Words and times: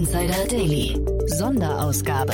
Insider 0.00 0.46
Daily. 0.46 0.98
Sonderausgabe. 1.26 2.32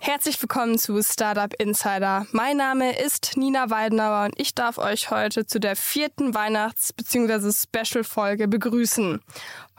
Herzlich 0.00 0.42
willkommen 0.42 0.80
zu 0.80 1.00
Startup 1.00 1.54
Insider. 1.60 2.26
Mein 2.32 2.56
Name 2.56 2.98
ist 2.98 3.36
Nina 3.36 3.70
Weidenauer 3.70 4.24
und 4.24 4.34
ich 4.36 4.56
darf 4.56 4.78
euch 4.78 5.12
heute 5.12 5.46
zu 5.46 5.60
der 5.60 5.76
vierten 5.76 6.34
Weihnachts- 6.34 6.92
bzw. 6.92 7.52
Special-Folge 7.52 8.48
begrüßen. 8.48 9.20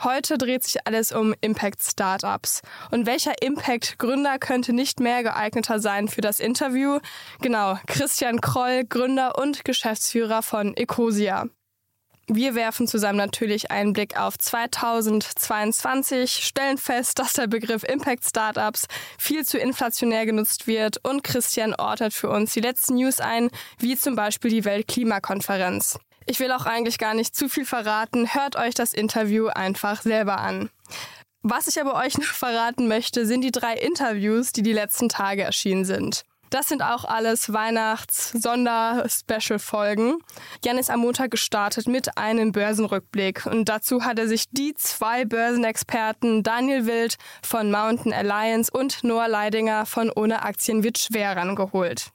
Heute 0.01 0.37
dreht 0.37 0.63
sich 0.63 0.87
alles 0.87 1.11
um 1.11 1.35
Impact 1.41 1.83
Startups. 1.83 2.61
Und 2.91 3.05
welcher 3.05 3.33
Impact-Gründer 3.41 4.39
könnte 4.39 4.71
nicht 4.71 5.01
mehr 5.01 5.23
geeigneter 5.23 5.81
sein 5.81 6.07
für 6.07 6.21
das 6.21 6.39
Interview? 6.39 6.99
Genau, 7.41 7.77
Christian 7.85 8.39
Kroll, 8.39 8.85
Gründer 8.85 9.37
und 9.37 9.65
Geschäftsführer 9.65 10.41
von 10.41 10.73
Ecosia. 10.77 11.47
Wir 12.29 12.55
werfen 12.55 12.87
zusammen 12.87 13.17
natürlich 13.17 13.71
einen 13.71 13.93
Blick 13.93 14.19
auf 14.19 14.37
2022, 14.37 16.43
stellen 16.43 16.77
fest, 16.77 17.19
dass 17.19 17.31
der 17.31 17.47
Begriff 17.47 17.83
Impact 17.83 18.25
Startups 18.25 18.87
viel 19.17 19.45
zu 19.45 19.57
inflationär 19.57 20.25
genutzt 20.25 20.67
wird 20.67 20.97
und 21.05 21.23
Christian 21.23 21.73
ordnet 21.73 22.13
für 22.13 22.29
uns 22.29 22.51
die 22.51 22.59
letzten 22.59 22.95
News 22.95 23.21
ein, 23.21 23.49
wie 23.79 23.95
zum 23.95 24.17
Beispiel 24.17 24.51
die 24.51 24.65
Weltklimakonferenz. 24.65 25.99
Ich 26.25 26.41
will 26.41 26.51
auch 26.51 26.65
eigentlich 26.65 26.97
gar 26.97 27.13
nicht 27.13 27.33
zu 27.33 27.47
viel 27.47 27.63
verraten, 27.63 28.33
hört 28.33 28.57
euch 28.57 28.73
das 28.73 28.91
Interview 28.91 29.47
einfach 29.47 30.01
selber 30.01 30.39
an. 30.39 30.69
Was 31.43 31.67
ich 31.67 31.79
aber 31.79 31.95
euch 31.95 32.17
noch 32.17 32.25
verraten 32.25 32.89
möchte, 32.89 33.25
sind 33.25 33.39
die 33.39 33.53
drei 33.53 33.75
Interviews, 33.75 34.51
die 34.51 34.63
die 34.63 34.73
letzten 34.73 35.07
Tage 35.07 35.43
erschienen 35.43 35.85
sind. 35.85 36.25
Das 36.49 36.69
sind 36.69 36.81
auch 36.81 37.03
alles 37.03 37.51
Weihnachts-Sonder-Special-Folgen. 37.51 40.19
Jan 40.63 40.77
ist 40.77 40.89
am 40.89 41.01
Montag 41.01 41.31
gestartet 41.31 41.87
mit 41.87 42.17
einem 42.17 42.53
Börsenrückblick 42.53 43.45
und 43.45 43.67
dazu 43.67 44.05
hat 44.05 44.17
er 44.17 44.29
sich 44.29 44.45
die 44.51 44.73
zwei 44.75 45.25
Börsenexperten 45.25 46.43
Daniel 46.43 46.85
Wild 46.85 47.17
von 47.43 47.69
Mountain 47.69 48.13
Alliance 48.13 48.71
und 48.71 49.03
Noah 49.03 49.27
Leidinger 49.27 49.85
von 49.85 50.09
Ohne 50.09 50.43
Aktien 50.43 50.83
wird 50.83 50.97
schwer 50.97 51.35
rangeholt. 51.35 52.11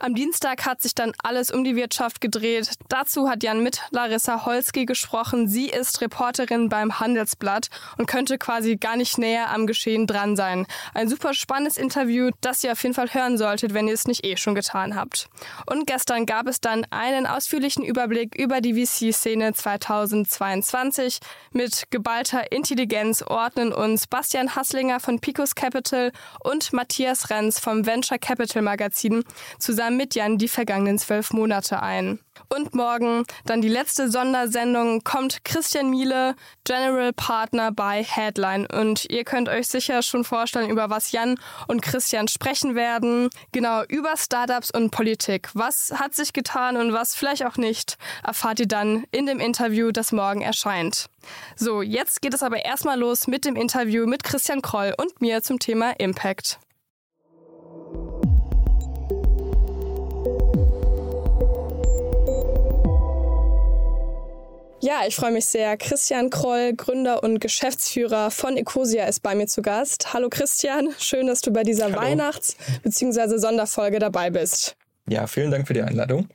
Am 0.00 0.14
Dienstag 0.14 0.66
hat 0.66 0.82
sich 0.82 0.94
dann 0.94 1.12
alles 1.22 1.50
um 1.50 1.64
die 1.64 1.76
Wirtschaft 1.76 2.20
gedreht. 2.20 2.70
Dazu 2.88 3.28
hat 3.28 3.42
Jan 3.42 3.62
mit 3.62 3.80
Larissa 3.90 4.46
Holski 4.46 4.84
gesprochen. 4.84 5.48
Sie 5.48 5.68
ist 5.68 6.00
Reporterin 6.00 6.68
beim 6.68 7.00
Handelsblatt 7.00 7.68
und 7.98 8.06
könnte 8.06 8.38
quasi 8.38 8.76
gar 8.76 8.96
nicht 8.96 9.18
näher 9.18 9.50
am 9.50 9.66
Geschehen 9.66 10.06
dran 10.06 10.36
sein. 10.36 10.66
Ein 10.94 11.08
super 11.08 11.34
spannendes 11.34 11.76
Interview, 11.76 12.30
das 12.40 12.62
ihr 12.64 12.72
auf 12.72 12.82
jeden 12.82 12.94
Fall 12.94 13.12
hören 13.12 13.38
solltet, 13.38 13.74
wenn 13.74 13.88
ihr 13.88 13.94
es 13.94 14.06
nicht 14.06 14.24
eh 14.24 14.36
schon 14.36 14.54
getan 14.54 14.96
habt. 14.96 15.28
Und 15.66 15.86
gestern 15.86 16.26
gab 16.26 16.46
es 16.46 16.60
dann 16.60 16.84
einen 16.90 17.26
ausführlichen 17.26 17.84
Überblick 17.84 18.34
über 18.34 18.60
die 18.60 18.74
VC-Szene 18.74 19.54
2022. 19.54 21.18
Mit 21.52 21.84
geballter 21.90 22.52
Intelligenz 22.52 23.22
ordnen 23.22 23.72
uns 23.72 24.06
Bastian 24.06 24.54
Hasslinger 24.54 25.00
von 25.00 25.20
Picos 25.20 25.54
Capital 25.54 26.12
und 26.40 26.72
Matthias 26.72 27.30
Renz 27.30 27.58
vom 27.58 27.86
Venture 27.86 28.18
Capital 28.18 28.62
Magazin 28.62 29.24
zusammen 29.58 29.96
mit 29.96 30.14
Jan 30.14 30.38
die 30.38 30.48
vergangenen 30.48 30.98
zwölf 30.98 31.32
Monate 31.32 31.82
ein. 31.82 32.20
Und 32.48 32.74
morgen 32.74 33.24
dann 33.44 33.60
die 33.60 33.68
letzte 33.68 34.10
Sondersendung 34.10 35.02
kommt 35.02 35.44
Christian 35.44 35.90
Miele, 35.90 36.36
General 36.64 37.12
Partner 37.12 37.72
bei 37.72 38.04
Headline. 38.04 38.66
Und 38.66 39.06
ihr 39.10 39.24
könnt 39.24 39.48
euch 39.48 39.66
sicher 39.66 40.02
schon 40.02 40.24
vorstellen, 40.24 40.70
über 40.70 40.90
was 40.90 41.12
Jan 41.12 41.38
und 41.66 41.82
Christian 41.82 42.28
sprechen 42.28 42.74
werden. 42.74 43.30
Genau, 43.52 43.82
über 43.88 44.16
Startups 44.16 44.70
und 44.70 44.90
Politik. 44.90 45.50
Was 45.54 45.92
hat 45.96 46.14
sich 46.14 46.32
getan 46.32 46.76
und 46.76 46.92
was 46.92 47.14
vielleicht 47.14 47.44
auch 47.44 47.56
nicht, 47.56 47.98
erfahrt 48.22 48.60
ihr 48.60 48.68
dann 48.68 49.04
in 49.10 49.26
dem 49.26 49.40
Interview, 49.40 49.90
das 49.90 50.12
morgen 50.12 50.42
erscheint. 50.42 51.06
So, 51.56 51.82
jetzt 51.82 52.22
geht 52.22 52.34
es 52.34 52.42
aber 52.42 52.64
erstmal 52.64 52.98
los 52.98 53.26
mit 53.26 53.44
dem 53.44 53.56
Interview 53.56 54.06
mit 54.06 54.22
Christian 54.22 54.62
Kroll 54.62 54.94
und 54.96 55.20
mir 55.20 55.42
zum 55.42 55.58
Thema 55.58 55.90
Impact. 55.98 56.60
Ja, 64.80 65.00
ich 65.06 65.16
freue 65.16 65.32
mich 65.32 65.46
sehr. 65.46 65.76
Christian 65.76 66.30
Kroll, 66.30 66.74
Gründer 66.74 67.22
und 67.22 67.40
Geschäftsführer 67.40 68.30
von 68.30 68.56
Ecosia, 68.56 69.06
ist 69.06 69.22
bei 69.22 69.34
mir 69.34 69.46
zu 69.46 69.62
Gast. 69.62 70.12
Hallo 70.12 70.28
Christian, 70.28 70.90
schön, 70.98 71.26
dass 71.26 71.40
du 71.40 71.50
bei 71.50 71.62
dieser 71.62 71.86
Hallo. 71.86 71.96
Weihnachts- 71.96 72.56
bzw. 72.82 73.38
Sonderfolge 73.38 73.98
dabei 73.98 74.30
bist. 74.30 74.76
Ja, 75.08 75.26
vielen 75.26 75.50
Dank 75.50 75.66
für 75.66 75.74
die 75.74 75.82
Einladung. 75.82 76.28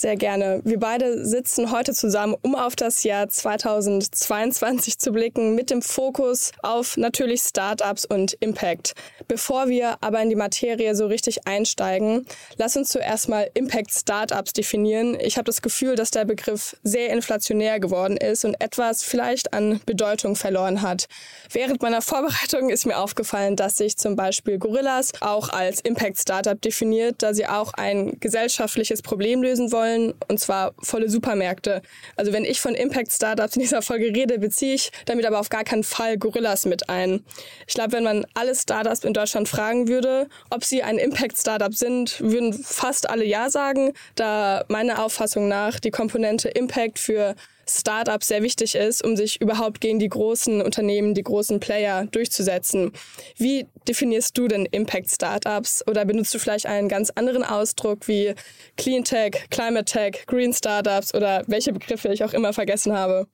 Sehr 0.00 0.16
gerne. 0.16 0.62
Wir 0.64 0.78
beide 0.78 1.26
sitzen 1.26 1.72
heute 1.72 1.92
zusammen, 1.92 2.34
um 2.40 2.54
auf 2.54 2.74
das 2.74 3.02
Jahr 3.02 3.28
2022 3.28 4.98
zu 4.98 5.12
blicken, 5.12 5.54
mit 5.54 5.68
dem 5.68 5.82
Fokus 5.82 6.52
auf 6.62 6.96
natürlich 6.96 7.42
Startups 7.42 8.06
und 8.06 8.32
Impact. 8.40 8.94
Bevor 9.28 9.68
wir 9.68 9.98
aber 10.00 10.22
in 10.22 10.30
die 10.30 10.36
Materie 10.36 10.94
so 10.94 11.06
richtig 11.06 11.46
einsteigen, 11.46 12.24
lass 12.56 12.78
uns 12.78 12.88
zuerst 12.88 13.28
mal 13.28 13.50
Impact 13.52 13.92
Startups 13.92 14.54
definieren. 14.54 15.18
Ich 15.20 15.36
habe 15.36 15.44
das 15.44 15.60
Gefühl, 15.60 15.96
dass 15.96 16.10
der 16.10 16.24
Begriff 16.24 16.78
sehr 16.82 17.10
inflationär 17.10 17.78
geworden 17.78 18.16
ist 18.16 18.46
und 18.46 18.58
etwas 18.58 19.02
vielleicht 19.02 19.52
an 19.52 19.82
Bedeutung 19.84 20.34
verloren 20.34 20.80
hat. 20.80 21.08
Während 21.52 21.82
meiner 21.82 22.00
Vorbereitung 22.00 22.70
ist 22.70 22.86
mir 22.86 22.96
aufgefallen, 22.96 23.54
dass 23.54 23.76
sich 23.76 23.98
zum 23.98 24.16
Beispiel 24.16 24.56
Gorillas 24.56 25.12
auch 25.20 25.50
als 25.50 25.82
Impact 25.82 26.18
Startup 26.18 26.58
definiert, 26.58 27.16
da 27.18 27.34
sie 27.34 27.46
auch 27.46 27.74
ein 27.74 28.18
gesellschaftliches 28.18 29.02
Problem 29.02 29.42
lösen 29.42 29.70
wollen 29.72 29.89
wollen, 29.90 30.14
und 30.28 30.40
zwar 30.40 30.74
volle 30.80 31.08
Supermärkte. 31.08 31.82
Also 32.16 32.32
wenn 32.32 32.44
ich 32.44 32.60
von 32.60 32.74
Impact 32.74 33.12
Startups 33.12 33.56
in 33.56 33.62
dieser 33.62 33.82
Folge 33.82 34.06
rede, 34.06 34.38
beziehe 34.38 34.74
ich 34.74 34.90
damit 35.06 35.26
aber 35.26 35.40
auf 35.40 35.48
gar 35.48 35.64
keinen 35.64 35.84
Fall 35.84 36.18
Gorillas 36.18 36.66
mit 36.66 36.88
ein. 36.88 37.24
Ich 37.66 37.74
glaube, 37.74 37.92
wenn 37.92 38.04
man 38.04 38.26
alle 38.34 38.54
Startups 38.54 39.04
in 39.04 39.12
Deutschland 39.12 39.48
fragen 39.48 39.88
würde, 39.88 40.28
ob 40.50 40.64
sie 40.64 40.82
ein 40.82 40.98
Impact 40.98 41.38
Startup 41.38 41.74
sind, 41.74 42.20
würden 42.20 42.52
fast 42.52 43.08
alle 43.08 43.24
Ja 43.24 43.50
sagen, 43.50 43.92
da 44.14 44.64
meiner 44.68 45.04
Auffassung 45.04 45.48
nach 45.48 45.80
die 45.80 45.90
Komponente 45.90 46.48
Impact 46.48 46.98
für 46.98 47.34
Startups 47.70 48.28
sehr 48.28 48.42
wichtig 48.42 48.74
ist, 48.74 49.04
um 49.04 49.16
sich 49.16 49.40
überhaupt 49.40 49.80
gegen 49.80 49.98
die 49.98 50.08
großen 50.08 50.60
Unternehmen, 50.60 51.14
die 51.14 51.22
großen 51.22 51.60
Player 51.60 52.06
durchzusetzen. 52.06 52.92
Wie 53.36 53.66
definierst 53.86 54.36
du 54.36 54.48
denn 54.48 54.66
Impact 54.66 55.10
Startups 55.10 55.86
oder 55.86 56.04
benutzt 56.04 56.34
du 56.34 56.38
vielleicht 56.38 56.66
einen 56.66 56.88
ganz 56.88 57.10
anderen 57.10 57.44
Ausdruck 57.44 58.08
wie 58.08 58.34
Clean 58.76 59.04
Tech, 59.04 59.46
Climate 59.80 59.84
Tech, 59.84 60.26
Green 60.26 60.52
Startups 60.52 61.14
oder 61.14 61.42
welche 61.46 61.72
Begriffe 61.72 62.12
ich 62.12 62.24
auch 62.24 62.32
immer 62.32 62.52
vergessen 62.52 62.92
habe? 62.92 63.26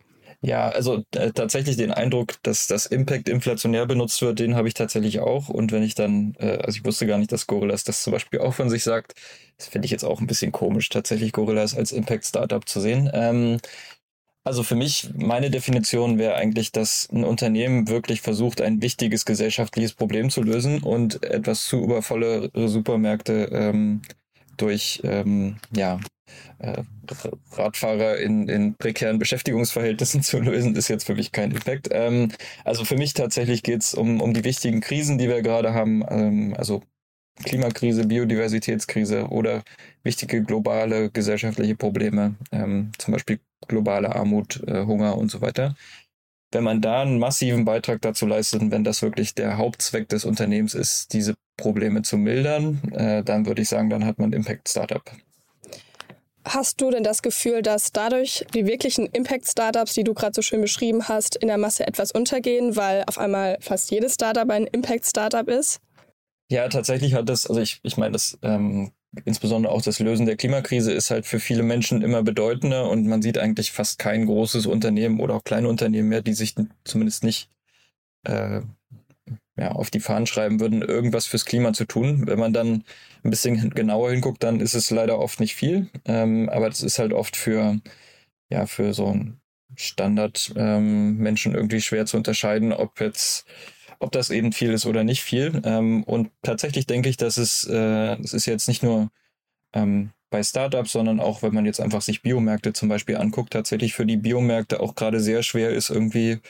Ja, 0.42 0.68
also 0.68 1.02
äh, 1.14 1.30
tatsächlich 1.32 1.76
den 1.76 1.92
Eindruck, 1.92 2.34
dass 2.42 2.66
das 2.66 2.86
Impact 2.86 3.28
inflationär 3.28 3.86
benutzt 3.86 4.20
wird, 4.20 4.38
den 4.38 4.54
habe 4.54 4.68
ich 4.68 4.74
tatsächlich 4.74 5.20
auch. 5.20 5.48
Und 5.48 5.72
wenn 5.72 5.82
ich 5.82 5.94
dann, 5.94 6.34
äh, 6.38 6.58
also 6.58 6.78
ich 6.78 6.84
wusste 6.84 7.06
gar 7.06 7.18
nicht, 7.18 7.32
dass 7.32 7.46
Gorillas 7.46 7.84
das 7.84 8.02
zum 8.02 8.12
Beispiel 8.12 8.40
auch 8.40 8.54
von 8.54 8.68
sich 8.68 8.84
sagt, 8.84 9.14
das 9.56 9.68
finde 9.68 9.86
ich 9.86 9.92
jetzt 9.92 10.04
auch 10.04 10.20
ein 10.20 10.26
bisschen 10.26 10.52
komisch, 10.52 10.88
tatsächlich 10.90 11.32
Gorillas 11.32 11.74
als 11.76 11.90
Impact 11.92 12.26
Startup 12.26 12.68
zu 12.68 12.80
sehen. 12.80 13.10
Ähm, 13.14 13.58
also 14.44 14.62
für 14.62 14.76
mich, 14.76 15.10
meine 15.16 15.50
Definition 15.50 16.18
wäre 16.18 16.34
eigentlich, 16.34 16.70
dass 16.70 17.08
ein 17.10 17.24
Unternehmen 17.24 17.88
wirklich 17.88 18.20
versucht, 18.20 18.60
ein 18.60 18.82
wichtiges 18.82 19.24
gesellschaftliches 19.24 19.94
Problem 19.94 20.30
zu 20.30 20.42
lösen 20.42 20.82
und 20.82 21.24
etwas 21.24 21.64
zu 21.64 21.82
übervolle 21.82 22.50
Supermärkte 22.54 23.48
ähm, 23.52 24.02
durch 24.56 25.00
ähm, 25.04 25.56
ja, 25.74 26.00
äh, 26.58 26.82
Radfahrer 27.52 28.18
in, 28.18 28.48
in 28.48 28.74
prekären 28.74 29.18
Beschäftigungsverhältnissen 29.18 30.22
zu 30.22 30.38
lösen, 30.38 30.74
ist 30.74 30.88
jetzt 30.88 31.04
für 31.04 31.14
mich 31.14 31.32
kein 31.32 31.54
Effekt. 31.54 31.88
Ähm, 31.90 32.32
also 32.64 32.84
für 32.84 32.96
mich 32.96 33.14
tatsächlich 33.14 33.62
geht 33.62 33.82
es 33.82 33.94
um, 33.94 34.20
um 34.20 34.34
die 34.34 34.44
wichtigen 34.44 34.80
Krisen, 34.80 35.18
die 35.18 35.28
wir 35.28 35.42
gerade 35.42 35.74
haben. 35.74 36.04
Ähm, 36.08 36.54
also 36.56 36.82
Klimakrise, 37.44 38.06
Biodiversitätskrise 38.06 39.28
oder 39.28 39.62
wichtige 40.02 40.42
globale 40.42 41.10
gesellschaftliche 41.10 41.76
Probleme, 41.76 42.34
ähm, 42.50 42.92
zum 42.98 43.12
Beispiel 43.12 43.40
globale 43.68 44.14
Armut, 44.14 44.62
äh, 44.66 44.84
Hunger 44.86 45.18
und 45.18 45.30
so 45.30 45.42
weiter. 45.42 45.76
Wenn 46.56 46.64
man 46.64 46.80
da 46.80 47.02
einen 47.02 47.18
massiven 47.18 47.66
Beitrag 47.66 48.00
dazu 48.00 48.24
leistet, 48.24 48.62
wenn 48.70 48.82
das 48.82 49.02
wirklich 49.02 49.34
der 49.34 49.58
Hauptzweck 49.58 50.08
des 50.08 50.24
Unternehmens 50.24 50.72
ist, 50.72 51.12
diese 51.12 51.34
Probleme 51.58 52.00
zu 52.00 52.16
mildern, 52.16 52.80
äh, 52.92 53.22
dann 53.22 53.44
würde 53.44 53.60
ich 53.60 53.68
sagen, 53.68 53.90
dann 53.90 54.06
hat 54.06 54.18
man 54.18 54.32
Impact 54.32 54.66
Startup. 54.66 55.02
Hast 56.46 56.80
du 56.80 56.90
denn 56.90 57.04
das 57.04 57.20
Gefühl, 57.20 57.60
dass 57.60 57.92
dadurch 57.92 58.46
die 58.54 58.64
wirklichen 58.64 59.04
Impact-Startups, 59.04 59.92
die 59.92 60.04
du 60.04 60.14
gerade 60.14 60.32
so 60.34 60.40
schön 60.40 60.62
beschrieben 60.62 61.08
hast, 61.08 61.36
in 61.36 61.48
der 61.48 61.58
Masse 61.58 61.86
etwas 61.86 62.10
untergehen, 62.10 62.74
weil 62.74 63.04
auf 63.06 63.18
einmal 63.18 63.58
fast 63.60 63.90
jedes 63.90 64.14
Startup 64.14 64.48
ein 64.48 64.66
Impact-Startup 64.66 65.46
ist? 65.48 65.80
Ja, 66.48 66.68
tatsächlich 66.68 67.12
hat 67.12 67.28
das, 67.28 67.46
also 67.46 67.60
ich, 67.60 67.80
ich 67.82 67.98
meine, 67.98 68.12
das 68.12 68.38
ähm, 68.40 68.92
insbesondere 69.24 69.72
auch 69.72 69.82
das 69.82 69.98
Lösen 69.98 70.26
der 70.26 70.36
Klimakrise 70.36 70.92
ist 70.92 71.10
halt 71.10 71.26
für 71.26 71.40
viele 71.40 71.62
Menschen 71.62 72.02
immer 72.02 72.22
bedeutender 72.22 72.88
und 72.90 73.06
man 73.06 73.22
sieht 73.22 73.38
eigentlich 73.38 73.72
fast 73.72 73.98
kein 73.98 74.26
großes 74.26 74.66
Unternehmen 74.66 75.20
oder 75.20 75.34
auch 75.34 75.44
kleine 75.44 75.68
Unternehmen 75.68 76.08
mehr, 76.08 76.22
die 76.22 76.34
sich 76.34 76.54
zumindest 76.84 77.24
nicht 77.24 77.50
äh, 78.24 78.60
ja, 79.58 79.72
auf 79.72 79.90
die 79.90 80.00
Fahnen 80.00 80.26
schreiben 80.26 80.60
würden, 80.60 80.82
irgendwas 80.82 81.26
fürs 81.26 81.46
Klima 81.46 81.72
zu 81.72 81.86
tun. 81.86 82.26
Wenn 82.26 82.38
man 82.38 82.52
dann 82.52 82.84
ein 83.24 83.30
bisschen 83.30 83.70
genauer 83.70 84.10
hinguckt, 84.10 84.42
dann 84.42 84.60
ist 84.60 84.74
es 84.74 84.90
leider 84.90 85.18
oft 85.18 85.40
nicht 85.40 85.54
viel, 85.54 85.88
ähm, 86.04 86.48
aber 86.50 86.68
das 86.68 86.82
ist 86.82 86.98
halt 86.98 87.12
oft 87.12 87.36
für 87.36 87.80
ja 88.50 88.66
für 88.66 88.92
so 88.92 89.06
ein 89.08 89.40
Standardmenschen 89.74 91.52
ähm, 91.52 91.56
irgendwie 91.56 91.80
schwer 91.80 92.06
zu 92.06 92.16
unterscheiden, 92.16 92.72
ob 92.72 93.00
jetzt 93.00 93.46
ob 93.98 94.12
das 94.12 94.30
eben 94.30 94.52
viel 94.52 94.72
ist 94.72 94.86
oder 94.86 95.04
nicht 95.04 95.22
viel. 95.22 95.60
Ähm, 95.64 96.02
und 96.04 96.30
tatsächlich 96.42 96.86
denke 96.86 97.08
ich, 97.08 97.16
dass 97.16 97.36
es, 97.36 97.64
äh, 97.64 98.20
es 98.20 98.32
ist 98.32 98.46
jetzt 98.46 98.68
nicht 98.68 98.82
nur 98.82 99.10
ähm, 99.72 100.10
bei 100.30 100.42
Startups, 100.42 100.92
sondern 100.92 101.20
auch, 101.20 101.42
wenn 101.42 101.54
man 101.54 101.66
jetzt 101.66 101.80
einfach 101.80 102.02
sich 102.02 102.22
Biomärkte 102.22 102.72
zum 102.72 102.88
Beispiel 102.88 103.16
anguckt, 103.16 103.52
tatsächlich 103.52 103.94
für 103.94 104.06
die 104.06 104.16
Biomärkte 104.16 104.80
auch 104.80 104.94
gerade 104.94 105.20
sehr 105.20 105.42
schwer 105.42 105.70
ist, 105.70 105.90
irgendwie 105.90 106.40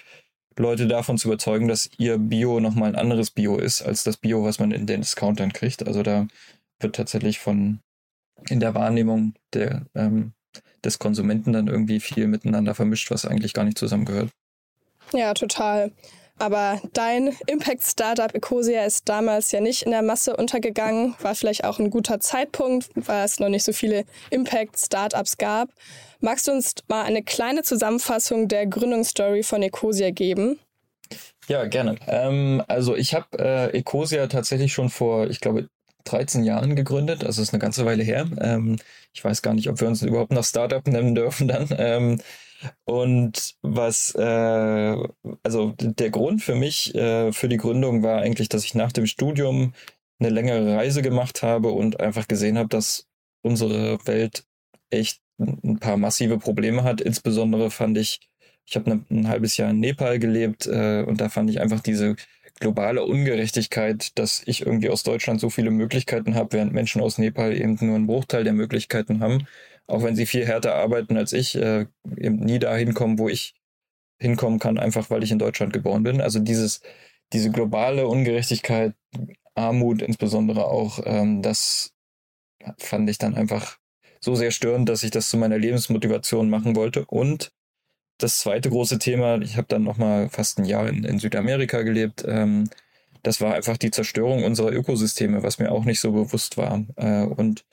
Leute 0.59 0.87
davon 0.87 1.19
zu 1.19 1.29
überzeugen, 1.29 1.69
dass 1.69 1.91
ihr 1.99 2.19
Bio 2.19 2.61
nochmal 2.61 2.91
ein 2.91 2.97
anderes 2.97 3.31
Bio 3.31 3.59
ist, 3.59 3.83
als 3.83 4.05
das 4.05 4.17
Bio, 4.17 4.45
was 4.45 4.59
man 4.59 4.71
in 4.73 4.87
den 4.87 5.03
Discountern 5.03 5.53
kriegt. 5.53 5.87
Also 5.87 6.03
da 6.03 6.27
wird 6.81 6.97
tatsächlich 6.97 7.39
von 7.39 7.81
in 8.49 8.61
der 8.61 8.75
Wahrnehmung 8.75 9.35
der, 9.53 9.87
ähm, 9.95 10.33
des 10.85 10.99
Konsumenten 10.99 11.53
dann 11.53 11.69
irgendwie 11.69 12.01
viel 12.01 12.27
miteinander 12.27 12.75
vermischt, 12.75 13.11
was 13.11 13.27
eigentlich 13.27 13.53
gar 13.53 13.65
nicht 13.65 13.79
zusammengehört. 13.79 14.31
Ja, 15.13 15.35
total. 15.35 15.93
Aber 16.39 16.81
dein 16.93 17.35
Impact-Startup 17.47 18.35
Ecosia 18.35 18.85
ist 18.85 19.09
damals 19.09 19.53
ja 19.53 19.61
nicht 19.61 19.83
in 19.83 19.91
der 19.91 20.03
Masse 20.03 20.37
untergegangen. 20.37 21.15
War 21.21 21.35
vielleicht 21.35 21.65
auch 21.65 21.79
ein 21.79 21.91
guter 21.91 22.21
Zeitpunkt, 22.21 22.91
weil 22.95 23.25
es 23.25 23.41
noch 23.41 23.49
nicht 23.49 23.65
so 23.65 23.73
viele 23.73 24.05
Impact-Startups 24.31 25.39
gab. 25.39 25.71
Magst 26.21 26.47
du 26.49 26.53
uns 26.53 26.75
mal 26.89 27.05
eine 27.05 27.23
kleine 27.23 27.63
Zusammenfassung 27.63 28.49
der 28.49 28.67
Gründungsstory 28.67 29.43
von 29.43 29.63
Ecosia 29.63 30.11
geben? 30.11 30.59
Ja, 31.49 31.65
gerne. 31.67 31.97
Ähm, 32.07 32.63
also 32.69 32.97
ich 32.97 33.15
habe 33.15 33.27
äh, 33.39 33.79
Ecosia 33.79 34.27
tatsächlich 34.27 34.73
schon 34.73 34.91
vor, 34.91 35.29
ich 35.29 35.41
glaube, 35.41 35.69
13 36.05 36.45
Jahren 36.45 36.77
gegründet. 36.77 37.25
Also 37.25 37.43
ist 37.43 37.53
eine 37.53 37.61
ganze 37.61 37.85
Weile 37.85 38.03
her. 38.03 38.27
Ähm, 38.41 38.77
ich 39.13 39.25
weiß 39.25 39.43
gar 39.43 39.55
nicht, 39.55 39.69
ob 39.69 39.81
wir 39.81 39.89
uns 39.89 40.03
überhaupt 40.03 40.33
noch 40.33 40.45
Startup 40.45 40.87
nennen 40.87 41.15
dürfen 41.15 41.49
dann. 41.49 41.69
Ähm, 41.79 42.21
und 42.85 43.57
was, 43.63 44.15
äh, 44.15 44.97
also 45.43 45.75
der 45.79 46.11
Grund 46.11 46.43
für 46.43 46.55
mich, 46.55 46.95
äh, 46.95 47.33
für 47.33 47.49
die 47.49 47.57
Gründung 47.57 48.03
war 48.03 48.21
eigentlich, 48.21 48.49
dass 48.49 48.65
ich 48.65 48.75
nach 48.75 48.93
dem 48.93 49.07
Studium 49.07 49.73
eine 50.19 50.31
längere 50.31 50.77
Reise 50.77 51.03
gemacht 51.03 51.43
habe 51.43 51.71
und 51.71 52.01
einfach 52.01 52.29
gesehen 52.29 52.59
habe, 52.59 52.69
dass 52.69 53.07
unsere 53.43 53.99
Welt 54.07 54.45
echt 54.91 55.21
ein 55.39 55.79
paar 55.79 55.97
massive 55.97 56.39
Probleme 56.39 56.85
hat. 56.85 57.01
Insbesondere 57.01 57.71
fand 57.71 57.99
ich, 57.99 58.21
ich 58.65 58.77
habe 58.77 58.91
ne, 58.91 59.05
ein 59.11 59.29
halbes 59.29 59.57
Jahr 59.57 59.71
in 59.71 59.81
Nepal 59.81 60.19
gelebt 60.19 60.67
äh, 60.67 61.03
und 61.03 61.21
da 61.21 61.29
fand 61.29 61.51
ich 61.51 61.61
einfach 61.61 61.81
diese 61.81 62.17
globale 62.59 63.05
Ungerechtigkeit, 63.05 64.19
dass 64.19 64.43
ich 64.47 64.65
irgendwie 64.65 64.89
aus 64.89 65.03
Deutschland 65.03 65.41
so 65.41 65.51
viele 65.51 65.71
Möglichkeiten 65.71 66.35
habe, 66.35 66.55
während 66.55 66.73
Menschen 66.73 67.03
aus 67.03 67.19
Nepal 67.19 67.55
eben 67.55 67.77
nur 67.81 67.97
einen 67.97 68.07
Bruchteil 68.07 68.45
der 68.45 68.55
Möglichkeiten 68.55 69.21
haben 69.21 69.47
auch 69.87 70.03
wenn 70.03 70.17
sie 70.17 70.27
viel 70.27 70.47
härter 70.47 70.75
arbeiten 70.75 71.17
als 71.17 71.33
ich, 71.33 71.55
äh, 71.57 71.87
eben 72.17 72.37
nie 72.37 72.59
da 72.59 72.75
hinkommen, 72.77 73.19
wo 73.19 73.29
ich 73.29 73.55
hinkommen 74.19 74.59
kann, 74.59 74.79
einfach 74.79 75.11
weil 75.11 75.23
ich 75.23 75.31
in 75.31 75.39
Deutschland 75.39 75.73
geboren 75.73 76.03
bin. 76.03 76.21
Also 76.21 76.39
dieses, 76.39 76.81
diese 77.33 77.51
globale 77.51 78.07
Ungerechtigkeit, 78.07 78.95
Armut 79.55 80.03
insbesondere 80.03 80.67
auch, 80.67 81.01
ähm, 81.05 81.43
das 81.43 81.95
fand 82.79 83.09
ich 83.11 83.19
dann 83.19 83.35
einfach 83.35 83.79
so 84.21 84.35
sehr 84.35 84.51
störend, 84.51 84.89
dass 84.89 85.03
ich 85.03 85.11
das 85.11 85.29
zu 85.29 85.37
meiner 85.37 85.59
Lebensmotivation 85.59 86.51
machen 86.51 86.75
wollte. 86.77 87.05
Und 87.07 87.53
das 88.19 88.39
zweite 88.39 88.71
große 88.71 88.99
Thema, 88.99 89.41
ich 89.41 89.57
habe 89.57 89.69
dann 89.69 89.85
noch 89.85 89.99
mal 89.99 90.29
fast 90.31 90.59
ein 90.59 90.65
Jahr 90.65 90.89
in, 90.89 91.05
in 91.05 91.19
Südamerika 91.19 91.83
gelebt. 91.83 92.25
Ähm, 92.27 92.69
das 93.23 93.41
war 93.41 93.55
einfach 93.55 93.77
die 93.77 93.91
Zerstörung 93.91 94.45
unserer 94.45 94.73
Ökosysteme, 94.73 95.43
was 95.43 95.59
mir 95.59 95.71
auch 95.71 95.85
nicht 95.85 96.01
so 96.01 96.13
bewusst 96.13 96.57
war. 96.57 96.85
Äh, 96.97 97.25
und 97.25 97.65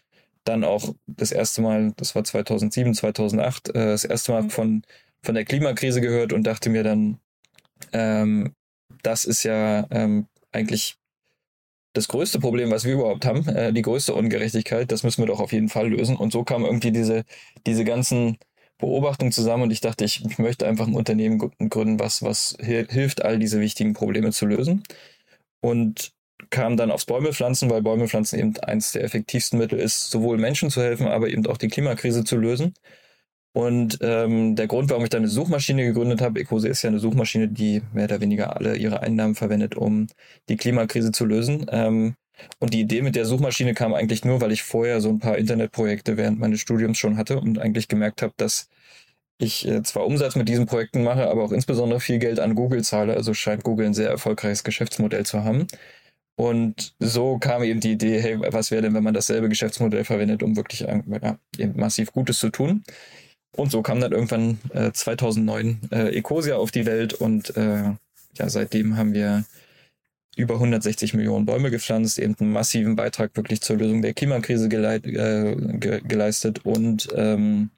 dann 0.44 0.64
auch 0.64 0.94
das 1.08 1.32
erste 1.32 1.62
Mal, 1.62 1.94
das 1.98 2.16
war 2.16 2.24
2007, 2.24 2.94
2008, 2.94 3.70
äh, 3.70 3.74
das 3.74 4.06
erste 4.06 4.32
Mal 4.34 4.50
von, 4.50 4.84
von 5.22 5.36
der 5.36 5.46
Klimakrise 5.46 6.02
gehört 6.02 6.34
und 6.34 6.44
dachte 6.44 6.70
mir 6.70 6.84
dann, 6.84 7.20
ähm, 7.94 8.54
das 9.04 9.26
ist 9.26 9.44
ja 9.44 9.88
ähm, 9.92 10.28
eigentlich 10.52 10.98
das 11.94 12.08
größte 12.08 12.40
Problem, 12.40 12.72
was 12.72 12.86
wir 12.86 12.94
überhaupt 12.94 13.26
haben, 13.26 13.48
äh, 13.48 13.72
die 13.72 13.82
größte 13.82 14.14
Ungerechtigkeit, 14.14 14.92
das 14.92 15.04
müssen 15.04 15.22
wir 15.22 15.28
doch 15.28 15.40
auf 15.40 15.54
jeden 15.54 15.70
Fall 15.70 15.90
lösen. 15.90 16.18
Und 16.18 16.32
so 16.32 16.44
kamen 16.44 16.66
irgendwie 16.66 16.92
diese, 16.92 17.24
diese 17.68 17.86
ganzen 17.86 18.38
Beobachtungen 18.80 19.32
zusammen 19.32 19.64
und 19.64 19.72
ich 19.72 19.82
dachte, 19.82 20.04
ich, 20.04 20.26
ich 20.26 20.40
möchte 20.40 20.68
einfach 20.68 20.88
ein 20.88 20.96
Unternehmen 20.96 21.38
gründen, 21.38 22.00
was, 22.00 22.24
was 22.24 22.58
hilft, 22.60 23.24
all 23.24 23.40
diese 23.40 23.60
wichtigen 23.62 23.94
Probleme 23.94 24.32
zu 24.32 24.46
lösen. 24.46 24.84
Und 25.62 26.12
kam 26.50 26.78
dann 26.78 26.92
aufs 26.92 27.06
Bäumepflanzen, 27.06 27.70
weil 27.70 27.82
Bäumepflanzen 27.82 28.40
eben 28.40 28.58
eins 28.60 28.92
der 28.92 29.04
effektivsten 29.04 29.60
Mittel 29.60 29.80
ist, 29.80 30.12
sowohl 30.12 30.38
Menschen 30.38 30.70
zu 30.70 30.82
helfen, 30.82 31.08
aber 31.08 31.30
eben 31.30 31.46
auch 31.48 31.58
die 31.58 31.68
Klimakrise 31.70 32.24
zu 32.24 32.38
lösen. 32.38 32.74
Und 33.56 34.00
ähm, 34.02 34.56
der 34.56 34.68
Grund, 34.68 34.90
warum 34.90 35.04
ich 35.04 35.12
dann 35.12 35.22
eine 35.22 35.28
Suchmaschine 35.30 35.84
gegründet 35.86 36.22
habe, 36.22 36.40
Ecose 36.40 36.68
ist 36.68 36.82
ja 36.82 36.90
eine 36.90 37.00
Suchmaschine, 37.00 37.50
die 37.50 37.84
mehr 37.94 38.06
oder 38.06 38.20
weniger 38.20 38.56
alle 38.56 38.76
ihre 38.76 39.02
Einnahmen 39.02 39.36
verwendet, 39.36 39.76
um 39.76 40.08
die 40.50 40.58
Klimakrise 40.58 41.12
zu 41.12 41.26
lösen. 41.26 41.68
Ähm, 41.72 42.16
und 42.60 42.74
die 42.74 42.82
Idee 42.82 43.04
mit 43.04 43.16
der 43.16 43.26
Suchmaschine 43.26 43.76
kam 43.76 43.94
eigentlich 43.94 44.26
nur, 44.26 44.42
weil 44.42 44.52
ich 44.52 44.64
vorher 44.64 45.02
so 45.02 45.10
ein 45.10 45.20
paar 45.20 45.38
Internetprojekte 45.38 46.18
während 46.18 46.40
meines 46.40 46.62
Studiums 46.62 46.98
schon 46.98 47.18
hatte 47.18 47.40
und 47.40 47.60
eigentlich 47.60 47.88
gemerkt 47.88 48.24
habe, 48.24 48.34
dass 48.38 48.70
ich 49.38 49.68
äh, 49.68 49.84
zwar 49.84 50.06
Umsatz 50.06 50.36
mit 50.36 50.50
diesen 50.50 50.66
Projekten 50.66 51.04
mache, 51.04 51.30
aber 51.30 51.44
auch 51.44 51.52
insbesondere 51.52 52.00
viel 52.00 52.20
Geld 52.20 52.40
an 52.40 52.56
Google 52.56 52.84
zahle. 52.84 53.16
Also 53.16 53.34
scheint 53.36 53.64
Google 53.64 53.88
ein 53.88 53.94
sehr 53.94 54.10
erfolgreiches 54.10 54.64
Geschäftsmodell 54.64 55.26
zu 55.26 55.44
haben. 55.44 55.68
Und 56.36 56.96
so 57.00 57.38
kam 57.38 57.64
eben 57.64 57.80
die 57.80 57.92
Idee, 57.92 58.20
hey, 58.20 58.40
was 58.40 58.72
wäre 58.72 58.82
denn, 58.82 58.94
wenn 58.94 59.04
man 59.04 59.14
dasselbe 59.14 59.50
Geschäftsmodell 59.50 60.04
verwendet, 60.04 60.42
um 60.42 60.56
wirklich 60.56 60.80
ja, 60.82 61.38
massiv 61.76 62.12
Gutes 62.12 62.40
zu 62.40 62.50
tun? 62.50 62.84
Und 63.56 63.72
so 63.72 63.84
kam 63.84 64.02
dann 64.02 64.12
irgendwann 64.12 64.60
äh, 64.74 64.92
2009 64.92 65.90
äh, 65.92 66.18
Ecosia 66.18 66.56
auf 66.56 66.72
die 66.72 66.88
Welt 66.88 67.14
und 67.14 67.56
äh, 67.56 67.84
ja, 68.36 68.50
seitdem 68.50 68.98
haben 68.98 69.14
wir 69.14 69.46
über 70.36 70.56
160 70.56 71.14
Millionen 71.14 71.46
Bäume 71.46 71.70
gepflanzt, 71.70 72.18
eben 72.18 72.36
einen 72.40 72.52
massiven 72.52 72.96
Beitrag 72.96 73.36
wirklich 73.36 73.62
zur 73.62 73.78
Lösung 73.78 74.02
der 74.02 74.16
Klimakrise 74.16 74.70
geleit, 74.70 75.06
äh, 75.06 75.56
ge 75.56 76.02
geleistet 76.04 76.66
und 76.66 77.08
ähm, 77.16 77.70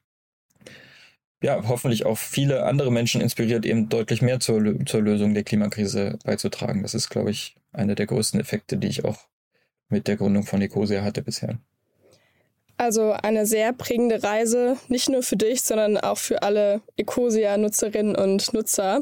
ja, 1.44 1.62
hoffentlich 1.68 2.06
auch 2.06 2.18
viele 2.18 2.64
andere 2.64 2.92
Menschen 2.92 3.20
inspiriert, 3.20 3.66
eben 3.66 3.90
deutlich 3.90 4.22
mehr 4.22 4.40
zur, 4.40 4.86
zur 4.86 5.02
Lösung 5.02 5.34
der 5.34 5.44
Klimakrise 5.44 6.18
beizutragen. 6.24 6.82
Das 6.82 6.94
ist, 6.94 7.10
glaube 7.10 7.32
ich, 7.32 7.58
einer 7.76 7.96
der 7.96 8.06
größten 8.06 8.40
Effekte, 8.40 8.78
die 8.78 8.88
ich 8.88 9.06
auch 9.06 9.18
mit 9.90 10.08
der 10.08 10.18
Gründung 10.18 10.44
von 10.44 10.62
Ecosia 10.62 11.04
hatte 11.04 11.22
bisher. 11.22 11.60
Also 12.78 13.12
eine 13.12 13.46
sehr 13.46 13.72
prägende 13.72 14.22
Reise, 14.22 14.78
nicht 14.90 15.08
nur 15.08 15.24
für 15.24 15.38
dich, 15.38 15.64
sondern 15.64 15.98
auch 15.98 16.18
für 16.18 16.44
alle 16.44 16.82
Ecosia-Nutzerinnen 16.98 18.16
und 18.16 18.54
Nutzer. 18.54 19.02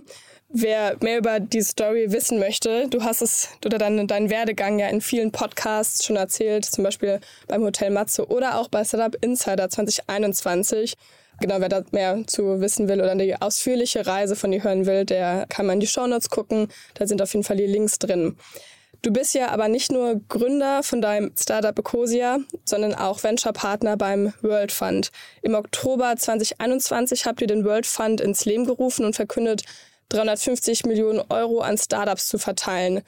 Wer 0.49 0.97
mehr 1.01 1.17
über 1.17 1.39
die 1.39 1.63
Story 1.63 2.11
wissen 2.11 2.37
möchte, 2.37 2.87
du 2.87 3.01
hast 3.03 3.23
es 3.23 3.49
oder 3.65 3.79
deinen, 3.79 4.07
deinen 4.07 4.29
Werdegang 4.29 4.77
ja 4.77 4.87
in 4.89 5.01
vielen 5.01 5.31
Podcasts 5.31 6.05
schon 6.05 6.15
erzählt, 6.15 6.65
zum 6.65 6.83
Beispiel 6.83 7.19
beim 7.47 7.63
Hotel 7.63 7.89
Matze 7.89 8.27
oder 8.27 8.59
auch 8.59 8.67
bei 8.67 8.83
Startup 8.83 9.15
Insider 9.23 9.67
2021. 9.67 10.93
Genau, 11.39 11.59
wer 11.59 11.69
da 11.69 11.83
mehr 11.91 12.23
zu 12.27 12.61
wissen 12.61 12.87
will 12.87 13.01
oder 13.01 13.15
die 13.15 13.35
ausführliche 13.35 14.05
Reise 14.05 14.35
von 14.35 14.51
dir 14.51 14.63
hören 14.63 14.85
will, 14.85 15.05
der 15.05 15.45
kann 15.49 15.65
mal 15.65 15.73
in 15.73 15.79
die 15.79 15.87
Shownotes 15.87 16.29
gucken. 16.29 16.67
Da 16.93 17.07
sind 17.07 17.21
auf 17.21 17.33
jeden 17.33 17.43
Fall 17.43 17.57
die 17.57 17.65
Links 17.65 17.99
drin. 17.99 18.37
Du 19.03 19.11
bist 19.11 19.33
ja 19.33 19.49
aber 19.49 19.67
nicht 19.67 19.91
nur 19.91 20.21
Gründer 20.29 20.81
von 20.81 21.01
deinem 21.01 21.33
Startup 21.37 21.77
Ecosia, 21.77 22.39
sondern 22.63 22.95
auch 22.95 23.21
Venture-Partner 23.21 23.97
beim 23.97 24.33
World 24.41 24.71
Fund. 24.71 25.11
Im 25.41 25.55
Oktober 25.55 26.15
2021 26.15 27.25
habt 27.25 27.41
ihr 27.41 27.47
den 27.47 27.65
World 27.65 27.85
Fund 27.85 28.21
ins 28.21 28.45
Leben 28.45 28.65
gerufen 28.65 29.03
und 29.03 29.13
verkündet, 29.13 29.63
350 30.07 30.85
Millionen 30.85 31.21
Euro 31.29 31.59
an 31.59 31.77
Startups 31.77 32.27
zu 32.27 32.37
verteilen. 32.37 33.01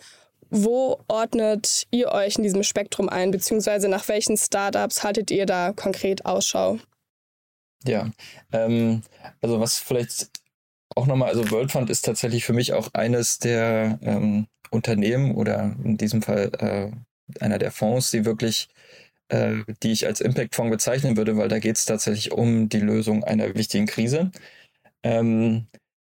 Wo 0.50 1.00
ordnet 1.08 1.88
ihr 1.91 2.12
euch 2.12 2.36
in 2.36 2.44
diesem 2.44 2.63
Spektrum 2.63 3.08
ein, 3.08 3.32
beziehungsweise 3.32 3.88
nach 3.88 4.08
welchen 4.10 4.36
Startups 4.36 5.03
haltet 5.03 5.32
ihr 5.32 5.46
da 5.46 5.72
konkret 5.72 6.25
Ausschau? 6.25 6.77
Ja, 7.84 8.12
ähm, 8.51 9.01
also 9.41 9.60
was 9.60 9.77
vielleicht 9.79 10.29
auch 10.96 11.08
nochmal, 11.08 11.29
also 11.29 11.50
World 11.51 11.72
Fund 11.72 11.89
ist 11.89 12.03
tatsächlich 12.03 12.46
für 12.46 12.53
mich 12.53 12.74
auch 12.74 12.89
eines 12.94 13.39
der 13.39 14.00
ähm, 14.01 14.48
Unternehmen 14.72 15.36
oder 15.36 15.75
in 15.84 15.98
diesem 15.98 16.22
Fall 16.22 16.51
äh, 16.60 16.91
einer 17.44 17.58
der 17.60 17.72
Fonds, 17.72 18.12
die 18.12 18.25
wirklich, 18.25 18.70
äh, 19.29 19.63
die 19.84 19.91
ich 19.91 20.08
als 20.08 20.22
Impact-Fonds 20.22 20.72
bezeichnen 20.72 21.17
würde, 21.17 21.38
weil 21.38 21.50
da 21.50 21.60
geht 21.60 21.77
es 21.77 21.86
tatsächlich 21.86 22.32
um 22.32 22.70
die 22.70 22.79
Lösung 22.79 23.24
einer 23.24 23.55
wichtigen 23.55 23.88
Krise. 23.88 24.32
Ähm, 25.03 25.67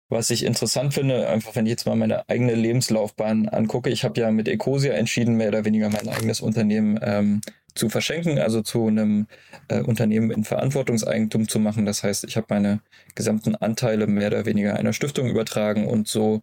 was 0.08 0.30
ich 0.30 0.44
interessant 0.44 0.94
finde, 0.94 1.28
einfach 1.28 1.56
wenn 1.56 1.66
ich 1.66 1.70
jetzt 1.70 1.86
mal 1.86 1.96
meine 1.96 2.28
eigene 2.28 2.54
Lebenslaufbahn 2.54 3.48
angucke, 3.48 3.90
ich 3.90 4.04
habe 4.04 4.20
ja 4.20 4.30
mit 4.30 4.48
Ecosia 4.48 4.94
entschieden, 4.94 5.36
mehr 5.36 5.48
oder 5.48 5.64
weniger 5.64 5.90
mein 5.90 6.08
eigenes 6.08 6.40
Unternehmen 6.40 6.98
ähm, 7.02 7.40
zu 7.76 7.88
verschenken, 7.88 8.38
also 8.38 8.62
zu 8.62 8.86
einem 8.86 9.26
äh, 9.68 9.80
Unternehmen 9.80 10.30
in 10.30 10.44
Verantwortungseigentum 10.44 11.48
zu 11.48 11.58
machen. 11.58 11.86
Das 11.86 12.02
heißt, 12.02 12.24
ich 12.24 12.36
habe 12.36 12.46
meine 12.50 12.80
gesamten 13.14 13.54
Anteile 13.56 14.06
mehr 14.06 14.28
oder 14.28 14.46
weniger 14.46 14.76
einer 14.76 14.92
Stiftung 14.92 15.28
übertragen 15.28 15.86
und 15.86 16.08
so 16.08 16.42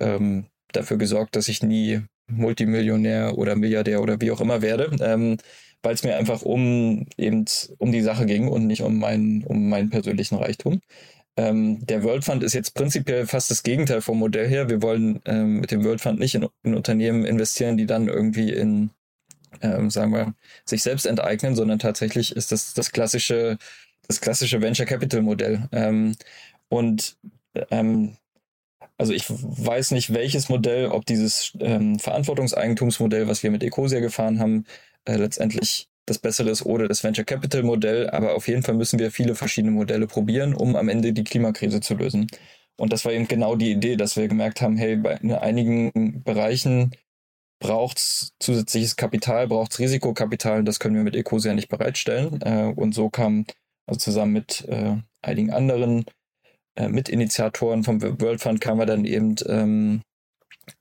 ähm, 0.00 0.46
dafür 0.72 0.98
gesorgt, 0.98 1.36
dass 1.36 1.48
ich 1.48 1.62
nie 1.62 2.02
Multimillionär 2.28 3.36
oder 3.38 3.56
Milliardär 3.56 4.02
oder 4.02 4.20
wie 4.20 4.30
auch 4.30 4.40
immer 4.40 4.62
werde, 4.62 4.96
ähm, 5.00 5.36
weil 5.82 5.94
es 5.94 6.04
mir 6.04 6.16
einfach 6.16 6.42
um 6.42 7.06
eben 7.16 7.44
um 7.78 7.92
die 7.92 8.02
Sache 8.02 8.26
ging 8.26 8.48
und 8.48 8.66
nicht 8.66 8.82
um 8.82 8.98
meinen 8.98 9.44
um 9.44 9.68
meinen 9.68 9.90
persönlichen 9.90 10.36
Reichtum. 10.36 10.80
Ähm, 11.36 11.84
der 11.86 12.02
World 12.04 12.24
Fund 12.24 12.42
ist 12.42 12.52
jetzt 12.52 12.74
prinzipiell 12.74 13.26
fast 13.26 13.50
das 13.50 13.62
Gegenteil 13.62 14.02
vom 14.02 14.18
Modell 14.18 14.48
her. 14.48 14.68
Wir 14.68 14.82
wollen 14.82 15.20
ähm, 15.24 15.60
mit 15.60 15.70
dem 15.70 15.84
World 15.84 16.00
Fund 16.00 16.18
nicht 16.18 16.34
in, 16.34 16.46
in, 16.62 16.74
Unternehmen 16.74 17.24
investieren, 17.24 17.76
die 17.78 17.86
dann 17.86 18.08
irgendwie 18.08 18.52
in, 18.52 18.90
ähm, 19.60 19.90
sagen 19.90 20.12
wir, 20.12 20.34
sich 20.64 20.82
selbst 20.82 21.06
enteignen, 21.06 21.54
sondern 21.54 21.78
tatsächlich 21.78 22.34
ist 22.34 22.52
das 22.52 22.74
das 22.74 22.92
klassische, 22.92 23.58
das 24.08 24.20
klassische 24.20 24.60
Venture 24.60 24.86
Capital 24.86 25.22
Modell. 25.22 25.68
Ähm, 25.72 26.16
und 26.68 27.16
ähm, 27.70 28.16
also 28.98 29.12
ich 29.12 29.24
weiß 29.28 29.90
nicht, 29.92 30.14
welches 30.14 30.48
Modell, 30.48 30.86
ob 30.86 31.06
dieses 31.06 31.52
ähm, 31.60 31.98
Verantwortungseigentumsmodell, 31.98 33.28
was 33.28 33.42
wir 33.42 33.50
mit 33.50 33.62
Ecosia 33.62 34.00
gefahren 34.00 34.38
haben, 34.38 34.64
äh, 35.04 35.16
letztendlich 35.16 35.88
das 36.06 36.18
bessere 36.18 36.50
ist 36.50 36.64
oder 36.66 36.88
das 36.88 37.04
Venture 37.04 37.24
Capital 37.24 37.62
Modell, 37.62 38.10
aber 38.10 38.34
auf 38.34 38.48
jeden 38.48 38.62
Fall 38.62 38.74
müssen 38.74 38.98
wir 38.98 39.10
viele 39.10 39.34
verschiedene 39.34 39.72
Modelle 39.72 40.06
probieren, 40.06 40.54
um 40.54 40.76
am 40.76 40.88
Ende 40.88 41.12
die 41.12 41.24
Klimakrise 41.24 41.80
zu 41.80 41.94
lösen. 41.94 42.26
Und 42.76 42.92
das 42.92 43.04
war 43.04 43.12
eben 43.12 43.28
genau 43.28 43.54
die 43.56 43.70
Idee, 43.70 43.96
dass 43.96 44.16
wir 44.16 44.28
gemerkt 44.28 44.60
haben, 44.60 44.76
hey, 44.76 44.96
bei 44.96 45.20
einigen 45.40 46.22
Bereichen 46.24 46.92
braucht 47.62 47.98
es 47.98 48.32
zusätzliches 48.40 48.96
Kapital, 48.96 49.46
braucht 49.46 49.72
es 49.72 49.78
Risikokapital, 49.78 50.64
das 50.64 50.80
können 50.80 50.96
wir 50.96 51.04
mit 51.04 51.16
Ecosia 51.16 51.54
nicht 51.54 51.68
bereitstellen. 51.68 52.42
Äh, 52.42 52.72
und 52.74 52.94
so 52.94 53.08
kam 53.08 53.46
also 53.86 53.98
zusammen 53.98 54.32
mit 54.32 54.66
äh, 54.68 54.96
einigen 55.22 55.52
anderen 55.52 56.04
äh, 56.76 56.88
Mitinitiatoren 56.88 57.84
vom 57.84 58.02
World 58.02 58.40
Fund 58.40 58.60
kamen 58.60 58.80
wir 58.80 58.86
dann 58.86 59.04
eben 59.04 59.36
ähm, 59.46 60.02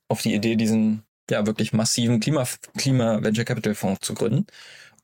auf 0.09 0.21
die 0.21 0.33
Idee, 0.33 0.55
diesen 0.55 1.03
ja 1.29 1.45
wirklich 1.45 1.71
massiven 1.71 2.19
Klima, 2.19 2.45
Klima 2.77 3.23
Venture 3.23 3.45
Capital 3.45 3.75
Fonds 3.75 4.01
zu 4.01 4.13
gründen 4.13 4.47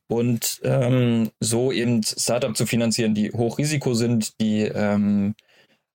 und 0.07 0.59
ähm, 0.63 1.29
so 1.39 1.71
eben 1.71 2.01
Startup 2.03 2.55
zu 2.55 2.65
finanzieren, 2.65 3.13
die 3.13 3.31
Hochrisiko 3.31 3.93
sind, 3.93 4.39
die 4.39 4.63
ähm, 4.63 5.35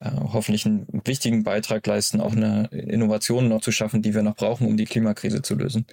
äh, 0.02 0.10
hoffentlich 0.32 0.66
einen 0.66 0.86
wichtigen 1.04 1.44
Beitrag 1.44 1.86
leisten, 1.86 2.20
auch 2.20 2.32
eine 2.32 2.66
Innovation 2.72 3.48
noch 3.48 3.60
zu 3.60 3.72
schaffen, 3.72 4.02
die 4.02 4.14
wir 4.14 4.22
noch 4.22 4.36
brauchen, 4.36 4.66
um 4.66 4.76
die 4.76 4.84
Klimakrise 4.84 5.42
zu 5.42 5.54
lösen. 5.54 5.86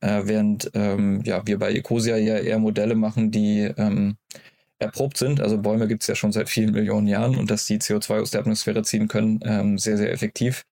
Äh, 0.00 0.22
während 0.24 0.70
ähm, 0.74 1.22
ja, 1.24 1.46
wir 1.46 1.58
bei 1.58 1.72
Ecosia 1.72 2.16
ja 2.16 2.38
eher 2.38 2.58
Modelle 2.58 2.94
machen, 2.96 3.30
die 3.30 3.60
ähm, 3.76 4.16
erprobt 4.78 5.16
sind. 5.16 5.40
Also 5.40 5.58
Bäume 5.58 5.88
gibt 5.88 6.02
es 6.02 6.08
ja 6.08 6.14
schon 6.14 6.32
seit 6.32 6.48
vielen 6.48 6.72
Millionen 6.72 7.06
Jahren 7.06 7.36
und 7.36 7.50
dass 7.50 7.66
die 7.66 7.78
CO2 7.78 8.20
aus 8.20 8.30
der 8.32 8.40
Atmosphäre 8.40 8.82
ziehen 8.82 9.08
können, 9.08 9.40
ähm, 9.44 9.78
sehr, 9.78 9.96
sehr 9.96 10.12
effektiv, 10.12 10.64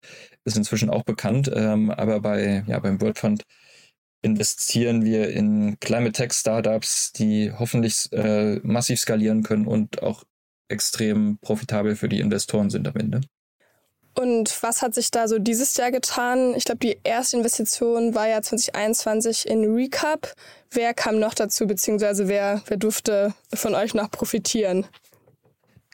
ist 0.45 0.57
inzwischen 0.57 0.91
auch 0.91 1.05
bekannt. 1.05 1.51
Ähm, 1.55 1.91
aber 1.91 2.21
bei, 2.21 2.65
ja, 2.67 2.79
beim 2.81 3.01
World 3.01 3.19
Fund 3.19 3.45
investieren 4.23 5.05
wir 5.05 5.31
in 5.31 5.79
Climate 5.81 6.13
Tech 6.13 6.33
Startups, 6.33 7.13
die 7.13 7.53
hoffentlich 7.53 8.13
äh, 8.13 8.57
massiv 8.63 9.01
skalieren 9.01 9.43
können 9.43 9.67
und 9.67 10.03
auch 10.03 10.25
extrem 10.71 11.39
profitabel 11.41 11.97
für 11.97 12.09
die 12.09 12.21
Investoren 12.21 12.71
sind 12.71 12.89
am 12.89 12.97
Ende. 12.97 13.21
Und 14.15 14.63
was 14.63 14.83
hat 14.83 14.95
sich 14.95 15.11
da 15.11 15.29
so 15.29 15.39
dieses 15.39 15.77
Jahr 15.77 15.91
getan? 15.91 16.55
Ich 16.57 16.65
glaube, 16.65 16.81
die 16.81 16.99
erste 17.05 17.37
Investition 17.37 18.15
war 18.15 18.29
ja 18.29 18.43
2021 18.43 19.49
in 19.49 19.73
Recap. 19.73 20.35
Wer 20.71 20.95
kam 20.95 21.19
noch 21.19 21.35
dazu, 21.35 21.67
beziehungsweise 21.67 22.29
wer, 22.29 22.63
wer 22.67 22.77
durfte 22.77 23.35
von 23.55 23.75
euch 23.75 23.95
noch 23.95 24.11
profitieren? 24.11 24.87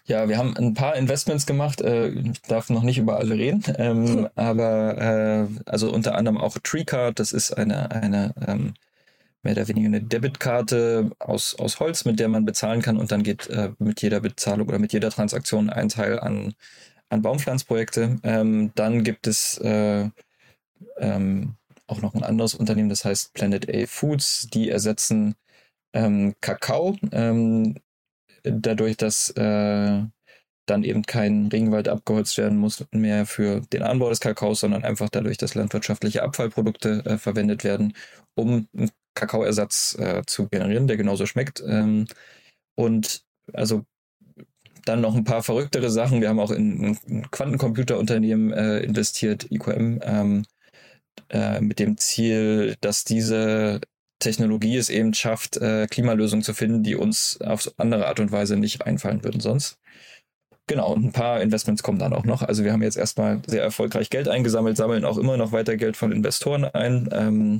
Ja, 0.06 0.28
wir 0.28 0.38
haben 0.38 0.56
ein 0.56 0.75
paar 0.75 0.97
Investments 0.97 1.47
gemacht. 1.47 1.80
Äh, 1.80 2.09
ich 2.09 2.40
darf 2.42 2.71
noch 2.71 2.85
nicht 2.85 2.99
über 2.99 3.18
alle 3.18 3.35
reden, 3.35 3.62
ähm, 3.76 4.06
hm. 4.06 4.28
aber 4.37 4.99
äh, 4.99 5.47
also 5.66 5.92
unter 5.92 6.14
anderem 6.14 6.38
auch 6.38 6.56
TreeCard. 6.62 7.18
Das 7.18 7.33
ist 7.33 7.52
eine, 7.52 7.90
eine 7.90 8.33
ähm, 8.47 8.75
mehr 9.47 9.55
oder 9.57 9.69
weniger 9.69 9.87
eine 9.87 10.03
Debitkarte 10.03 11.11
aus, 11.19 11.55
aus 11.55 11.81
Holz, 11.81 12.05
mit 12.05 12.21
der 12.21 12.29
man 12.29 12.45
bezahlen 12.45 12.83
kann 12.83 12.99
und 12.99 13.11
dann 13.12 13.23
geht 13.23 13.49
äh, 13.49 13.71
mit 13.79 14.03
jeder 14.03 14.21
Bezahlung 14.21 14.69
oder 14.69 14.79
mit 14.79 14.93
jeder 14.93 15.11
Transaktion 15.11 15.71
ein 15.71 15.88
Teil 15.88 16.21
an 16.21 16.55
an 17.09 17.23
Baumpflanzprojekte. 17.23 18.19
Ähm, 18.23 18.73
dann 18.75 19.05
gibt 19.05 19.26
es 19.26 19.59
äh, 19.59 20.11
ähm, 20.99 21.57
auch 21.87 22.03
noch 22.03 22.15
ein 22.15 22.25
anderes 22.25 22.55
Unternehmen, 22.55 22.88
das 22.88 23.05
heißt 23.05 23.35
Planet 23.35 23.73
A 23.73 23.87
Foods. 23.87 24.49
Die 24.53 24.71
ersetzen 24.71 25.37
ähm, 25.95 26.35
Kakao, 26.41 26.97
ähm, 27.12 27.76
dadurch, 28.43 28.97
dass 28.97 29.31
äh, 29.31 30.03
dann 30.67 30.83
eben 30.83 31.03
kein 31.03 31.47
Regenwald 31.47 31.88
abgeholzt 31.88 32.38
werden 32.38 32.59
muss 32.59 32.85
mehr 32.91 33.25
für 33.26 33.61
den 33.73 33.83
Anbau 33.83 34.09
des 34.11 34.21
Kakaos, 34.21 34.61
sondern 34.61 34.85
einfach 34.85 35.09
dadurch, 35.09 35.38
dass 35.38 35.55
landwirtschaftliche 35.55 36.25
Abfallprodukte 36.25 37.05
äh, 37.07 37.19
verwendet 37.19 37.62
werden, 37.62 37.95
um 38.35 38.69
Kakaoersatz 39.16 39.96
äh, 39.99 40.23
zu 40.26 40.49
generieren, 40.49 40.87
der 40.87 40.96
genauso 40.96 41.26
schmeckt. 41.26 41.62
Ähm, 41.66 42.06
und 42.76 43.23
also 43.52 43.85
dann 44.85 45.00
noch 45.00 45.16
ein 45.16 45.25
paar 45.25 45.42
verrücktere 45.42 45.90
Sachen. 45.90 46.20
Wir 46.20 46.28
haben 46.28 46.38
auch 46.38 46.52
in 46.52 46.96
ein 47.08 47.30
Quantencomputerunternehmen 47.30 48.52
äh, 48.52 48.78
investiert, 48.80 49.50
IQM, 49.50 50.00
ähm, 50.02 50.44
äh, 51.30 51.61
mit 51.61 51.80
dem 51.80 51.96
Ziel, 51.99 52.76
dass 52.80 53.02
diese 53.04 53.80
Technologie 54.20 54.76
es 54.76 54.88
eben 54.88 55.12
schafft, 55.12 55.56
äh, 55.56 55.87
Klimalösungen 55.88 56.44
zu 56.44 56.54
finden, 56.54 56.82
die 56.82 56.94
uns 56.94 57.40
auf 57.40 57.70
andere 57.76 58.06
Art 58.06 58.20
und 58.20 58.32
Weise 58.32 58.56
nicht 58.56 58.87
einfallen 58.87 59.25
würden 59.25 59.40
sonst. 59.40 59.78
Genau, 60.68 60.92
und 60.92 61.04
ein 61.04 61.12
paar 61.12 61.42
Investments 61.42 61.82
kommen 61.82 61.99
dann 61.99 62.12
auch 62.12 62.25
noch. 62.25 62.42
Also 62.42 62.64
wir 62.64 62.73
haben 62.73 62.82
jetzt 62.82 62.96
erstmal 62.96 63.40
sehr 63.46 63.62
erfolgreich 63.62 64.11
Geld 64.11 64.28
eingesammelt, 64.28 64.76
sammeln 64.76 65.04
auch 65.04 65.18
immer 65.18 65.37
noch 65.37 65.52
weiter 65.52 65.76
Geld 65.76 65.96
von 65.96 66.11
Investoren 66.12 66.64
ein 66.64 67.08
ähm, 67.12 67.58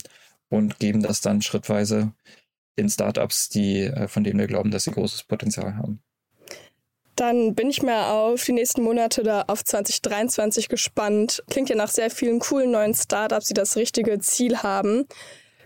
und 0.49 0.79
geben 0.79 1.03
das 1.03 1.21
dann 1.21 1.43
schrittweise 1.43 2.13
in 2.77 2.89
Startups, 2.89 3.49
die, 3.49 3.83
äh, 3.83 4.09
von 4.09 4.25
denen 4.25 4.39
wir 4.39 4.47
glauben, 4.47 4.71
dass 4.71 4.85
sie 4.85 4.91
großes 4.91 5.25
Potenzial 5.25 5.77
haben. 5.77 6.01
Dann 7.17 7.55
bin 7.55 7.71
ich 7.71 7.83
mal 7.83 8.11
auf 8.11 8.45
die 8.45 8.53
nächsten 8.53 8.83
Monate 8.83 9.23
da 9.23 9.45
auf 9.47 9.65
2023 9.65 10.69
gespannt. 10.69 11.43
Klingt 11.49 11.71
ja 11.71 11.77
nach 11.77 11.89
sehr 11.89 12.11
vielen 12.11 12.41
coolen 12.41 12.71
neuen 12.71 12.95
Startups, 12.95 13.47
die 13.47 13.55
das 13.55 13.77
richtige 13.77 14.19
Ziel 14.19 14.59
haben. 14.59 15.07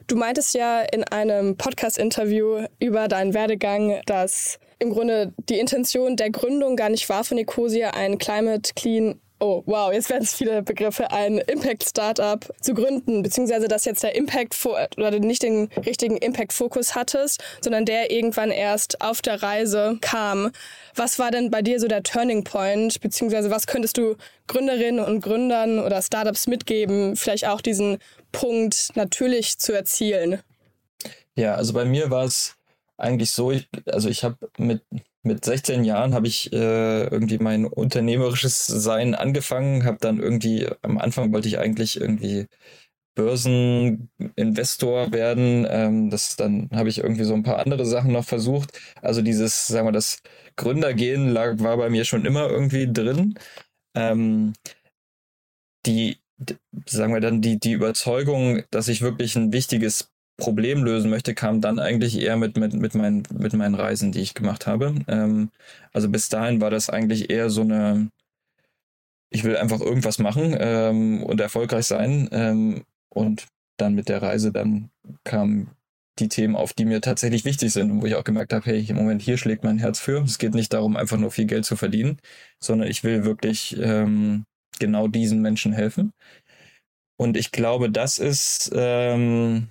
Du 0.07 0.17
meintest 0.17 0.55
ja 0.55 0.81
in 0.81 1.03
einem 1.05 1.57
Podcast-Interview 1.57 2.67
über 2.79 3.09
deinen 3.09 3.35
Werdegang, 3.35 4.01
dass 4.07 4.61
im 4.79 4.91
Grunde 4.91 5.33
die 5.49 5.59
Intention 5.59 6.17
der 6.17 6.31
Gründung 6.31 6.77
gar 6.77 6.89
nicht 6.89 7.09
war 7.09 7.25
von 7.25 7.39
Ecosia, 7.39 7.91
ein 7.91 8.19
Climate 8.19 8.73
Clean 8.75 9.21
oh 9.41 9.63
wow, 9.67 9.93
jetzt 9.93 10.11
werden 10.11 10.23
es 10.23 10.35
viele 10.35 10.63
Begriffe, 10.63 11.11
ein 11.11 11.39
Impact-Startup 11.39 12.47
zu 12.61 12.75
gründen, 12.75 13.23
beziehungsweise 13.23 13.69
dass 13.69 13.85
jetzt 13.85 14.03
der 14.03 14.15
Impact 14.15 14.55
oder 14.97 15.11
nicht 15.19 15.43
den 15.43 15.69
richtigen 15.85 16.17
Impact-Fokus 16.19 16.95
hattest, 16.95 17.43
sondern 17.63 17.85
der 17.85 18.11
irgendwann 18.11 18.51
erst 18.51 19.01
auf 19.01 19.23
der 19.23 19.43
Reise 19.43 19.99
kam. 20.01 20.53
Was 20.95 21.19
war 21.19 21.31
denn 21.31 21.51
bei 21.51 21.63
dir 21.63 21.81
so 21.81 21.89
der 21.89 22.03
Turning 22.03 22.45
Point, 22.45 23.01
beziehungsweise 23.01 23.51
was 23.51 23.67
könntest 23.67 23.97
du 23.97 24.17
Gründerinnen 24.47 25.05
und 25.05 25.21
Gründern 25.23 25.79
oder 25.79 26.03
Startups 26.03 26.47
mitgeben, 26.47 27.17
vielleicht 27.17 27.47
auch 27.47 27.61
diesen 27.61 27.99
Punkt 28.33 28.91
natürlich 28.95 29.59
zu 29.59 29.73
erzielen? 29.73 30.41
Ja, 31.35 31.55
also 31.55 31.73
bei 31.73 31.85
mir 31.85 32.11
war 32.11 32.25
es 32.25 32.57
eigentlich 32.99 33.31
so, 33.31 33.51
ich, 33.51 33.69
also 33.87 34.09
ich 34.09 34.23
habe 34.25 34.37
mit 34.59 34.83
mit 35.23 35.45
16 35.45 35.85
Jahren 35.85 36.15
habe 36.15 36.27
ich 36.27 36.53
äh, 36.53 37.05
irgendwie 37.05 37.39
mein 37.39 37.67
unternehmerisches 37.67 38.67
Sein 38.67 39.15
angefangen, 39.15 39.85
habe 39.85 39.99
dann 40.01 40.19
irgendwie, 40.19 40.69
am 40.83 40.99
Anfang 40.99 41.33
wollte 41.33 41.49
ich 41.49 41.59
eigentlich 41.59 42.01
irgendwie 42.01 42.47
Börseninvestor 43.15 45.13
werden. 45.13 45.67
Ähm, 45.69 46.11
das 46.11 46.37
dann 46.37 46.71
habe 46.73 46.89
ich 46.89 46.99
irgendwie 46.99 47.25
so 47.25 47.35
ein 47.35 47.43
paar 47.43 47.59
andere 47.59 47.85
Sachen 47.87 48.13
noch 48.13 48.25
versucht. 48.25 48.79
Also 49.03 49.23
dieses, 49.23 49.67
sagen 49.67 49.87
wir, 49.89 49.93
das 49.93 50.23
Gründergehen 50.57 51.29
lag, 51.29 51.59
war 51.61 51.77
bei 51.77 51.91
mir 51.91 52.05
schon 52.05 52.25
immer 52.25 52.49
irgendwie 52.49 52.91
drin. 52.93 53.35
Ähm, 53.97 54.55
die, 55.87 56.19
sagen 56.87 57.13
wir 57.13 57.21
dann, 57.21 57.43
die, 57.43 57.59
die 57.59 57.73
Überzeugung, 57.73 58.63
dass 58.71 58.89
ich 58.89 59.03
wirklich 59.03 59.37
ein 59.37 59.53
wichtiges 59.53 60.10
Problem 60.41 60.83
lösen 60.83 61.11
möchte, 61.11 61.35
kam 61.35 61.61
dann 61.61 61.79
eigentlich 61.79 62.19
eher 62.21 62.37
mit, 62.37 62.57
mit, 62.57 62.75
mit, 62.75 62.95
meinen, 62.95 63.23
mit 63.33 63.53
meinen 63.53 63.77
Reisen, 63.77 64.11
die 64.11 64.21
ich 64.21 64.35
gemacht 64.35 64.67
habe. 64.67 64.95
Ähm, 65.07 65.51
also 65.93 66.09
bis 66.09 66.29
dahin 66.29 66.61
war 66.61 66.71
das 66.71 66.91
eigentlich 66.91 67.31
eher 67.31 67.51
so 67.51 67.61
eine, 67.61 68.11
ich 69.31 69.45
will 69.45 69.57
einfach 69.57 69.81
irgendwas 69.81 70.19
machen 70.19 70.57
ähm, 70.59 71.23
und 71.23 71.41
erfolgreich 71.41 71.87
sein. 71.87 72.29
Ähm, 72.33 72.85
und 73.09 73.47
dann 73.77 73.95
mit 73.95 74.09
der 74.09 74.23
Reise, 74.23 74.53
dann 74.53 74.91
kamen 75.25 75.71
die 76.19 76.29
Themen 76.29 76.57
auf, 76.57 76.73
die 76.73 76.85
mir 76.85 77.01
tatsächlich 77.01 77.45
wichtig 77.45 77.73
sind 77.73 77.91
und 77.91 78.03
wo 78.03 78.07
ich 78.07 78.15
auch 78.15 78.25
gemerkt 78.25 78.53
habe, 78.53 78.67
hey, 78.67 78.85
im 78.87 78.97
Moment 78.97 79.23
hier 79.23 79.39
schlägt 79.39 79.65
mein 79.65 79.79
Herz 79.79 79.99
für. 79.99 80.23
Es 80.23 80.39
geht 80.39 80.55
nicht 80.55 80.73
darum, 80.73 80.97
einfach 80.97 81.17
nur 81.17 81.31
viel 81.31 81.47
Geld 81.47 81.65
zu 81.65 81.77
verdienen, 81.77 82.19
sondern 82.59 82.89
ich 82.89 83.05
will 83.05 83.25
wirklich 83.25 83.77
ähm, 83.81 84.45
genau 84.79 85.09
diesen 85.09 85.41
Menschen 85.41 85.73
helfen. 85.73 86.13
Und 87.17 87.37
ich 87.37 87.53
glaube, 87.53 87.91
das 87.91 88.19
ist 88.19 88.71
ähm, 88.75 89.69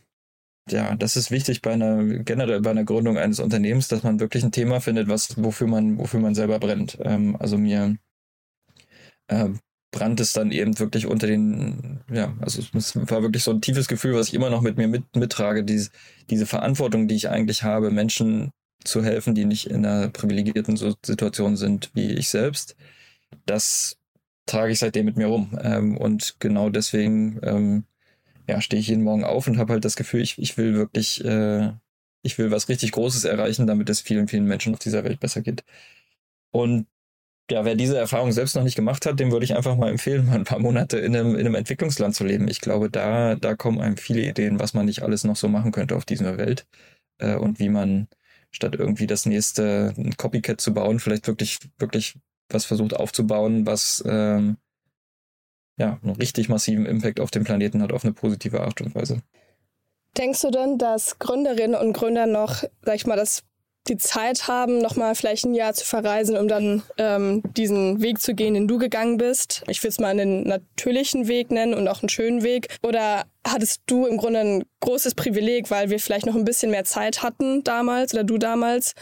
ja, 0.71 0.95
das 0.95 1.15
ist 1.15 1.31
wichtig 1.31 1.61
bei 1.61 1.73
einer, 1.73 2.03
generell 2.03 2.61
bei 2.61 2.71
einer 2.71 2.83
Gründung 2.83 3.17
eines 3.17 3.39
Unternehmens, 3.39 3.87
dass 3.87 4.03
man 4.03 4.19
wirklich 4.19 4.43
ein 4.43 4.51
Thema 4.51 4.79
findet, 4.79 5.07
was, 5.07 5.41
wofür 5.41 5.67
man, 5.67 5.97
wofür 5.97 6.19
man 6.19 6.35
selber 6.35 6.59
brennt. 6.59 6.97
Ähm, 7.01 7.35
also 7.39 7.57
mir 7.57 7.97
äh, 9.27 9.49
brannt 9.91 10.19
es 10.19 10.33
dann 10.33 10.51
eben 10.51 10.77
wirklich 10.79 11.07
unter 11.07 11.27
den, 11.27 12.01
ja, 12.11 12.35
also 12.41 12.61
es 12.73 12.95
war 12.95 13.21
wirklich 13.21 13.43
so 13.43 13.51
ein 13.51 13.61
tiefes 13.61 13.87
Gefühl, 13.87 14.13
was 14.13 14.27
ich 14.27 14.33
immer 14.33 14.49
noch 14.49 14.61
mit 14.61 14.77
mir 14.77 14.87
mit, 14.87 15.03
mittrage, 15.15 15.63
diese, 15.63 15.89
diese 16.29 16.45
Verantwortung, 16.45 17.07
die 17.07 17.15
ich 17.15 17.29
eigentlich 17.29 17.63
habe, 17.63 17.91
Menschen 17.91 18.51
zu 18.83 19.03
helfen, 19.03 19.35
die 19.35 19.45
nicht 19.45 19.67
in 19.67 19.85
einer 19.85 20.09
privilegierten 20.09 20.77
Situation 20.77 21.57
sind 21.57 21.91
wie 21.93 22.13
ich 22.13 22.29
selbst, 22.29 22.75
das 23.45 23.97
trage 24.45 24.71
ich 24.71 24.79
seitdem 24.79 25.05
mit 25.05 25.17
mir 25.17 25.27
rum. 25.27 25.57
Ähm, 25.61 25.97
und 25.97 26.35
genau 26.39 26.69
deswegen 26.69 27.39
ähm, 27.43 27.83
ja, 28.49 28.61
stehe 28.61 28.79
ich 28.79 28.87
jeden 28.87 29.03
Morgen 29.03 29.23
auf 29.23 29.47
und 29.47 29.57
habe 29.59 29.73
halt 29.73 29.85
das 29.85 29.95
Gefühl, 29.95 30.21
ich, 30.21 30.39
ich 30.39 30.57
will 30.57 30.73
wirklich, 30.73 31.23
äh, 31.23 31.71
ich 32.23 32.37
will 32.37 32.51
was 32.51 32.67
richtig 32.67 32.91
Großes 32.91 33.23
erreichen, 33.25 33.67
damit 33.67 33.89
es 33.89 34.01
vielen, 34.01 34.27
vielen 34.27 34.45
Menschen 34.45 34.73
auf 34.73 34.79
dieser 34.79 35.03
Welt 35.03 35.19
besser 35.19 35.41
geht. 35.41 35.63
Und 36.51 36.87
ja, 37.51 37.65
wer 37.65 37.75
diese 37.75 37.97
Erfahrung 37.97 38.31
selbst 38.31 38.55
noch 38.55 38.63
nicht 38.63 38.75
gemacht 38.75 39.05
hat, 39.05 39.19
dem 39.19 39.31
würde 39.31 39.45
ich 39.45 39.55
einfach 39.55 39.75
mal 39.77 39.91
empfehlen, 39.91 40.25
mal 40.27 40.35
ein 40.35 40.45
paar 40.45 40.59
Monate 40.59 40.97
in 40.97 41.15
einem, 41.15 41.35
in 41.35 41.41
einem 41.41 41.55
Entwicklungsland 41.55 42.15
zu 42.15 42.23
leben. 42.25 42.47
Ich 42.47 42.59
glaube, 42.61 42.89
da, 42.89 43.35
da 43.35 43.55
kommen 43.55 43.79
einem 43.81 43.97
viele 43.97 44.21
Ideen, 44.21 44.59
was 44.59 44.73
man 44.73 44.87
nicht 44.87 45.03
alles 45.03 45.23
noch 45.23 45.35
so 45.35 45.47
machen 45.47 45.71
könnte 45.71 45.95
auf 45.95 46.05
dieser 46.05 46.37
Welt 46.37 46.65
äh, 47.19 47.35
und 47.35 47.59
wie 47.59 47.69
man 47.69 48.07
statt 48.51 48.75
irgendwie 48.75 49.05
das 49.05 49.27
nächste 49.27 49.93
Copycat 50.17 50.59
zu 50.59 50.73
bauen, 50.73 50.99
vielleicht 50.99 51.27
wirklich, 51.27 51.59
wirklich 51.77 52.17
was 52.49 52.65
versucht 52.65 52.95
aufzubauen, 52.95 53.67
was 53.67 54.03
ähm, 54.07 54.57
ja, 55.79 55.97
einen 56.03 56.15
richtig 56.15 56.49
massiven 56.49 56.85
Impact 56.85 57.19
auf 57.19 57.31
den 57.31 57.43
Planeten 57.43 57.81
hat, 57.81 57.91
auf 57.91 58.03
eine 58.03 58.13
positive 58.13 58.61
Art 58.61 58.81
und 58.81 58.93
Weise. 58.93 59.21
Denkst 60.17 60.41
du 60.41 60.51
denn, 60.51 60.77
dass 60.77 61.17
Gründerinnen 61.19 61.79
und 61.79 61.93
Gründer 61.93 62.25
noch, 62.25 62.63
sag 62.83 62.95
ich 62.95 63.07
mal, 63.07 63.15
das 63.15 63.43
die 63.87 63.97
Zeit 63.97 64.47
haben, 64.47 64.79
nochmal 64.79 65.15
vielleicht 65.15 65.45
ein 65.45 65.55
Jahr 65.55 65.73
zu 65.73 65.85
verreisen, 65.85 66.37
um 66.37 66.47
dann 66.47 66.83
ähm, 66.97 67.41
diesen 67.57 68.01
Weg 68.01 68.21
zu 68.21 68.35
gehen, 68.35 68.53
den 68.53 68.67
du 68.67 68.77
gegangen 68.77 69.17
bist. 69.17 69.63
Ich 69.67 69.81
will 69.81 69.89
es 69.89 69.99
mal 69.99 70.09
einen 70.09 70.43
natürlichen 70.43 71.27
Weg 71.27 71.49
nennen 71.49 71.73
und 71.73 71.87
auch 71.87 72.03
einen 72.03 72.09
schönen 72.09 72.43
Weg. 72.43 72.67
Oder 72.83 73.23
hattest 73.47 73.81
du 73.87 74.05
im 74.05 74.17
Grunde 74.17 74.41
ein 74.41 74.63
großes 74.81 75.15
Privileg, 75.15 75.71
weil 75.71 75.89
wir 75.89 75.99
vielleicht 75.99 76.25
noch 76.25 76.35
ein 76.35 76.45
bisschen 76.45 76.71
mehr 76.71 76.85
Zeit 76.85 77.23
hatten 77.23 77.63
damals 77.63 78.13
oder 78.13 78.23
du 78.23 78.37
damals? 78.37 78.93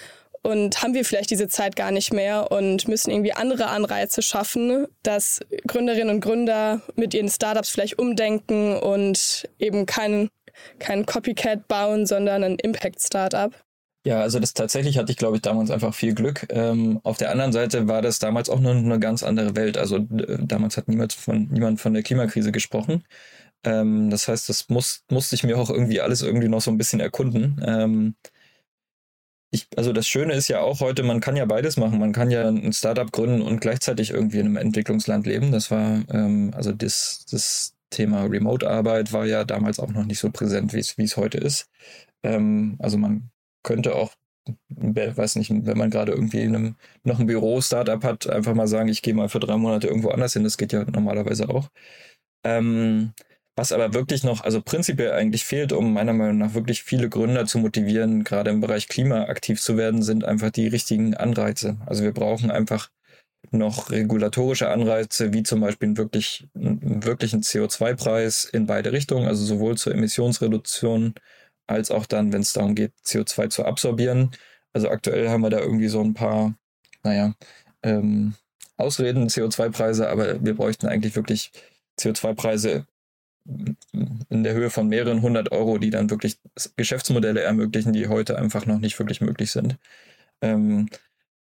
Und 0.44 0.82
haben 0.82 0.94
wir 0.94 1.04
vielleicht 1.04 1.30
diese 1.30 1.48
Zeit 1.48 1.76
gar 1.76 1.92
nicht 1.92 2.14
mehr 2.14 2.52
und 2.52 2.88
müssen 2.88 3.12
irgendwie 3.12 3.34
andere 3.34 3.68
Anreize 3.68 4.22
schaffen, 4.22 4.88
dass 5.04 5.42
Gründerinnen 5.68 6.16
und 6.16 6.22
Gründer 6.22 6.82
mit 6.96 7.14
ihren 7.14 7.30
Startups 7.30 7.70
vielleicht 7.70 8.00
umdenken 8.00 8.78
und 8.78 9.50
eben 9.60 9.86
kein, 9.86 10.30
kein 10.80 11.06
Copycat 11.06 11.68
bauen, 11.68 12.06
sondern 12.06 12.44
ein 12.44 12.60
Impact-Startup? 12.60 13.54
Ja, 14.06 14.22
also 14.22 14.40
das 14.40 14.54
tatsächlich 14.54 14.98
hatte 14.98 15.12
ich, 15.12 15.18
glaube 15.18 15.36
ich, 15.36 15.42
damals 15.42 15.70
einfach 15.70 15.94
viel 15.94 16.14
Glück. 16.14 16.48
Ähm, 16.50 17.02
auf 17.04 17.18
der 17.18 17.30
anderen 17.30 17.52
Seite 17.52 17.90
war 17.90 18.02
das 18.02 18.20
damals 18.20 18.50
auch 18.50 18.62
nur 18.62 18.72
eine 18.72 19.00
ganz 19.00 19.22
andere 19.22 19.58
Welt. 19.58 19.78
Also 19.78 20.00
damals 20.00 20.78
hat 20.78 20.88
niemand 20.88 21.12
von, 21.12 21.50
niemand 21.52 21.82
von 21.82 21.94
der 21.94 22.04
Klimakrise 22.04 22.54
gesprochen. 22.54 23.04
Ähm, 23.66 24.10
das 24.10 24.30
heißt, 24.30 24.48
das 24.48 24.70
muss, 24.70 25.04
musste 25.12 25.36
ich 25.36 25.44
mir 25.44 25.58
auch 25.58 25.70
irgendwie 25.70 26.00
alles 26.00 26.22
irgendwie 26.22 26.48
noch 26.48 26.62
so 26.62 26.72
ein 26.72 26.78
bisschen 26.78 27.02
erkunden. 27.02 27.62
Ähm, 27.68 28.16
ich, 29.52 29.68
also 29.78 29.94
das 29.94 30.08
Schöne 30.08 30.34
ist 30.34 30.48
ja 30.50 30.60
auch 30.62 30.82
heute, 30.82 31.04
man 31.04 31.22
kann 31.22 31.36
ja 31.38 31.46
beides 31.46 31.78
machen. 31.78 32.00
Man 32.00 32.12
kann 32.12 32.32
ja 32.32 32.48
ein 32.48 32.74
Startup 32.74 33.12
gründen 33.12 33.42
und 33.42 33.62
gleichzeitig 33.62 34.12
irgendwie 34.12 34.40
in 34.40 34.48
einem 34.48 34.58
Entwicklungsland 34.58 35.26
leben. 35.26 35.52
Das 35.52 35.72
war, 35.72 36.04
ähm, 36.12 36.52
also 36.56 36.72
das, 36.74 37.26
das 37.32 37.74
Thema 37.90 38.24
Remote-Arbeit 38.24 39.14
war 39.14 39.26
ja 39.26 39.46
damals 39.46 39.80
auch 39.80 39.90
noch 39.92 40.06
nicht 40.06 40.20
so 40.20 40.30
präsent, 40.32 40.74
wie 40.74 41.04
es 41.04 41.18
heute 41.18 41.38
ist. 41.38 41.70
Ähm, 42.24 42.76
also 42.80 42.98
man 42.98 43.32
könnte 43.64 43.96
auch, 43.96 44.14
weiß 44.70 45.38
nicht, 45.38 45.50
wenn 45.52 45.78
man 45.78 45.90
gerade 45.92 46.12
irgendwie 46.14 46.42
in 46.42 46.56
einem, 46.56 46.76
noch 47.04 47.20
ein 47.20 47.28
Büro-Startup 47.28 48.04
hat, 48.04 48.30
einfach 48.30 48.54
mal 48.54 48.68
sagen, 48.68 48.90
ich 48.90 49.02
gehe 49.02 49.14
mal 49.14 49.30
für 49.30 49.40
drei 49.40 49.58
Monate 49.58 49.88
irgendwo 49.88 50.10
anders 50.10 50.34
hin. 50.34 50.44
Das 50.44 50.58
geht 50.58 50.74
ja 50.74 50.84
normalerweise 50.86 51.50
auch. 51.50 51.70
Ähm, 52.44 53.14
was 53.58 53.72
aber 53.72 53.96
wirklich 53.96 54.24
noch, 54.24 54.44
also 54.44 54.62
prinzipiell 54.62 55.14
eigentlich 55.14 55.44
fehlt, 55.44 55.74
um 55.74 55.92
meiner 55.92 56.14
Meinung 56.14 56.38
nach 56.38 56.54
wirklich 56.54 56.84
viele 56.84 57.10
Gründer 57.10 57.48
zu 57.48 57.58
motivieren, 57.58 58.24
gerade 58.24 58.52
im 58.52 58.62
Bereich 58.62 58.88
Klima 58.88 59.24
aktiv 59.24 59.60
zu 59.60 59.78
werden, 59.78 60.04
sind 60.04 60.24
einfach 60.24 60.52
die 60.52 60.68
richtigen 60.68 61.16
Anreize. 61.16 61.78
Also 61.88 62.04
wir 62.04 62.12
brauchen 62.12 62.52
einfach 62.52 62.92
noch 63.50 63.90
regulatorische 63.90 64.70
Anreize, 64.70 65.34
wie 65.34 65.42
zum 65.42 65.62
Beispiel 65.62 65.88
einen 65.88 65.98
wirklich, 65.98 66.48
einen 66.54 67.04
wirklichen 67.04 67.42
CO2-Preis 67.42 68.46
in 68.46 68.68
beide 68.68 68.92
Richtungen, 68.92 69.28
also 69.28 69.44
sowohl 69.44 69.76
zur 69.76 69.96
Emissionsreduktion 69.96 71.16
als 71.66 71.90
auch 71.90 72.06
dann, 72.06 72.32
wenn 72.34 72.42
es 72.42 72.54
darum 72.54 72.76
geht, 72.76 72.94
CO2 73.06 73.50
zu 73.50 73.66
absorbieren. 73.66 74.32
Also 74.72 74.90
aktuell 74.90 75.30
haben 75.30 75.42
wir 75.42 75.50
da 75.50 75.60
irgendwie 75.60 75.88
so 75.88 76.02
ein 76.02 76.14
paar, 76.14 76.54
naja, 77.02 77.34
ähm, 77.82 78.36
Ausreden, 78.78 79.30
CO2-Preise, 79.30 80.10
aber 80.10 80.46
wir 80.46 80.54
bräuchten 80.56 80.86
eigentlich 80.86 81.16
wirklich 81.16 81.52
CO2-Preise 82.00 82.86
in 84.30 84.44
der 84.44 84.54
Höhe 84.54 84.70
von 84.70 84.88
mehreren 84.88 85.22
hundert 85.22 85.52
Euro, 85.52 85.78
die 85.78 85.90
dann 85.90 86.10
wirklich 86.10 86.40
Geschäftsmodelle 86.76 87.42
ermöglichen, 87.42 87.94
die 87.94 88.08
heute 88.08 88.38
einfach 88.38 88.66
noch 88.66 88.80
nicht 88.80 89.00
wirklich 89.00 89.22
möglich 89.22 89.52
sind. 89.52 89.78
Ähm, 90.42 90.90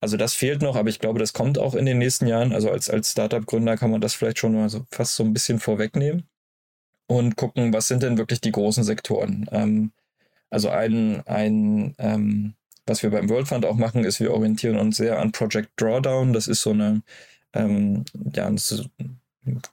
also 0.01 0.15
das 0.15 0.33
fehlt 0.33 0.61
noch, 0.61 0.75
aber 0.75 0.89
ich 0.89 0.99
glaube, 0.99 1.19
das 1.19 1.33
kommt 1.33 1.57
auch 1.57 1.75
in 1.75 1.85
den 1.85 1.97
nächsten 1.97 2.27
Jahren. 2.27 2.53
Also 2.53 2.71
als, 2.71 2.89
als 2.89 3.11
Startup-Gründer 3.11 3.75
kann 3.77 3.91
man 3.91 4.01
das 4.01 4.13
vielleicht 4.13 4.39
schon 4.39 4.53
mal 4.53 4.69
so 4.69 4.85
fast 4.91 5.15
so 5.15 5.23
ein 5.23 5.33
bisschen 5.33 5.59
vorwegnehmen 5.59 6.23
und 7.07 7.35
gucken, 7.35 7.73
was 7.73 7.87
sind 7.87 8.03
denn 8.03 8.17
wirklich 8.17 8.39
die 8.39 8.51
großen 8.51 8.83
Sektoren. 8.83 9.47
Ähm, 9.51 9.91
also 10.49 10.69
ein, 10.69 11.21
ein 11.27 11.95
ähm, 11.97 12.53
was 12.85 13.03
wir 13.03 13.11
beim 13.11 13.29
World 13.29 13.47
Fund 13.47 13.65
auch 13.65 13.75
machen, 13.75 14.03
ist, 14.03 14.19
wir 14.19 14.33
orientieren 14.33 14.77
uns 14.77 14.97
sehr 14.97 15.19
an 15.19 15.31
Project 15.31 15.69
Drawdown. 15.75 16.33
Das 16.33 16.47
ist 16.47 16.61
so 16.61 16.71
eine, 16.71 17.03
ähm, 17.53 18.05
ja, 18.33 18.49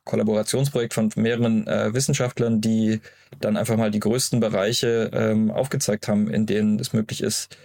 Kollaborationsprojekt 0.04 0.94
von 0.94 1.10
mehreren 1.16 1.66
äh, 1.66 1.92
Wissenschaftlern, 1.92 2.60
die 2.60 3.00
dann 3.40 3.56
einfach 3.56 3.76
mal 3.76 3.90
die 3.90 4.00
größten 4.00 4.40
Bereiche 4.40 5.10
ähm, 5.12 5.50
aufgezeigt 5.50 6.08
haben, 6.08 6.30
in 6.30 6.46
denen 6.46 6.78
es 6.78 6.92
möglich 6.92 7.22
ist, 7.22 7.56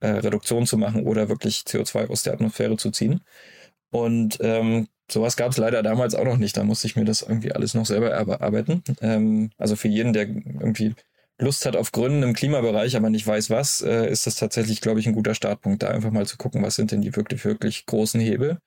äh, 0.00 0.08
Reduktion 0.08 0.66
zu 0.66 0.78
machen 0.78 1.04
oder 1.04 1.28
wirklich 1.28 1.64
CO2 1.66 2.08
aus 2.08 2.22
der 2.22 2.34
Atmosphäre 2.34 2.76
zu 2.76 2.90
ziehen. 2.90 3.20
Und 3.90 4.38
ähm, 4.40 4.88
sowas 5.10 5.36
gab 5.36 5.52
es 5.52 5.56
leider 5.56 5.82
damals 5.82 6.14
auch 6.14 6.24
noch 6.24 6.36
nicht. 6.36 6.56
Da 6.56 6.64
musste 6.64 6.86
ich 6.86 6.96
mir 6.96 7.04
das 7.04 7.22
irgendwie 7.22 7.52
alles 7.52 7.74
noch 7.74 7.86
selber 7.86 8.10
erarbeiten. 8.10 8.82
Ähm, 9.00 9.50
also 9.58 9.76
für 9.76 9.88
jeden, 9.88 10.12
der 10.12 10.28
irgendwie 10.28 10.94
Lust 11.40 11.64
hat 11.66 11.76
auf 11.76 11.92
Gründen 11.92 12.22
im 12.22 12.34
Klimabereich, 12.34 12.96
aber 12.96 13.10
nicht 13.10 13.26
weiß 13.26 13.50
was, 13.50 13.80
äh, 13.80 14.10
ist 14.10 14.26
das 14.26 14.36
tatsächlich, 14.36 14.80
glaube 14.80 15.00
ich, 15.00 15.06
ein 15.06 15.14
guter 15.14 15.34
Startpunkt, 15.34 15.82
da 15.82 15.88
einfach 15.88 16.10
mal 16.10 16.26
zu 16.26 16.36
gucken, 16.36 16.62
was 16.62 16.74
sind 16.74 16.90
denn 16.90 17.00
die 17.00 17.14
wirklich, 17.14 17.44
wirklich 17.44 17.86
großen 17.86 18.20
Hebel. 18.20 18.58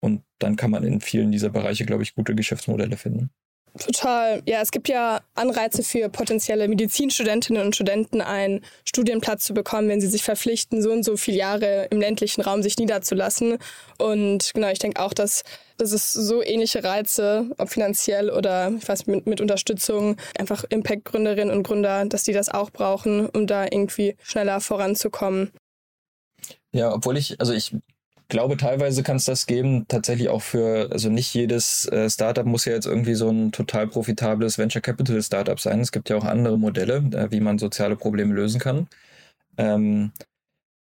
Und 0.00 0.22
dann 0.38 0.56
kann 0.56 0.70
man 0.70 0.84
in 0.84 1.00
vielen 1.00 1.32
dieser 1.32 1.50
Bereiche, 1.50 1.84
glaube 1.84 2.02
ich, 2.02 2.14
gute 2.14 2.34
Geschäftsmodelle 2.34 2.96
finden. 2.96 3.30
Total. 3.76 4.42
Ja, 4.46 4.60
es 4.60 4.70
gibt 4.70 4.88
ja 4.88 5.20
Anreize 5.34 5.82
für 5.82 6.08
potenzielle 6.08 6.66
Medizinstudentinnen 6.68 7.64
und 7.64 7.74
Studenten, 7.74 8.20
einen 8.20 8.64
Studienplatz 8.84 9.44
zu 9.44 9.54
bekommen, 9.54 9.88
wenn 9.88 10.00
sie 10.00 10.08
sich 10.08 10.22
verpflichten, 10.22 10.82
so 10.82 10.90
und 10.90 11.04
so 11.04 11.16
viele 11.16 11.38
Jahre 11.38 11.86
im 11.90 12.00
ländlichen 12.00 12.40
Raum 12.40 12.62
sich 12.62 12.76
niederzulassen. 12.78 13.58
Und 13.98 14.52
genau, 14.54 14.68
ich 14.70 14.78
denke 14.78 15.00
auch, 15.00 15.12
dass, 15.12 15.44
dass 15.76 15.92
es 15.92 16.12
so 16.12 16.42
ähnliche 16.42 16.82
Reize, 16.82 17.50
ob 17.58 17.68
finanziell 17.68 18.30
oder 18.30 18.72
ich 18.76 18.88
weiß, 18.88 19.06
mit, 19.06 19.26
mit 19.26 19.40
Unterstützung, 19.40 20.16
einfach 20.38 20.64
Impact-Gründerinnen 20.68 21.54
und 21.54 21.62
Gründer, 21.62 22.04
dass 22.06 22.24
die 22.24 22.32
das 22.32 22.48
auch 22.48 22.70
brauchen, 22.70 23.28
um 23.28 23.46
da 23.46 23.64
irgendwie 23.64 24.16
schneller 24.22 24.60
voranzukommen. 24.60 25.52
Ja, 26.72 26.92
obwohl 26.92 27.16
ich, 27.16 27.40
also 27.40 27.52
ich 27.52 27.74
glaube, 28.28 28.56
teilweise 28.56 29.02
kann 29.02 29.16
es 29.16 29.24
das 29.24 29.46
geben, 29.46 29.86
tatsächlich 29.88 30.28
auch 30.28 30.42
für, 30.42 30.90
also 30.92 31.08
nicht 31.08 31.32
jedes 31.34 31.86
äh, 31.86 32.08
Startup 32.10 32.46
muss 32.46 32.66
ja 32.66 32.74
jetzt 32.74 32.86
irgendwie 32.86 33.14
so 33.14 33.30
ein 33.30 33.52
total 33.52 33.88
profitables 33.88 34.58
Venture 34.58 34.82
Capital 34.82 35.22
Startup 35.22 35.58
sein. 35.58 35.80
Es 35.80 35.92
gibt 35.92 36.10
ja 36.10 36.16
auch 36.16 36.24
andere 36.24 36.58
Modelle, 36.58 36.96
äh, 37.12 37.30
wie 37.30 37.40
man 37.40 37.58
soziale 37.58 37.96
Probleme 37.96 38.34
lösen 38.34 38.60
kann. 38.60 38.88
Ähm, 39.56 40.12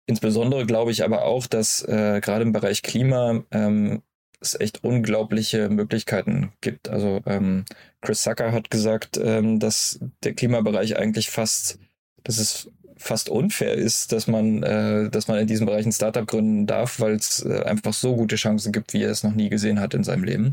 insbesondere 0.07 0.65
glaube 0.65 0.91
ich 0.91 1.03
aber 1.03 1.25
auch, 1.25 1.45
dass 1.47 1.81
äh, 1.83 2.21
gerade 2.21 2.43
im 2.43 2.53
Bereich 2.53 2.81
Klima 2.81 3.43
ähm, 3.51 4.01
es 4.41 4.59
echt 4.59 4.83
unglaubliche 4.83 5.69
Möglichkeiten 5.69 6.53
gibt. 6.61 6.89
Also 6.89 7.21
ähm, 7.25 7.65
Chris 8.01 8.21
Zucker 8.23 8.51
hat 8.51 8.69
gesagt, 8.69 9.17
ähm, 9.21 9.59
dass 9.59 9.99
der 10.23 10.33
Klimabereich 10.33 10.97
eigentlich 10.97 11.29
fast, 11.29 11.79
dass 12.23 12.37
es 12.37 12.69
fast 12.97 13.29
unfair 13.29 13.73
ist, 13.73 14.11
dass 14.11 14.27
man, 14.27 14.63
äh, 14.63 15.09
dass 15.09 15.27
man 15.27 15.39
in 15.39 15.47
diesem 15.47 15.65
Bereich 15.65 15.85
ein 15.85 15.91
Startup 15.91 16.25
gründen 16.25 16.65
darf, 16.65 16.99
weil 16.99 17.15
es 17.15 17.45
äh, 17.45 17.63
einfach 17.63 17.93
so 17.93 18.15
gute 18.15 18.35
Chancen 18.35 18.71
gibt, 18.71 18.93
wie 18.93 19.03
er 19.03 19.11
es 19.11 19.23
noch 19.23 19.33
nie 19.33 19.49
gesehen 19.49 19.79
hat 19.79 19.93
in 19.93 20.03
seinem 20.03 20.23
Leben. 20.23 20.51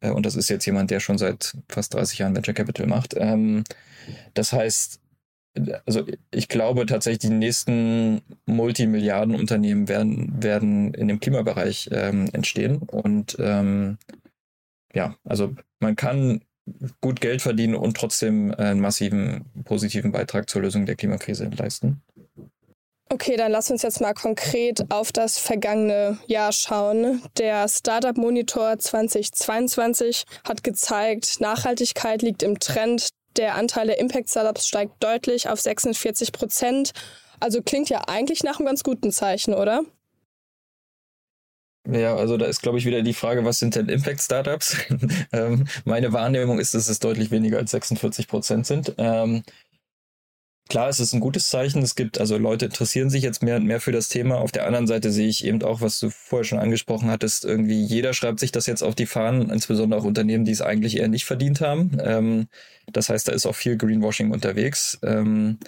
Äh, 0.00 0.10
und 0.10 0.26
das 0.26 0.36
ist 0.36 0.48
jetzt 0.48 0.66
jemand, 0.66 0.90
der 0.90 1.00
schon 1.00 1.18
seit 1.18 1.56
fast 1.68 1.94
30 1.94 2.18
Jahren 2.18 2.34
Venture 2.34 2.54
Capital 2.54 2.86
macht. 2.86 3.14
Ähm, 3.16 3.64
das 4.34 4.52
heißt, 4.52 5.00
also 5.86 6.06
ich 6.30 6.48
glaube 6.48 6.86
tatsächlich, 6.86 7.30
die 7.30 7.36
nächsten 7.36 8.22
Multimilliardenunternehmen 8.46 9.88
werden, 9.88 10.42
werden 10.42 10.94
in 10.94 11.08
dem 11.08 11.20
Klimabereich 11.20 11.90
ähm, 11.92 12.28
entstehen. 12.32 12.78
Und 12.78 13.36
ähm, 13.38 13.98
ja, 14.94 15.16
also 15.24 15.54
man 15.78 15.96
kann 15.96 16.42
gut 17.00 17.20
Geld 17.20 17.42
verdienen 17.42 17.74
und 17.74 17.96
trotzdem 17.96 18.54
einen 18.54 18.80
massiven 18.80 19.44
positiven 19.64 20.12
Beitrag 20.12 20.48
zur 20.48 20.62
Lösung 20.62 20.86
der 20.86 20.96
Klimakrise 20.96 21.50
leisten. 21.56 22.02
Okay, 23.12 23.36
dann 23.36 23.52
lass 23.52 23.70
uns 23.70 23.82
jetzt 23.82 24.00
mal 24.00 24.14
konkret 24.14 24.90
auf 24.90 25.12
das 25.12 25.36
vergangene 25.38 26.18
Jahr 26.26 26.50
schauen. 26.50 27.22
Der 27.36 27.68
Startup 27.68 28.16
Monitor 28.16 28.78
2022 28.78 30.24
hat 30.48 30.64
gezeigt, 30.64 31.38
Nachhaltigkeit 31.40 32.22
liegt 32.22 32.42
im 32.42 32.58
Trend. 32.58 33.10
Der 33.36 33.56
Anteil 33.56 33.88
der 33.88 33.98
Impact 33.98 34.30
Startups 34.30 34.66
steigt 34.66 34.94
deutlich 35.00 35.48
auf 35.50 35.60
46 35.60 36.32
Prozent. 36.32 36.92
Also 37.38 37.60
klingt 37.60 37.90
ja 37.90 38.02
eigentlich 38.06 38.44
nach 38.44 38.58
einem 38.58 38.66
ganz 38.66 38.82
guten 38.82 39.12
Zeichen, 39.12 39.52
oder? 39.52 39.82
Ja, 41.90 42.14
also 42.14 42.36
da 42.36 42.46
ist, 42.46 42.62
glaube 42.62 42.78
ich, 42.78 42.86
wieder 42.86 43.02
die 43.02 43.12
Frage, 43.12 43.44
was 43.44 43.58
sind 43.58 43.74
denn 43.74 43.88
Impact-Startups? 43.88 44.76
ähm, 45.32 45.66
meine 45.84 46.12
Wahrnehmung 46.12 46.60
ist, 46.60 46.74
dass 46.74 46.88
es 46.88 47.00
deutlich 47.00 47.30
weniger 47.32 47.58
als 47.58 47.72
46 47.72 48.28
Prozent 48.28 48.66
sind. 48.66 48.94
Ähm, 48.98 49.42
klar, 50.68 50.88
es 50.88 51.00
ist 51.00 51.12
ein 51.12 51.20
gutes 51.20 51.48
Zeichen. 51.48 51.82
Es 51.82 51.96
gibt, 51.96 52.20
also 52.20 52.38
Leute 52.38 52.66
interessieren 52.66 53.10
sich 53.10 53.24
jetzt 53.24 53.42
mehr 53.42 53.56
und 53.56 53.66
mehr 53.66 53.80
für 53.80 53.90
das 53.90 54.08
Thema. 54.08 54.38
Auf 54.38 54.52
der 54.52 54.66
anderen 54.66 54.86
Seite 54.86 55.10
sehe 55.10 55.26
ich 55.26 55.44
eben 55.44 55.60
auch, 55.64 55.80
was 55.80 55.98
du 55.98 56.10
vorher 56.10 56.44
schon 56.44 56.60
angesprochen 56.60 57.10
hattest, 57.10 57.44
irgendwie 57.44 57.82
jeder 57.82 58.14
schreibt 58.14 58.38
sich 58.38 58.52
das 58.52 58.66
jetzt 58.66 58.82
auf 58.82 58.94
die 58.94 59.06
Fahnen, 59.06 59.50
insbesondere 59.50 60.00
auch 60.00 60.04
Unternehmen, 60.04 60.44
die 60.44 60.52
es 60.52 60.62
eigentlich 60.62 60.98
eher 60.98 61.08
nicht 61.08 61.24
verdient 61.24 61.60
haben. 61.60 61.98
Ähm, 62.00 62.46
das 62.92 63.08
heißt, 63.08 63.26
da 63.26 63.32
ist 63.32 63.44
auch 63.46 63.56
viel 63.56 63.76
Greenwashing 63.76 64.30
unterwegs. 64.30 64.98
Ähm, 65.02 65.58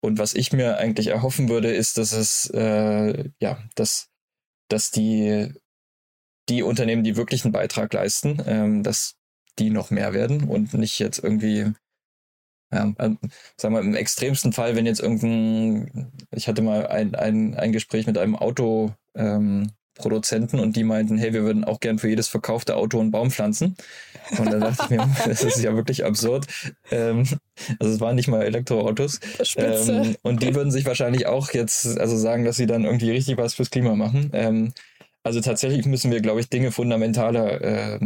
und 0.00 0.18
was 0.18 0.34
ich 0.34 0.52
mir 0.52 0.76
eigentlich 0.76 1.08
erhoffen 1.08 1.48
würde, 1.48 1.72
ist, 1.72 1.96
dass 1.98 2.12
es, 2.12 2.50
äh, 2.50 3.30
ja, 3.40 3.58
dass, 3.74 4.10
dass 4.68 4.90
die, 4.90 5.52
die 6.48 6.62
Unternehmen, 6.62 7.04
die 7.04 7.16
wirklich 7.16 7.44
einen 7.44 7.52
Beitrag 7.52 7.92
leisten, 7.92 8.42
ähm, 8.46 8.82
dass 8.82 9.16
die 9.58 9.70
noch 9.70 9.90
mehr 9.90 10.12
werden 10.12 10.44
und 10.48 10.74
nicht 10.74 10.98
jetzt 10.98 11.22
irgendwie 11.22 11.72
ja, 12.72 12.92
ähm, 12.98 13.18
sagen 13.56 13.74
wir 13.74 13.80
im 13.80 13.94
extremsten 13.94 14.52
Fall, 14.52 14.74
wenn 14.74 14.86
jetzt 14.86 15.00
irgendein, 15.00 16.12
ich 16.32 16.48
hatte 16.48 16.62
mal 16.62 16.86
ein, 16.88 17.14
ein, 17.14 17.54
ein 17.54 17.72
Gespräch 17.72 18.06
mit 18.06 18.18
einem 18.18 18.34
Autoproduzenten 18.34 18.96
ähm, 19.14 19.72
und 19.98 20.76
die 20.76 20.84
meinten, 20.84 21.18
hey, 21.18 21.32
wir 21.32 21.42
würden 21.42 21.64
auch 21.64 21.80
gern 21.80 21.98
für 21.98 22.08
jedes 22.08 22.28
verkaufte 22.28 22.76
Auto 22.76 23.00
einen 23.00 23.10
Baum 23.10 23.30
pflanzen. 23.30 23.76
Und 24.38 24.52
dann 24.52 24.60
dachte 24.60 24.84
ich 24.84 24.90
mir, 24.90 25.08
das 25.24 25.44
ist 25.44 25.62
ja 25.62 25.74
wirklich 25.74 26.04
absurd. 26.04 26.46
Ähm, 26.90 27.24
also 27.78 27.92
es 27.92 28.00
waren 28.00 28.16
nicht 28.16 28.28
mal 28.28 28.42
Elektroautos. 28.42 29.20
Ähm, 29.56 30.16
und 30.22 30.42
die 30.42 30.54
würden 30.54 30.70
sich 30.70 30.84
wahrscheinlich 30.84 31.26
auch 31.26 31.50
jetzt, 31.52 31.98
also 31.98 32.16
sagen, 32.16 32.44
dass 32.44 32.56
sie 32.56 32.66
dann 32.66 32.84
irgendwie 32.84 33.10
richtig 33.10 33.36
was 33.38 33.54
fürs 33.54 33.70
Klima 33.70 33.94
machen. 33.94 34.30
Ähm, 34.32 34.72
also 35.22 35.40
tatsächlich 35.40 35.86
müssen 35.86 36.12
wir, 36.12 36.20
glaube 36.20 36.40
ich, 36.40 36.48
Dinge 36.48 36.70
fundamentaler 36.70 37.60
äh, 37.60 37.98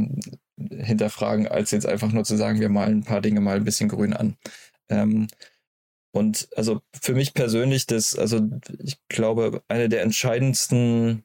hinterfragen, 0.57 1.49
als 1.49 1.71
jetzt 1.71 1.87
einfach 1.87 2.13
nur 2.13 2.25
zu 2.25 2.37
sagen, 2.37 2.61
wir 2.61 2.71
malen 2.71 2.99
ein 2.99 3.05
paar 3.05 3.21
Dinge 3.21 3.41
mal 3.41 3.57
ein 3.57 3.65
bisschen 3.65 3.89
grün 3.89 4.15
an. 4.15 4.37
Ähm, 4.89 5.29
und 6.13 6.49
also 6.57 6.81
für 7.01 7.15
mich 7.15 7.35
persönlich, 7.35 7.87
das, 7.87 8.19
also 8.19 8.41
ich 8.83 8.97
glaube, 9.09 9.63
eine 9.69 9.89
der 9.89 10.03
entscheidendsten 10.03 11.25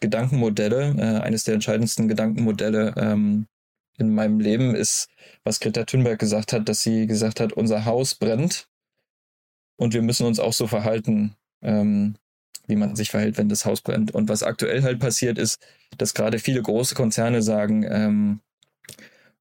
Gedankenmodelle, 0.00 0.94
äh, 0.98 1.20
eines 1.22 1.44
der 1.44 1.54
entscheidendsten 1.54 2.08
Gedankenmodelle 2.08 2.94
ähm, 2.96 3.46
in 3.98 4.14
meinem 4.14 4.40
Leben 4.40 4.74
ist, 4.74 5.08
was 5.44 5.60
Greta 5.60 5.84
Thunberg 5.84 6.18
gesagt 6.18 6.52
hat, 6.52 6.68
dass 6.68 6.82
sie 6.82 7.06
gesagt 7.06 7.40
hat, 7.40 7.52
unser 7.52 7.84
Haus 7.84 8.14
brennt 8.14 8.68
und 9.76 9.94
wir 9.94 10.02
müssen 10.02 10.26
uns 10.26 10.40
auch 10.40 10.52
so 10.52 10.66
verhalten, 10.66 11.36
ähm, 11.62 12.16
wie 12.66 12.76
man 12.76 12.96
sich 12.96 13.10
verhält, 13.10 13.38
wenn 13.38 13.48
das 13.48 13.64
Haus 13.64 13.80
brennt. 13.80 14.12
Und 14.12 14.28
was 14.28 14.42
aktuell 14.42 14.82
halt 14.82 14.98
passiert 14.98 15.38
ist, 15.38 15.60
dass 15.98 16.14
gerade 16.14 16.38
viele 16.38 16.62
große 16.62 16.94
Konzerne 16.94 17.42
sagen, 17.42 17.84
ähm, 17.88 18.40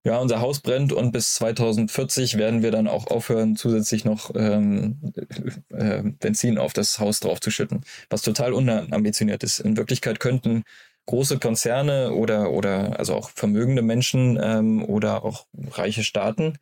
ja, 0.05 0.19
unser 0.19 0.39
Haus 0.39 0.59
brennt 0.59 0.93
und 0.93 1.11
bis 1.11 1.33
2040 1.33 2.37
werden 2.37 2.61
wir 2.61 2.69
dann 2.69 2.87
auch 2.87 3.07
aufhören, 3.07 3.55
zusätzlich 3.55 4.05
noch 4.05 4.31
ähm, 4.35 4.99
äh, 5.69 6.03
Benzin 6.03 6.59
auf 6.59 6.73
das 6.73 6.99
Haus 6.99 7.19
draufzuschütten, 7.19 7.81
was 8.11 8.21
total 8.21 8.53
unambitioniert 8.53 9.43
ist. 9.43 9.59
In 9.59 9.77
Wirklichkeit 9.77 10.19
könnten 10.19 10.63
große 11.07 11.39
Konzerne 11.39 12.13
oder, 12.13 12.51
oder 12.51 12.99
also 12.99 13.15
auch 13.15 13.31
vermögende 13.31 13.81
Menschen 13.81 14.39
ähm, 14.41 14.85
oder 14.85 15.25
auch 15.25 15.47
reiche 15.71 16.03
Staaten 16.03 16.59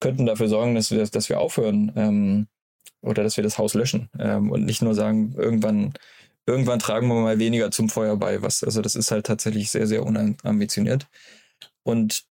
könnten 0.00 0.26
dafür 0.26 0.48
sorgen, 0.48 0.76
dass 0.76 0.92
wir, 0.92 1.04
dass 1.04 1.28
wir 1.28 1.40
aufhören, 1.40 1.92
ähm, 1.96 2.46
oder 3.02 3.24
dass 3.24 3.36
wir 3.36 3.44
das 3.44 3.58
Haus 3.58 3.74
löschen 3.74 4.08
ähm, 4.20 4.52
und 4.52 4.64
nicht 4.64 4.82
nur 4.82 4.94
sagen, 4.94 5.34
irgendwann, 5.36 5.94
irgendwann 6.46 6.78
tragen 6.78 7.08
wir 7.08 7.20
mal 7.20 7.40
weniger 7.40 7.72
zum 7.72 7.88
Feuer 7.88 8.16
bei. 8.16 8.40
Was, 8.42 8.62
also 8.62 8.82
das 8.82 8.94
ist 8.94 9.10
halt 9.10 9.26
tatsächlich 9.26 9.70
sehr, 9.70 9.88
sehr 9.88 10.04
unambitioniert. 10.04 11.08
Und 11.82 12.24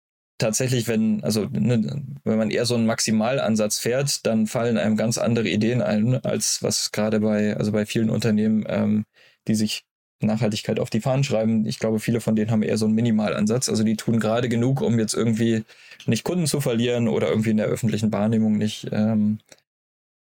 tatsächlich, 0.41 0.89
wenn, 0.89 1.23
also 1.23 1.47
ne, 1.47 2.03
wenn 2.25 2.39
man 2.39 2.51
eher 2.51 2.67
so 2.67 2.75
einen 2.75 2.87
Maximalansatz 2.87 3.79
fährt, 3.79 4.27
dann 4.27 4.47
fallen 4.47 4.79
einem 4.79 4.97
ganz 4.97 5.19
andere 5.19 5.49
Ideen 5.49 5.83
ein, 5.83 6.17
als 6.25 6.63
was 6.63 6.93
gerade 6.93 7.21
bei, 7.21 7.57
also 7.57 7.73
bei 7.73 7.87
vielen 7.87 8.11
Unternehmen, 8.11 8.65
ähm, 8.69 9.05
die 9.49 9.55
sich 9.55 9.85
Nachhaltigkeit 10.23 10.81
auf 10.81 10.91
die 10.91 11.01
Fahnen 11.01 11.25
schreiben. 11.25 11.65
Ich 11.67 11.79
glaube, 11.79 12.01
viele 12.01 12.21
von 12.21 12.37
denen 12.37 12.51
haben 12.51 12.63
eher 12.63 12.77
so 12.77 12.87
einen 12.87 12.95
Minimalansatz. 12.95 13.69
Also 13.69 13.85
die 13.85 13.97
tun 13.97 14.21
gerade 14.21 14.49
genug, 14.49 14.83
um 14.83 14.99
jetzt 14.99 15.15
irgendwie 15.15 15.65
nicht 16.07 16.25
Kunden 16.25 16.47
zu 16.47 16.61
verlieren 16.61 17.09
oder 17.09 17.29
irgendwie 17.29 17.51
in 17.51 17.57
der 17.57 17.67
öffentlichen 17.67 18.13
Wahrnehmung 18.13 18.59
nicht 18.59 18.89
ähm, 18.93 19.39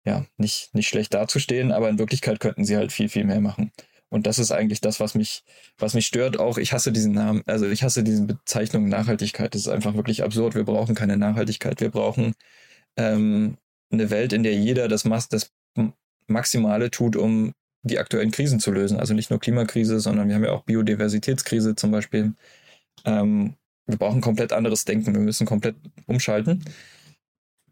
ja, 0.05 0.25
nicht, 0.37 0.73
nicht 0.73 0.87
schlecht 0.87 1.13
dazustehen, 1.13 1.71
aber 1.71 1.89
in 1.89 1.99
Wirklichkeit 1.99 2.39
könnten 2.39 2.65
sie 2.65 2.77
halt 2.77 2.91
viel, 2.91 3.09
viel 3.09 3.25
mehr 3.25 3.41
machen. 3.41 3.71
Und 4.09 4.25
das 4.25 4.39
ist 4.39 4.51
eigentlich 4.51 4.81
das, 4.81 4.99
was 4.99 5.15
mich, 5.15 5.43
was 5.77 5.93
mich 5.93 6.07
stört. 6.07 6.39
Auch 6.39 6.57
ich 6.57 6.73
hasse 6.73 6.91
diesen 6.91 7.13
Namen, 7.13 7.43
also 7.45 7.67
ich 7.67 7.83
hasse 7.83 8.03
diese 8.03 8.23
Bezeichnung 8.23 8.89
Nachhaltigkeit. 8.89 9.53
Das 9.53 9.61
ist 9.61 9.67
einfach 9.67 9.95
wirklich 9.95 10.23
absurd. 10.23 10.55
Wir 10.55 10.63
brauchen 10.63 10.95
keine 10.95 11.17
Nachhaltigkeit. 11.17 11.79
Wir 11.79 11.91
brauchen 11.91 12.33
ähm, 12.97 13.57
eine 13.91 14.09
Welt, 14.09 14.33
in 14.33 14.43
der 14.43 14.55
jeder 14.55 14.87
das, 14.87 15.03
das 15.29 15.51
Maximale 16.27 16.91
tut, 16.91 17.15
um 17.15 17.53
die 17.83 17.99
aktuellen 17.99 18.31
Krisen 18.31 18.59
zu 18.59 18.71
lösen. 18.71 18.99
Also 18.99 19.13
nicht 19.13 19.29
nur 19.29 19.39
Klimakrise, 19.39 19.99
sondern 19.99 20.27
wir 20.27 20.35
haben 20.35 20.43
ja 20.43 20.51
auch 20.51 20.63
Biodiversitätskrise 20.63 21.75
zum 21.75 21.91
Beispiel. 21.91 22.33
Ähm, 23.05 23.55
wir 23.85 23.97
brauchen 23.97 24.21
komplett 24.21 24.53
anderes 24.53 24.85
Denken. 24.85 25.13
Wir 25.13 25.21
müssen 25.21 25.47
komplett 25.47 25.75
umschalten. 26.05 26.63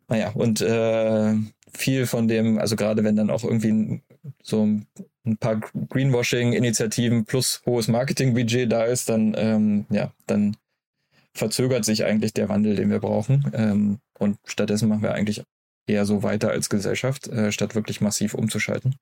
Naja, 0.07 0.31
und 0.31 0.61
äh, 0.61 1.33
viel 1.73 2.05
von 2.05 2.27
dem, 2.27 2.59
also 2.59 2.75
gerade 2.75 3.03
wenn 3.03 3.15
dann 3.15 3.29
auch 3.29 3.43
irgendwie 3.43 4.01
so 4.41 4.63
ein 4.63 5.37
paar 5.39 5.59
Greenwashing-Initiativen 5.89 7.25
plus 7.25 7.61
hohes 7.65 7.87
Marketingbudget 7.87 8.71
da 8.71 8.85
ist, 8.85 9.09
dann, 9.09 9.35
ähm, 9.37 9.85
ja, 9.89 10.11
dann 10.25 10.55
verzögert 11.33 11.85
sich 11.85 12.03
eigentlich 12.03 12.33
der 12.33 12.49
Wandel, 12.49 12.75
den 12.75 12.89
wir 12.89 12.99
brauchen. 12.99 13.51
Ähm, 13.53 13.99
und 14.17 14.37
stattdessen 14.45 14.89
machen 14.89 15.03
wir 15.03 15.13
eigentlich 15.13 15.43
eher 15.87 16.05
so 16.05 16.23
weiter 16.23 16.49
als 16.49 16.69
Gesellschaft, 16.69 17.27
äh, 17.27 17.51
statt 17.51 17.75
wirklich 17.75 18.01
massiv 18.01 18.33
umzuschalten. 18.33 18.95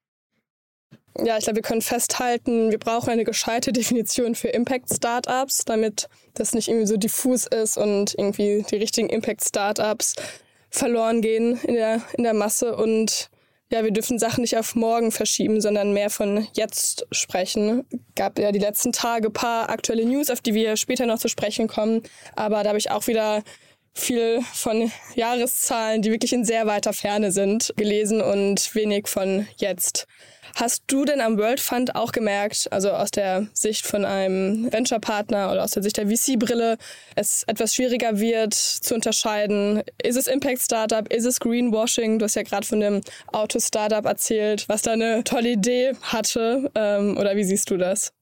Ja, 1.23 1.38
ich 1.38 1.45
glaube, 1.45 1.57
wir 1.57 1.63
können 1.63 1.81
festhalten, 1.81 2.71
wir 2.71 2.77
brauchen 2.77 3.09
eine 3.09 3.23
gescheite 3.23 3.71
Definition 3.71 4.35
für 4.35 4.49
Impact-Startups, 4.49 5.63
damit 5.63 6.09
das 6.33 6.53
nicht 6.53 6.67
irgendwie 6.67 6.88
so 6.88 6.97
diffus 6.97 7.47
ist 7.47 7.77
und 7.77 8.13
irgendwie 8.17 8.65
die 8.69 8.75
richtigen 8.75 9.09
Impact-Startups 9.09 10.15
verloren 10.69 11.21
gehen 11.21 11.57
in 11.63 11.75
der, 11.75 12.01
in 12.17 12.23
der 12.23 12.33
Masse 12.33 12.75
und 12.75 13.29
ja, 13.71 13.84
wir 13.84 13.91
dürfen 13.91 14.19
Sachen 14.19 14.41
nicht 14.41 14.58
auf 14.58 14.75
morgen 14.75 15.12
verschieben, 15.12 15.60
sondern 15.60 15.91
mehr 15.91 16.10
von 16.10 16.47
jetzt 16.54 17.08
sprechen. 17.12 17.84
Gab 18.15 18.38
ja 18.38 18.51
die 18.51 18.60
letzten 18.60 18.91
Tage 18.91 19.30
paar 19.32 19.69
aktuelle 19.69 20.06
News, 20.06 20.30
auf 20.30 20.41
die 20.41 20.54
wir 20.54 20.78
später 20.78 21.06
noch 21.06 21.19
zu 21.19 21.28
sprechen 21.28 21.67
kommen. 21.67 22.04
Aber 22.36 22.62
da 22.62 22.69
habe 22.69 22.78
ich 22.78 22.91
auch 22.91 23.08
wieder 23.08 23.43
viel 23.95 24.41
von 24.53 24.91
Jahreszahlen, 25.15 26.01
die 26.01 26.12
wirklich 26.12 26.34
in 26.34 26.45
sehr 26.45 26.67
weiter 26.67 26.93
Ferne 26.93 27.31
sind, 27.31 27.73
gelesen 27.77 28.21
und 28.21 28.75
wenig 28.75 29.08
von 29.08 29.47
jetzt. 29.58 30.05
Hast 30.55 30.84
du 30.88 31.03
denn 31.03 31.19
am 31.19 31.38
World 31.38 31.60
Fund 31.60 31.95
auch 31.95 32.13
gemerkt, 32.13 32.69
also 32.71 32.91
aus 32.91 33.12
der 33.12 33.47
Sicht 33.53 33.86
von 33.86 34.05
einem 34.05 34.71
Venture-Partner 34.71 35.51
oder 35.51 35.63
aus 35.63 35.71
der 35.71 35.84
Sicht 35.84 35.97
der 35.97 36.08
VC-Brille, 36.08 36.77
es 37.15 37.43
etwas 37.47 37.75
schwieriger 37.75 38.19
wird 38.19 38.53
zu 38.53 38.95
unterscheiden, 38.95 39.84
ist 40.01 40.15
es 40.15 40.27
Impact-Startup, 40.27 41.12
ist 41.12 41.25
es 41.25 41.41
Greenwashing? 41.41 42.19
Du 42.19 42.25
hast 42.25 42.36
ja 42.36 42.43
gerade 42.43 42.65
von 42.65 42.79
dem 42.79 43.01
Auto-Startup 43.34 44.05
erzählt, 44.05 44.63
was 44.69 44.81
da 44.84 44.93
eine 44.93 45.25
tolle 45.25 45.51
Idee 45.51 45.91
hatte. 46.01 46.71
Ähm, 46.73 47.17
oder 47.17 47.36
wie 47.36 47.43
siehst 47.43 47.69
du 47.69 47.75
das? 47.75 48.14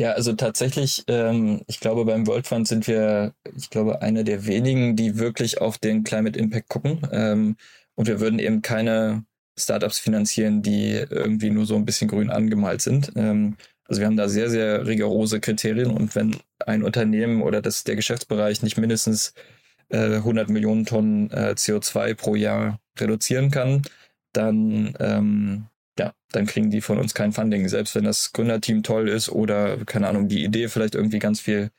Ja, 0.00 0.12
also 0.12 0.32
tatsächlich, 0.32 1.04
ähm, 1.08 1.60
ich 1.66 1.78
glaube, 1.78 2.06
beim 2.06 2.26
World 2.26 2.46
Fund 2.46 2.66
sind 2.66 2.86
wir, 2.88 3.34
ich 3.54 3.68
glaube, 3.68 4.00
einer 4.00 4.24
der 4.24 4.46
wenigen, 4.46 4.96
die 4.96 5.18
wirklich 5.18 5.60
auf 5.60 5.76
den 5.76 6.04
Climate 6.04 6.38
Impact 6.38 6.70
gucken. 6.70 7.06
Ähm, 7.12 7.56
und 7.96 8.08
wir 8.08 8.18
würden 8.18 8.38
eben 8.38 8.62
keine 8.62 9.26
Startups 9.58 9.98
finanzieren, 9.98 10.62
die 10.62 10.92
irgendwie 10.92 11.50
nur 11.50 11.66
so 11.66 11.76
ein 11.76 11.84
bisschen 11.84 12.08
grün 12.08 12.30
angemalt 12.30 12.80
sind. 12.80 13.12
Ähm, 13.14 13.58
also 13.84 14.00
wir 14.00 14.06
haben 14.06 14.16
da 14.16 14.30
sehr, 14.30 14.48
sehr 14.48 14.86
rigorose 14.86 15.38
Kriterien 15.38 15.90
und 15.90 16.14
wenn 16.14 16.34
ein 16.64 16.82
Unternehmen 16.82 17.42
oder 17.42 17.60
das, 17.60 17.84
der 17.84 17.96
Geschäftsbereich 17.96 18.62
nicht 18.62 18.78
mindestens 18.78 19.34
äh, 19.90 20.14
100 20.16 20.48
Millionen 20.48 20.86
Tonnen 20.86 21.30
äh, 21.30 21.54
CO2 21.58 22.14
pro 22.14 22.36
Jahr 22.36 22.80
reduzieren 22.98 23.50
kann, 23.50 23.82
dann, 24.32 24.94
ähm, 24.98 25.66
ja, 25.98 26.14
dann 26.32 26.46
kriegen 26.46 26.70
die 26.70 26.80
von 26.80 26.98
uns 26.98 27.14
kein 27.14 27.32
Funding. 27.32 27.68
Selbst 27.68 27.94
wenn 27.94 28.04
das 28.04 28.32
Gründerteam 28.32 28.82
toll 28.82 29.08
ist 29.08 29.28
oder, 29.28 29.84
keine 29.84 30.08
Ahnung, 30.08 30.28
die 30.28 30.44
Idee 30.44 30.68
vielleicht 30.68 30.94
irgendwie 30.94 31.18
ganz 31.18 31.40
viel 31.40 31.70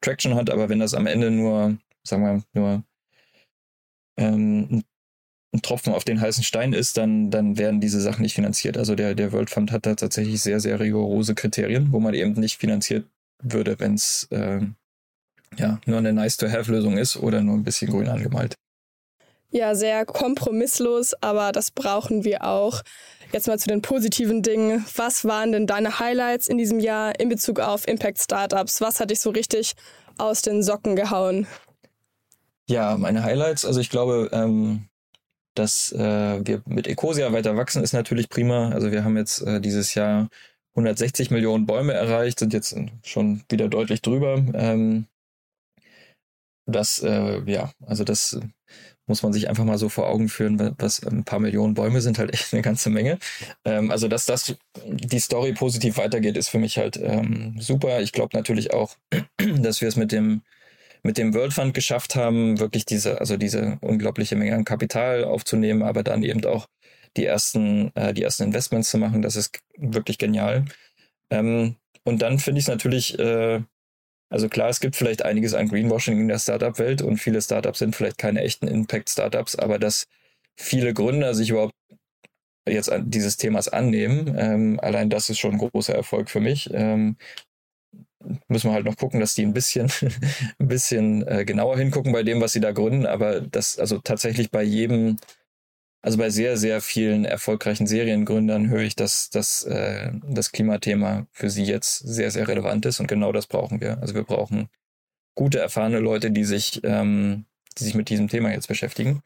Traction 0.00 0.34
hat, 0.34 0.50
aber 0.50 0.68
wenn 0.68 0.80
das 0.80 0.94
am 0.94 1.06
Ende 1.06 1.30
nur, 1.30 1.78
sagen 2.02 2.22
wir, 2.22 2.42
nur 2.52 2.84
ähm, 4.16 4.84
ein 5.54 5.62
Tropfen 5.62 5.92
auf 5.92 6.04
den 6.04 6.20
heißen 6.20 6.44
Stein 6.44 6.72
ist, 6.72 6.96
dann, 6.96 7.30
dann 7.30 7.56
werden 7.56 7.80
diese 7.80 8.00
Sachen 8.00 8.22
nicht 8.22 8.34
finanziert. 8.34 8.76
Also 8.76 8.94
der, 8.94 9.14
der 9.14 9.32
World 9.32 9.50
Fund 9.50 9.72
hat 9.72 9.86
da 9.86 9.94
tatsächlich 9.94 10.42
sehr, 10.42 10.60
sehr 10.60 10.80
rigorose 10.80 11.34
Kriterien, 11.34 11.92
wo 11.92 12.00
man 12.00 12.14
eben 12.14 12.32
nicht 12.32 12.58
finanziert 12.58 13.06
würde, 13.42 13.78
wenn 13.78 13.94
es 13.94 14.26
äh, 14.30 14.60
ja, 15.56 15.80
nur 15.86 15.98
eine 15.98 16.12
Nice-to-have-Lösung 16.12 16.98
ist 16.98 17.16
oder 17.16 17.40
nur 17.40 17.56
ein 17.56 17.64
bisschen 17.64 17.90
grün 17.90 18.08
angemalt. 18.08 18.56
Ja, 19.56 19.76
sehr 19.76 20.04
kompromisslos, 20.04 21.14
aber 21.20 21.52
das 21.52 21.70
brauchen 21.70 22.24
wir 22.24 22.42
auch. 22.42 22.82
Jetzt 23.32 23.46
mal 23.46 23.56
zu 23.56 23.68
den 23.68 23.82
positiven 23.82 24.42
Dingen. 24.42 24.84
Was 24.96 25.24
waren 25.24 25.52
denn 25.52 25.68
deine 25.68 26.00
Highlights 26.00 26.48
in 26.48 26.58
diesem 26.58 26.80
Jahr 26.80 27.20
in 27.20 27.28
Bezug 27.28 27.60
auf 27.60 27.86
Impact 27.86 28.18
Startups? 28.18 28.80
Was 28.80 28.98
hat 28.98 29.10
dich 29.10 29.20
so 29.20 29.30
richtig 29.30 29.74
aus 30.18 30.42
den 30.42 30.64
Socken 30.64 30.96
gehauen? 30.96 31.46
Ja, 32.68 32.96
meine 32.98 33.22
Highlights, 33.22 33.64
also 33.64 33.78
ich 33.78 33.90
glaube, 33.90 34.28
ähm, 34.32 34.88
dass 35.54 35.92
äh, 35.92 36.44
wir 36.44 36.62
mit 36.66 36.88
Ecosia 36.88 37.32
weiter 37.32 37.56
wachsen, 37.56 37.84
ist 37.84 37.92
natürlich 37.92 38.28
prima. 38.28 38.70
Also 38.70 38.90
wir 38.90 39.04
haben 39.04 39.16
jetzt 39.16 39.40
äh, 39.42 39.60
dieses 39.60 39.94
Jahr 39.94 40.30
160 40.74 41.30
Millionen 41.30 41.66
Bäume 41.66 41.92
erreicht, 41.92 42.40
sind 42.40 42.52
jetzt 42.52 42.76
schon 43.04 43.44
wieder 43.48 43.68
deutlich 43.68 44.02
drüber. 44.02 44.44
Ähm, 44.52 45.06
das, 46.66 47.00
äh, 47.04 47.40
ja, 47.48 47.70
also 47.86 48.02
das 48.02 48.40
muss 49.06 49.22
man 49.22 49.32
sich 49.32 49.48
einfach 49.48 49.64
mal 49.64 49.78
so 49.78 49.88
vor 49.88 50.08
Augen 50.08 50.28
führen, 50.28 50.74
was 50.78 51.04
ein 51.04 51.24
paar 51.24 51.40
Millionen 51.40 51.74
Bäume 51.74 52.00
sind 52.00 52.18
halt 52.18 52.30
echt 52.34 52.52
eine 52.52 52.62
ganze 52.62 52.90
Menge. 52.90 53.18
Ähm, 53.64 53.90
also, 53.90 54.08
dass 54.08 54.26
das 54.26 54.56
die 54.86 55.20
Story 55.20 55.52
positiv 55.52 55.96
weitergeht, 55.98 56.36
ist 56.36 56.48
für 56.48 56.58
mich 56.58 56.78
halt 56.78 56.96
ähm, 56.96 57.56
super. 57.60 58.00
Ich 58.00 58.12
glaube 58.12 58.36
natürlich 58.36 58.72
auch, 58.72 58.96
dass 59.58 59.80
wir 59.80 59.88
es 59.88 59.96
mit 59.96 60.12
dem 60.12 60.42
mit 61.04 61.18
dem 61.18 61.34
World 61.34 61.52
Fund 61.52 61.74
geschafft 61.74 62.16
haben, 62.16 62.58
wirklich 62.58 62.86
diese, 62.86 63.20
also 63.20 63.36
diese 63.36 63.76
unglaubliche 63.82 64.36
Menge 64.36 64.54
an 64.54 64.64
Kapital 64.64 65.24
aufzunehmen, 65.24 65.82
aber 65.82 66.02
dann 66.02 66.22
eben 66.22 66.42
auch 66.46 66.66
die 67.16 67.26
ersten, 67.26 67.94
äh, 67.94 68.14
die 68.14 68.22
ersten 68.22 68.44
Investments 68.44 68.90
zu 68.90 68.98
machen. 68.98 69.20
Das 69.20 69.36
ist 69.36 69.60
wirklich 69.76 70.16
genial. 70.16 70.64
Ähm, 71.30 71.76
und 72.04 72.22
dann 72.22 72.38
finde 72.38 72.58
ich 72.58 72.64
es 72.64 72.68
natürlich 72.68 73.18
äh, 73.18 73.60
also 74.34 74.48
klar, 74.48 74.68
es 74.68 74.80
gibt 74.80 74.96
vielleicht 74.96 75.24
einiges 75.24 75.54
an 75.54 75.68
Greenwashing 75.68 76.18
in 76.18 76.26
der 76.26 76.40
Startup-Welt 76.40 77.02
und 77.02 77.18
viele 77.18 77.40
Startups 77.40 77.78
sind 77.78 77.94
vielleicht 77.94 78.18
keine 78.18 78.42
echten 78.42 78.66
Impact-Startups, 78.66 79.54
aber 79.54 79.78
dass 79.78 80.08
viele 80.56 80.92
Gründer 80.92 81.34
sich 81.34 81.50
überhaupt 81.50 81.72
jetzt 82.68 82.90
an 82.90 83.08
dieses 83.08 83.36
Themas 83.36 83.68
annehmen, 83.68 84.34
ähm, 84.36 84.80
allein 84.82 85.08
das 85.08 85.30
ist 85.30 85.38
schon 85.38 85.52
ein 85.52 85.58
großer 85.58 85.94
Erfolg 85.94 86.30
für 86.30 86.40
mich. 86.40 86.68
Ähm, 86.72 87.16
müssen 88.48 88.70
wir 88.70 88.74
halt 88.74 88.86
noch 88.86 88.96
gucken, 88.96 89.20
dass 89.20 89.36
die 89.36 89.46
ein 89.46 89.52
bisschen, 89.52 89.88
ein 90.58 90.66
bisschen 90.66 91.24
äh, 91.28 91.44
genauer 91.44 91.78
hingucken 91.78 92.10
bei 92.10 92.24
dem, 92.24 92.40
was 92.40 92.54
sie 92.54 92.60
da 92.60 92.72
gründen, 92.72 93.06
aber 93.06 93.40
das, 93.40 93.78
also 93.78 93.98
tatsächlich 93.98 94.50
bei 94.50 94.64
jedem 94.64 95.16
also 96.04 96.18
bei 96.18 96.28
sehr, 96.28 96.58
sehr 96.58 96.82
vielen 96.82 97.24
erfolgreichen 97.24 97.86
Seriengründern 97.86 98.68
höre 98.68 98.82
ich, 98.82 98.94
dass, 98.94 99.30
dass 99.30 99.62
äh, 99.62 100.12
das 100.28 100.52
Klimathema 100.52 101.26
für 101.32 101.48
sie 101.48 101.64
jetzt 101.64 101.96
sehr, 102.00 102.30
sehr 102.30 102.46
relevant 102.46 102.84
ist 102.84 103.00
und 103.00 103.06
genau 103.06 103.32
das 103.32 103.46
brauchen 103.46 103.80
wir. 103.80 103.98
Also 104.02 104.14
wir 104.14 104.24
brauchen 104.24 104.68
gute, 105.34 105.60
erfahrene 105.60 106.00
Leute, 106.00 106.30
die 106.30 106.44
sich, 106.44 106.82
ähm, 106.84 107.46
die 107.78 107.84
sich 107.84 107.94
mit 107.94 108.10
diesem 108.10 108.28
Thema 108.28 108.52
jetzt 108.52 108.68
beschäftigen. 108.68 109.22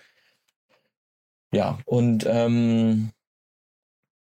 Ja, 1.53 1.81
und 1.85 2.25
ähm, 2.29 3.11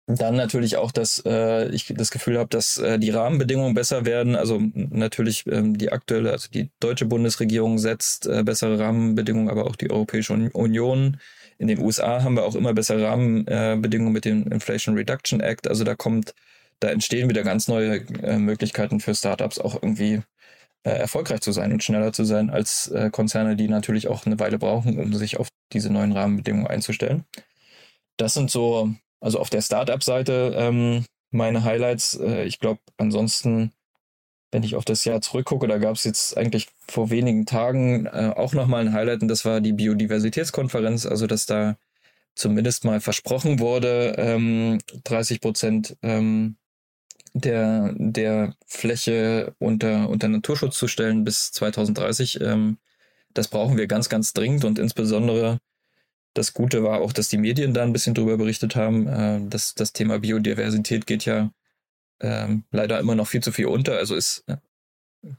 dann 0.09 0.35
natürlich 0.35 0.79
auch, 0.79 0.91
dass 0.91 1.23
äh, 1.25 1.69
ich 1.69 1.95
das 1.97 2.11
Gefühl 2.11 2.41
habe, 2.41 2.49
dass 2.49 2.77
äh, 2.77 2.99
die 2.99 3.11
Rahmenbedingungen 3.11 3.75
besser 3.75 4.05
werden. 4.05 4.35
Also 4.35 4.61
natürlich 4.75 5.47
ähm, 5.47 5.79
die 5.79 5.93
aktuelle, 5.93 6.33
also 6.33 6.49
die 6.51 6.71
deutsche 6.81 7.07
Bundesregierung 7.07 7.79
setzt 7.79 8.27
äh, 8.27 8.43
bessere 8.43 8.81
Rahmenbedingungen, 8.81 9.49
aber 9.49 9.65
auch 9.67 9.77
die 9.77 9.93
Europäische 9.93 10.33
Union 10.33 11.19
in 11.63 11.69
den 11.69 11.79
USA 11.79 12.25
haben 12.25 12.35
wir 12.35 12.45
auch 12.45 12.57
immer 12.57 12.75
bessere 12.75 13.07
Rahmenbedingungen 13.07 14.13
mit 14.13 14.25
dem 14.25 14.49
Inflation 14.51 14.97
Reduction 14.97 15.39
Act. 15.39 15.69
Also 15.69 15.85
da 15.85 15.95
kommt, 15.95 16.35
da 16.81 16.89
entstehen 16.89 17.29
wieder 17.29 17.45
ganz 17.45 17.69
neue 17.69 17.99
äh, 18.25 18.37
Möglichkeiten 18.37 18.99
für 18.99 19.15
Startups 19.15 19.61
auch 19.61 19.77
irgendwie 19.77 20.23
äh, 20.83 20.91
erfolgreich 20.91 21.41
zu 21.41 21.53
sein 21.53 21.73
und 21.73 21.85
schneller 21.85 22.13
zu 22.13 22.25
sein 22.25 22.51
als 22.51 22.89
äh, 22.89 23.11
Konzerne, 23.11 23.55
die 23.55 23.69
natürlich 23.69 24.09
auch 24.09 24.27
eine 24.27 24.41
Weile 24.41 24.59
brauchen, 24.59 24.99
um 24.99 25.15
sich 25.15 25.37
auf 25.39 25.47
diese 25.73 25.93
neuen 25.93 26.11
Rahmenbedingungen 26.11 26.67
einzustellen. 26.67 27.27
Das 28.17 28.35
sind 28.35 28.51
so, 28.51 28.93
also 29.21 29.39
auf 29.39 29.49
der 29.49 29.63
Startup-Seite 29.63 30.57
ähm, 30.59 31.05
meine 31.31 31.63
Highlights. 31.63 32.19
Ich 32.45 32.59
glaube, 32.59 32.81
ansonsten 32.97 33.71
wenn 34.53 34.63
ich 34.63 34.77
auf 34.77 34.85
das 34.85 35.05
Jahr 35.05 35.21
zurückgucke, 35.21 35.67
da 35.67 35.79
gab 35.79 35.97
es 35.97 36.05
jetzt 36.05 36.37
eigentlich 36.37 36.69
vor 36.89 37.11
wenigen 37.11 37.47
Tagen 37.47 38.07
äh, 38.07 38.33
auch 38.37 38.53
nochmal 38.53 38.87
ein 38.87 38.93
Highlight 38.93 39.23
und 39.23 39.29
das 39.29 39.45
war 39.45 39.61
die 39.61 39.73
Biodiversitätskonferenz, 39.73 41.07
also 41.07 41.27
dass 41.27 41.47
da 41.47 41.77
zumindest 42.35 42.85
mal 42.85 43.01
versprochen 43.01 43.59
wurde, 43.59 44.15
ähm, 44.19 44.79
30 45.05 45.41
Prozent 45.41 45.97
ähm, 46.03 46.57
der, 47.35 47.95
der 47.97 48.55
Fläche 48.67 49.55
unter, 49.59 50.09
unter 50.11 50.29
Naturschutz 50.29 50.77
zu 50.79 50.87
stellen 50.87 51.25
bis 51.25 51.53
2030. 51.53 52.41
Ähm, 52.43 52.79
das 53.35 53.49
brauchen 53.49 53.79
wir 53.79 53.87
ganz, 53.87 54.09
ganz 54.09 54.35
dringend 54.35 54.65
und 54.65 54.79
insbesondere 54.79 55.59
das 56.35 56.55
Gute 56.55 56.83
war 56.83 57.01
auch, 57.01 57.13
dass 57.13 57.29
die 57.29 57.39
Medien 57.39 57.75
da 57.75 57.83
ein 57.83 57.93
bisschen 57.93 58.15
drüber 58.15 58.37
berichtet 58.37 58.77
haben. 58.77 59.07
Äh, 59.07 59.49
dass 59.49 59.75
das 59.75 59.93
Thema 59.93 60.19
Biodiversität 60.19 61.07
geht 61.07 61.25
ja 61.25 61.51
ähm, 62.23 62.65
leider 62.71 62.99
immer 62.99 63.15
noch 63.15 63.27
viel 63.27 63.43
zu 63.43 63.53
viel 63.53 63.67
unter. 63.67 63.97
Also 63.97 64.15
ist 64.15 64.45
äh, 64.47 64.57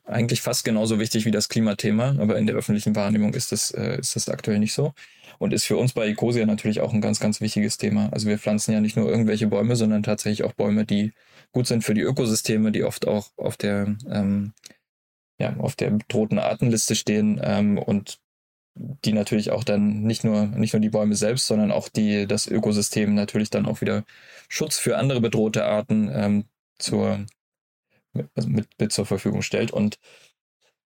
eigentlich 0.05 0.41
fast 0.41 0.63
genauso 0.63 0.99
wichtig 0.99 1.25
wie 1.25 1.31
das 1.31 1.49
Klimathema, 1.49 2.15
aber 2.19 2.37
in 2.37 2.47
der 2.47 2.55
öffentlichen 2.55 2.95
Wahrnehmung 2.95 3.33
ist 3.33 3.51
das, 3.51 3.71
äh, 3.71 3.99
ist 3.99 4.15
das 4.15 4.29
aktuell 4.29 4.59
nicht 4.59 4.73
so. 4.73 4.93
Und 5.39 5.51
ist 5.53 5.65
für 5.65 5.77
uns 5.77 5.93
bei 5.93 6.07
Ecosia 6.07 6.45
natürlich 6.45 6.79
auch 6.79 6.93
ein 6.93 7.01
ganz, 7.01 7.19
ganz 7.19 7.41
wichtiges 7.41 7.77
Thema. 7.77 8.09
Also 8.13 8.27
wir 8.27 8.37
pflanzen 8.37 8.71
ja 8.71 8.79
nicht 8.79 8.95
nur 8.95 9.09
irgendwelche 9.09 9.47
Bäume, 9.47 9.75
sondern 9.75 10.03
tatsächlich 10.03 10.43
auch 10.43 10.53
Bäume, 10.53 10.85
die 10.85 11.13
gut 11.51 11.67
sind 11.67 11.83
für 11.83 11.93
die 11.93 12.01
Ökosysteme, 12.01 12.71
die 12.71 12.83
oft 12.83 13.07
auch 13.07 13.31
auf 13.35 13.57
der, 13.57 13.95
ähm, 14.09 14.53
ja, 15.39 15.55
auf 15.57 15.75
der 15.75 15.91
bedrohten 15.91 16.39
Artenliste 16.39 16.95
stehen 16.95 17.41
ähm, 17.43 17.77
und 17.77 18.19
die 18.75 19.13
natürlich 19.13 19.51
auch 19.51 19.63
dann 19.63 20.03
nicht 20.03 20.23
nur, 20.23 20.47
nicht 20.47 20.73
nur 20.73 20.79
die 20.79 20.89
Bäume 20.89 21.15
selbst, 21.15 21.47
sondern 21.47 21.71
auch 21.71 21.89
die, 21.89 22.25
das 22.25 22.47
Ökosystem 22.47 23.13
natürlich 23.13 23.49
dann 23.49 23.65
auch 23.65 23.81
wieder 23.81 24.03
Schutz 24.49 24.79
für 24.79 24.97
andere 24.97 25.21
bedrohte 25.21 25.65
Arten 25.65 26.09
ähm, 26.11 26.45
zur, 26.79 27.25
mit, 28.13 28.29
mit, 28.47 28.67
mit 28.79 28.91
zur 28.91 29.05
Verfügung 29.05 29.41
stellt. 29.41 29.71
Und 29.71 29.99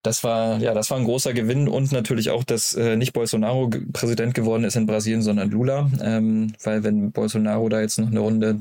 das 0.04 0.24
war, 0.24 0.60
ja, 0.60 0.74
das 0.74 0.90
war 0.90 0.98
ein 0.98 1.04
großer 1.04 1.34
Gewinn 1.34 1.68
und 1.68 1.92
natürlich 1.92 2.30
auch, 2.30 2.44
dass 2.44 2.74
äh, 2.76 2.96
nicht 2.96 3.14
Bolsonaro 3.14 3.70
Präsident 3.94 4.34
geworden 4.34 4.64
ist 4.64 4.76
in 4.76 4.86
Brasilien, 4.86 5.22
sondern 5.22 5.50
Lula. 5.50 5.92
Ähm, 6.02 6.54
weil 6.64 6.84
wenn 6.84 7.12
Bolsonaro 7.12 7.68
da 7.70 7.82
jetzt 7.82 8.00
noch 8.00 8.08
eine 8.08 8.20
Runde 8.20 8.60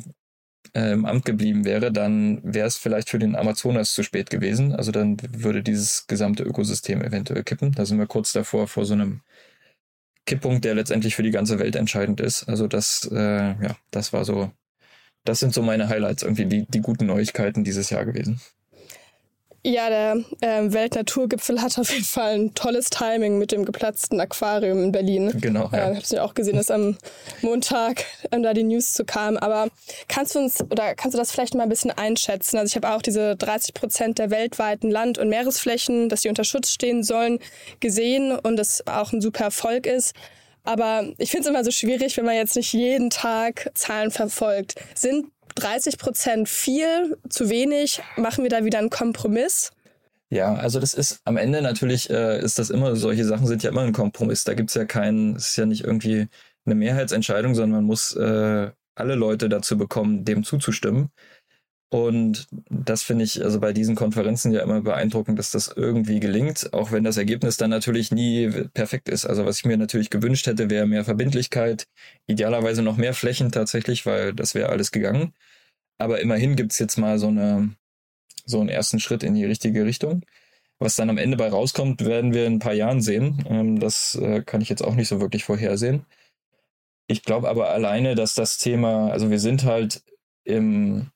äh, 0.75 0.93
im 0.93 1.05
Amt 1.05 1.25
geblieben 1.25 1.65
wäre, 1.65 1.93
dann 1.93 2.41
wäre 2.43 2.67
es 2.67 2.77
vielleicht 2.77 3.11
für 3.11 3.19
den 3.19 3.37
Amazonas 3.37 3.93
zu 3.93 4.03
spät 4.03 4.31
gewesen. 4.31 4.75
Also 4.75 4.93
dann 4.93 5.19
würde 5.31 5.62
dieses 5.62 6.07
gesamte 6.07 6.43
Ökosystem 6.43 7.03
eventuell 7.03 7.45
kippen. 7.45 7.73
Da 7.73 7.87
sind 7.87 7.99
wir 7.99 8.07
kurz 8.07 8.33
davor 8.33 8.67
vor 8.67 8.85
so 8.85 8.95
einem 8.95 9.21
Kipppunkt, 10.27 10.65
der 10.65 10.75
letztendlich 10.75 11.15
für 11.15 11.23
die 11.23 11.31
ganze 11.31 11.59
Welt 11.59 11.77
entscheidend 11.77 12.21
ist. 12.21 12.49
Also 12.49 12.67
das, 12.67 13.09
äh, 13.12 13.17
ja, 13.17 13.77
das 13.91 14.12
war 14.12 14.25
so 14.25 14.51
das 15.29 15.41
sind 15.41 15.53
so 15.53 15.62
meine 15.62 15.89
Highlights, 15.89 16.23
irgendwie 16.23 16.47
die, 16.47 16.67
die 16.67 16.81
guten 16.81 17.07
Neuigkeiten 17.07 17.65
dieses 17.65 17.91
Jahr 17.91 18.05
gewesen. 18.05 18.41
Ja, 19.67 19.89
der 19.89 20.23
äh, 20.43 20.73
Weltnaturgipfel 20.73 21.61
hat 21.61 21.77
auf 21.77 21.91
jeden 21.91 22.05
Fall 22.05 22.35
ein 22.35 22.55
tolles 22.55 22.89
Timing 22.89 23.37
mit 23.37 23.51
dem 23.51 23.65
geplatzten 23.65 24.21
Aquarium 24.21 24.81
in 24.85 24.93
Berlin. 24.93 25.33
Genau. 25.41 25.69
Ja. 25.73 25.79
Äh, 25.79 25.91
ich 25.91 25.97
habe 25.97 25.99
es 26.03 26.11
ja 26.11 26.23
auch 26.23 26.35
gesehen, 26.35 26.55
dass 26.55 26.71
am 26.71 26.97
Montag 27.43 28.05
ähm, 28.31 28.45
da 28.45 28.55
die 28.55 28.62
News 28.62 28.93
zu 28.93 29.05
kam. 29.05 29.37
Aber 29.37 29.67
kannst 30.07 30.37
du 30.37 30.39
uns 30.39 30.61
oder 30.71 30.95
kannst 30.95 31.15
du 31.15 31.19
das 31.19 31.33
vielleicht 31.33 31.57
mal 31.57 31.65
ein 31.65 31.69
bisschen 31.69 31.91
einschätzen? 31.91 32.59
Also 32.59 32.71
ich 32.71 32.77
habe 32.77 32.95
auch 32.95 33.03
diese 33.03 33.35
30 33.35 33.75
Prozent 33.75 34.19
der 34.21 34.31
weltweiten 34.31 34.89
Land- 34.89 35.19
und 35.19 35.29
Meeresflächen, 35.29 36.09
dass 36.09 36.21
die 36.21 36.29
unter 36.29 36.45
Schutz 36.45 36.71
stehen 36.71 37.03
sollen, 37.03 37.41
gesehen 37.81 38.39
und 38.39 38.61
es 38.61 38.87
auch 38.87 39.12
ein 39.12 39.21
super 39.21 39.47
Erfolg 39.47 39.87
ist. 39.87 40.15
Aber 40.67 41.05
ich 41.19 41.31
finde 41.31 41.45
es 41.45 41.51
immer 41.51 41.65
so 41.65 41.71
schwierig, 41.71 42.17
wenn 42.17 42.25
man 42.25 42.35
jetzt 42.35 42.57
nicht 42.57 42.73
jeden 42.73 43.09
Tag 43.09 43.71
Zahlen 43.75 44.11
verfolgt. 44.11 44.75
Sind 44.95 45.27
30 45.55 45.97
Prozent 45.97 46.49
viel, 46.49 47.17
zu 47.29 47.49
wenig? 47.49 48.03
Machen 48.17 48.43
wir 48.43 48.51
da 48.51 48.65
wieder 48.65 48.79
einen 48.79 48.91
Kompromiss? 48.91 49.71
Ja, 50.29 50.55
also 50.55 50.81
das 50.81 50.93
ist 50.93 51.21
am 51.25 51.37
Ende 51.37 51.63
natürlich, 51.63 52.11
äh, 52.11 52.41
ist 52.41 52.59
das 52.59 52.71
immer, 52.71 52.97
solche 52.97 53.25
Sachen 53.25 53.47
sind 53.47 53.63
ja 53.63 53.71
immer 53.71 53.83
ein 53.83 53.93
Kompromiss. 53.93 54.43
Da 54.43 54.55
gibt 54.55 54.71
es 54.71 54.75
ja 54.75 54.85
keinen, 54.85 55.37
es 55.37 55.51
ist 55.51 55.57
ja 55.57 55.67
nicht 55.67 55.85
irgendwie 55.85 56.27
eine 56.65 56.75
Mehrheitsentscheidung, 56.75 57.55
sondern 57.55 57.77
man 57.79 57.85
muss 57.85 58.15
äh, 58.17 58.71
alle 58.97 59.15
Leute 59.15 59.49
dazu 59.49 59.79
bekommen, 59.79 60.25
dem 60.25 60.43
zuzustimmen. 60.43 61.11
Und 61.88 62.49
das 62.68 63.03
finde 63.03 63.25
ich 63.25 63.44
also 63.44 63.61
bei 63.61 63.72
diesen 63.72 63.94
Konferenzen 63.94 64.53
ja 64.53 64.61
immer 64.62 64.81
beeindruckend, 64.81 65.38
dass 65.38 65.53
das 65.53 65.72
irgendwie 65.75 66.18
gelingt, 66.18 66.72
auch 66.72 66.90
wenn 66.90 67.05
das 67.05 67.16
Ergebnis 67.16 67.57
dann 67.57 67.70
natürlich 67.70 68.11
nie 68.11 68.51
perfekt 68.75 69.09
ist. 69.09 69.25
Also 69.25 69.44
was 69.46 69.59
ich 69.59 69.64
mir 69.64 69.77
natürlich 69.77 70.11
gewünscht 70.11 70.46
hätte, 70.49 70.68
wäre 70.68 70.87
mehr 70.87 71.05
Verbindlichkeit, 71.05 71.87
idealerweise 72.27 72.83
noch 72.83 72.96
mehr 72.96 73.14
Flächen 73.14 73.53
tatsächlich, 73.53 74.05
weil 74.05 74.35
das 74.35 74.55
wäre 74.55 74.70
alles 74.70 74.90
gegangen. 74.90 75.33
Aber 75.99 76.20
immerhin 76.20 76.57
gibt's 76.57 76.79
jetzt 76.79 76.99
mal 76.99 77.18
so 77.18 77.29
eine 77.29 77.70
so 78.46 78.61
einen 78.61 78.68
ersten 78.68 79.01
Schritt 79.01 79.22
in 79.22 79.35
die 79.35 79.44
richtige 79.44 79.85
Richtung. 79.85 80.25
Was 80.79 80.96
dann 80.96 81.11
am 81.11 81.18
Ende 81.18 81.37
bei 81.37 81.49
rauskommt, 81.49 82.05
werden 82.05 82.35
wir 82.35 82.46
in 82.46 82.55
ein 82.55 82.59
paar 82.61 82.75
Jahren 82.75 83.01
sehen. 83.03 83.44
Ähm, 83.49 83.81
das 83.81 84.14
äh, 84.16 84.42
kann 84.42 84.61
ich 84.61 84.68
jetzt 84.68 84.83
auch 84.83 84.94
nicht 84.94 85.09
so 85.09 85.20
wirklich 85.20 85.44
vorhersehen. 85.44 86.07
Ich 87.09 87.22
glaube 87.22 87.49
aber 87.49 87.70
alleine, 87.70 88.14
dass 88.14 88.35
das 88.35 88.59
Thema, 88.59 89.11
also 89.11 89.31
wir 89.31 89.38
sind 89.38 89.64
halt 89.64 90.03
im 90.44 91.11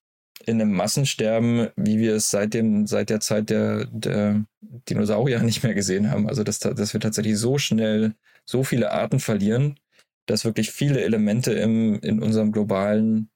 in 0.47 0.61
einem 0.61 0.73
Massensterben, 0.73 1.69
wie 1.77 1.99
wir 1.99 2.15
es 2.15 2.31
seit 2.31 2.55
dem, 2.55 2.87
seit 2.87 3.11
der 3.11 3.21
Zeit 3.21 3.51
der, 3.51 3.87
der 3.87 4.45
Dinosaurier 4.61 5.43
nicht 5.43 5.63
mehr 5.63 5.75
gesehen 5.75 6.11
haben. 6.11 6.29
Also 6.29 6.43
dass, 6.43 6.59
dass 6.59 6.93
wir 6.93 7.01
tatsächlich 7.01 7.39
so 7.39 7.59
schnell 7.59 8.15
so 8.45 8.65
viele 8.65 8.93
Arten 8.93 9.21
verlieren, 9.21 9.79
dass 10.27 10.45
wirklich 10.45 10.71
viele 10.71 11.03
Elemente 11.03 11.53
im, 11.53 12.01
in 12.01 12.23
unserem 12.23 12.53
globalen 12.53 13.31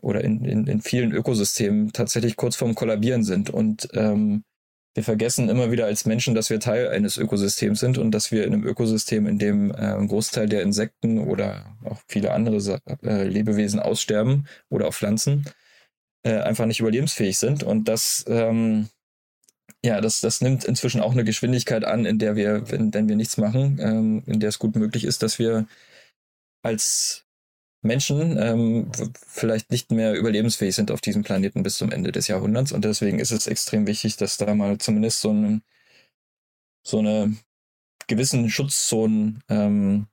oder 0.00 0.24
in, 0.24 0.44
in, 0.44 0.66
in 0.66 0.80
vielen 0.80 1.12
Ökosystemen 1.12 1.92
tatsächlich 1.92 2.36
kurz 2.36 2.56
vorm 2.56 2.74
Kollabieren 2.74 3.22
sind. 3.22 3.50
Und 3.50 3.88
ähm, 3.92 4.44
wir 4.94 5.04
vergessen 5.04 5.48
immer 5.48 5.70
wieder 5.70 5.86
als 5.86 6.04
Menschen, 6.04 6.34
dass 6.34 6.50
wir 6.50 6.60
Teil 6.60 6.88
eines 6.88 7.16
Ökosystems 7.16 7.80
sind 7.80 7.96
und 7.98 8.10
dass 8.10 8.30
wir 8.30 8.44
in 8.44 8.52
einem 8.52 8.64
Ökosystem, 8.64 9.26
in 9.26 9.38
dem 9.38 9.70
äh, 9.70 9.76
ein 9.76 10.08
Großteil 10.08 10.48
der 10.48 10.62
Insekten 10.62 11.18
oder 11.18 11.76
auch 11.84 12.00
viele 12.08 12.32
andere 12.32 12.80
äh, 13.02 13.26
Lebewesen 13.26 13.80
aussterben 13.80 14.46
oder 14.68 14.88
auch 14.88 14.94
Pflanzen, 14.94 15.46
äh, 16.24 16.38
einfach 16.38 16.66
nicht 16.66 16.80
überlebensfähig 16.80 17.38
sind. 17.38 17.62
Und 17.62 17.88
das, 17.88 18.24
ähm, 18.28 18.88
ja, 19.84 20.00
das, 20.00 20.20
das 20.20 20.40
nimmt 20.40 20.64
inzwischen 20.64 21.00
auch 21.00 21.12
eine 21.12 21.24
Geschwindigkeit 21.24 21.84
an, 21.84 22.04
in 22.04 22.18
der 22.18 22.36
wir, 22.36 22.70
wenn, 22.70 22.94
wenn 22.94 23.08
wir 23.08 23.16
nichts 23.16 23.36
machen, 23.36 23.78
ähm, 23.80 24.22
in 24.26 24.40
der 24.40 24.50
es 24.50 24.58
gut 24.58 24.76
möglich 24.76 25.04
ist, 25.04 25.22
dass 25.22 25.38
wir 25.38 25.66
als 26.62 27.26
Menschen 27.82 28.38
ähm, 28.38 28.92
vielleicht 29.26 29.72
nicht 29.72 29.90
mehr 29.90 30.14
überlebensfähig 30.14 30.74
sind 30.74 30.92
auf 30.92 31.00
diesem 31.00 31.24
Planeten 31.24 31.64
bis 31.64 31.76
zum 31.76 31.90
Ende 31.90 32.12
des 32.12 32.28
Jahrhunderts. 32.28 32.70
Und 32.70 32.84
deswegen 32.84 33.18
ist 33.18 33.32
es 33.32 33.48
extrem 33.48 33.86
wichtig, 33.88 34.16
dass 34.16 34.36
da 34.36 34.54
mal 34.54 34.78
zumindest 34.78 35.20
so, 35.20 35.32
ein, 35.32 35.62
so 36.84 37.00
eine 37.00 37.36
gewissen 38.06 38.48
Schutzzonen 38.50 39.42
ähm, 39.48 40.06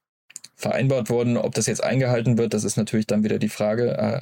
vereinbart 0.59 1.09
wurden. 1.09 1.37
Ob 1.37 1.55
das 1.55 1.67
jetzt 1.67 1.83
eingehalten 1.83 2.37
wird, 2.37 2.53
das 2.53 2.65
ist 2.65 2.75
natürlich 2.75 3.07
dann 3.07 3.23
wieder 3.23 3.39
die 3.39 3.49
Frage. 3.49 3.97
Äh, 3.97 4.21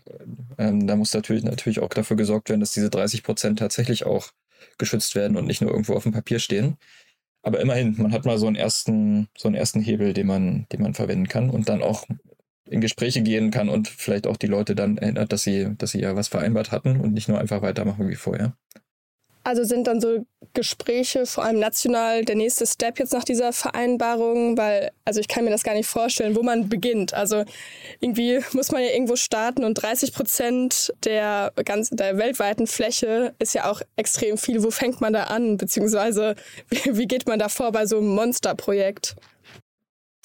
ähm, 0.60 0.86
da 0.86 0.96
muss 0.96 1.14
natürlich, 1.14 1.44
natürlich 1.44 1.80
auch 1.80 1.90
dafür 1.90 2.16
gesorgt 2.16 2.50
werden, 2.50 2.60
dass 2.62 2.74
diese 2.74 2.92
30 2.92 3.24
Prozent 3.24 3.60
tatsächlich 3.60 4.06
auch 4.06 4.30
geschützt 4.78 5.16
werden 5.16 5.36
und 5.36 5.48
nicht 5.48 5.62
nur 5.62 5.72
irgendwo 5.72 5.96
auf 5.96 6.04
dem 6.04 6.12
Papier 6.12 6.40
stehen. 6.40 6.78
Aber 7.42 7.60
immerhin, 7.60 7.96
man 7.98 8.12
hat 8.12 8.26
mal 8.26 8.38
so 8.38 8.46
einen 8.46 8.56
ersten, 8.56 9.30
so 9.36 9.48
einen 9.48 9.56
ersten 9.56 9.82
Hebel, 9.82 10.14
den 10.14 10.28
man, 10.28 10.68
den 10.72 10.82
man 10.82 10.94
verwenden 10.94 11.28
kann 11.28 11.50
und 11.50 11.70
dann 11.70 11.82
auch 11.82 12.06
in 12.66 12.82
Gespräche 12.82 13.22
gehen 13.22 13.50
kann 13.50 13.70
und 13.70 13.88
vielleicht 13.88 14.28
auch 14.28 14.38
die 14.38 14.48
Leute 14.48 14.76
dann 14.76 14.98
erinnert, 14.98 15.32
dass 15.32 15.44
sie, 15.44 15.74
dass 15.78 15.92
sie 15.92 16.02
ja 16.02 16.16
was 16.16 16.28
vereinbart 16.28 16.72
hatten 16.72 17.00
und 17.00 17.14
nicht 17.14 17.30
nur 17.30 17.40
einfach 17.40 17.62
weitermachen 17.62 18.10
wie 18.10 18.16
vorher. 18.16 18.56
Also 19.48 19.64
sind 19.64 19.88
dann 19.88 20.02
so 20.02 20.26
Gespräche, 20.52 21.26
vor 21.26 21.46
allem 21.46 21.58
national, 21.58 22.26
der 22.26 22.36
nächste 22.36 22.68
Step 22.68 23.00
jetzt 23.00 23.14
nach 23.14 23.24
dieser 23.24 23.54
Vereinbarung, 23.54 24.58
weil, 24.58 24.92
also 25.06 25.22
ich 25.22 25.30
kann 25.30 25.46
mir 25.46 25.52
das 25.52 25.64
gar 25.64 25.74
nicht 25.74 25.88
vorstellen, 25.88 26.36
wo 26.36 26.44
man 26.44 26.68
beginnt. 26.68 27.14
Also 27.14 27.46
irgendwie 28.02 28.42
muss 28.52 28.74
man 28.74 28.84
ja 28.84 28.90
irgendwo 28.90 29.16
starten 29.16 29.64
und 29.64 29.76
30 29.76 30.12
Prozent 30.12 30.94
der 31.06 31.54
ganz, 31.64 31.92
der 31.92 32.18
weltweiten 32.18 32.68
Fläche 32.68 33.36
ist 33.40 33.54
ja 33.54 33.72
auch 33.72 33.82
extrem 33.96 34.38
viel. 34.38 34.64
Wo 34.64 34.70
fängt 34.70 35.00
man 35.00 35.14
da 35.14 35.24
an? 35.24 35.56
Beziehungsweise 35.56 36.36
wie, 36.68 36.98
wie 36.98 37.08
geht 37.08 37.26
man 37.26 37.40
da 37.40 37.48
vor 37.48 37.72
bei 37.72 37.86
so 37.86 38.00
einem 38.00 38.16
Monsterprojekt? 38.16 39.16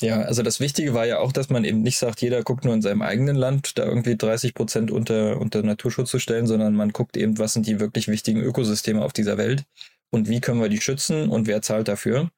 Ja, 0.02 0.22
also 0.22 0.42
das 0.42 0.58
Wichtige 0.58 0.94
war 0.94 1.06
ja 1.06 1.20
auch, 1.20 1.32
dass 1.32 1.48
man 1.48 1.64
eben 1.64 1.82
nicht 1.82 1.96
sagt, 1.96 2.22
jeder 2.22 2.42
guckt 2.42 2.64
nur 2.64 2.74
in 2.74 2.82
seinem 2.82 3.02
eigenen 3.02 3.36
Land, 3.36 3.78
da 3.78 3.84
irgendwie 3.84 4.16
30 4.16 4.52
Prozent 4.52 4.90
unter, 4.90 5.40
unter 5.40 5.62
Naturschutz 5.62 6.10
zu 6.10 6.18
stellen, 6.18 6.48
sondern 6.48 6.74
man 6.74 6.90
guckt 6.92 7.16
eben, 7.16 7.38
was 7.38 7.52
sind 7.52 7.68
die 7.68 7.78
wirklich 7.78 8.08
wichtigen 8.08 8.40
Ökosysteme 8.40 9.04
auf 9.04 9.12
dieser 9.12 9.38
Welt 9.38 9.64
und 10.10 10.28
wie 10.28 10.40
können 10.40 10.60
wir 10.60 10.68
die 10.68 10.80
schützen 10.80 11.28
und 11.28 11.46
wer 11.46 11.62
zahlt 11.62 11.86
dafür. 11.86 12.30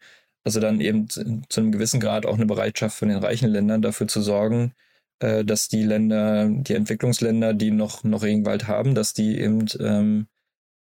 Also 0.45 0.61
dann 0.61 0.81
eben 0.81 1.09
zu 1.09 1.23
einem 1.57 1.73
gewissen 1.73 2.01
Grad 2.01 2.27
auch 2.27 2.35
eine 2.35 2.45
Bereitschaft 2.45 2.99
von 2.99 3.09
den 3.09 3.17
reichen 3.19 3.49
Ländern 3.49 3.81
dafür 3.81 4.09
zu 4.09 4.21
sorgen, 4.21 4.75
äh, 5.21 5.43
dass 5.43 5.69
die 5.69 5.85
Länder, 5.85 6.49
die 6.51 6.75
Entwicklungsländer, 6.75 7.55
die 7.55 7.71
noch, 7.71 8.05
noch 8.05 8.23
Regenwald 8.23 8.69
haben, 8.69 8.95
dass 8.95 9.15
die 9.15 9.39
eben 9.41 9.65
ähm, 9.81 10.27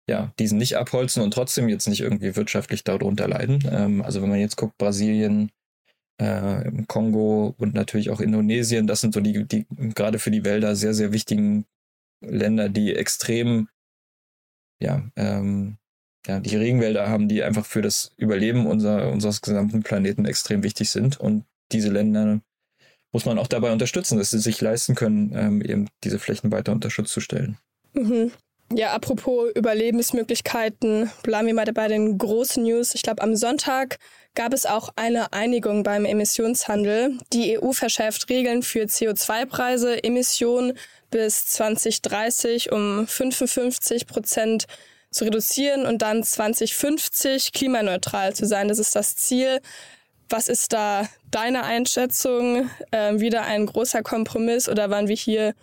ja, 0.09 0.33
diesen 0.41 0.59
nicht 0.59 0.77
abholzen 0.77 1.23
und 1.23 1.33
trotzdem 1.33 1.69
jetzt 1.69 1.87
nicht 1.87 2.01
irgendwie 2.01 2.35
wirtschaftlich 2.35 2.83
darunter 2.83 3.29
leiden. 3.29 3.63
Ähm, 3.71 4.03
also 4.03 4.23
wenn 4.23 4.29
man 4.29 4.41
jetzt 4.41 4.57
guckt, 4.57 4.77
Brasilien, 4.77 5.51
äh, 6.21 6.67
im 6.69 6.87
Kongo 6.87 7.55
und 7.59 7.75
natürlich 7.75 8.11
auch 8.11 8.21
Indonesien. 8.21 8.87
Das 8.87 9.01
sind 9.01 9.15
so 9.15 9.21
die, 9.21 9.45
die 9.45 9.67
gerade 9.95 10.19
für 10.19 10.31
die 10.31 10.45
Wälder 10.45 10.77
sehr, 10.77 10.95
sehr 10.95 11.13
wichtigen 11.13 11.67
Länder, 12.21 12.69
die 12.69 12.95
extrem, 12.95 13.69
ja, 14.81 15.03
ähm, 15.17 15.77
ja, 16.27 16.41
die 16.41 16.57
Regenwälder 16.57 17.09
haben, 17.09 17.29
die 17.29 17.43
einfach 17.43 17.67
für 17.67 17.83
das 17.83 18.13
Überleben 18.17 18.67
unser, 18.67 19.11
unseres 19.13 19.43
gesamten 19.43 19.83
Planeten 19.83 20.25
extrem 20.25 20.63
wichtig 20.63 20.91
sind. 20.91 21.21
Und 21.21 21.45
diese 21.73 21.91
Länder 21.91 22.41
muss 23.13 23.27
man 23.27 23.39
auch 23.39 23.47
dabei 23.47 23.73
unterstützen, 23.73 24.19
dass 24.19 24.31
sie 24.31 24.39
sich 24.39 24.61
leisten 24.61 24.95
können, 24.95 25.33
ähm, 25.35 25.63
eben 25.63 25.89
diese 26.03 26.19
Flächen 26.19 26.51
weiter 26.51 26.73
unter 26.73 26.91
Schutz 26.91 27.13
zu 27.13 27.21
stellen. 27.21 27.59
Mhm. 27.93 28.33
Ja, 28.77 28.93
apropos 28.93 29.53
Überlebensmöglichkeiten, 29.55 31.09
bleiben 31.23 31.47
wir 31.47 31.55
mal 31.55 31.65
bei 31.73 31.87
den 31.87 32.19
großen 32.19 32.65
News. 32.65 32.97
Ich 32.97 33.03
glaube, 33.03 33.23
am 33.23 33.37
Sonntag 33.37 33.99
gab 34.35 34.53
es 34.53 34.67
auch 34.67 34.89
eine 34.97 35.33
Einigung 35.33 35.85
beim 35.85 36.05
Emissionshandel. 36.05 37.17
Die 37.33 37.57
EU 37.57 37.71
verschärft 37.71 38.29
Regeln 38.29 38.65
für 38.65 38.87
CO2-Preise, 38.87 40.03
Emissionen 40.03 40.77
bis 41.13 41.47
2030 41.47 42.73
um 42.73 43.07
55 43.07 44.09
Prozent 44.09 44.65
zu 45.13 45.23
reduzieren 45.23 45.87
und 45.87 46.03
dann 46.03 46.25
2050 46.25 47.53
klimaneutral 47.53 48.35
zu 48.35 48.45
sein. 48.45 48.67
Das 48.67 48.81
ist 48.81 48.97
das 48.97 49.15
Ziel. 49.15 49.61
Was 50.29 50.49
ist 50.49 50.73
da 50.73 51.09
deine 51.31 51.63
Einschätzung? 51.63 52.69
Ähm, 52.91 53.21
wieder 53.21 53.43
ein 53.43 53.67
großer 53.67 54.03
Kompromiss 54.03 54.69
oder 54.69 54.91
waren 54.91 55.07
wir 55.07 55.15
hier 55.15 55.55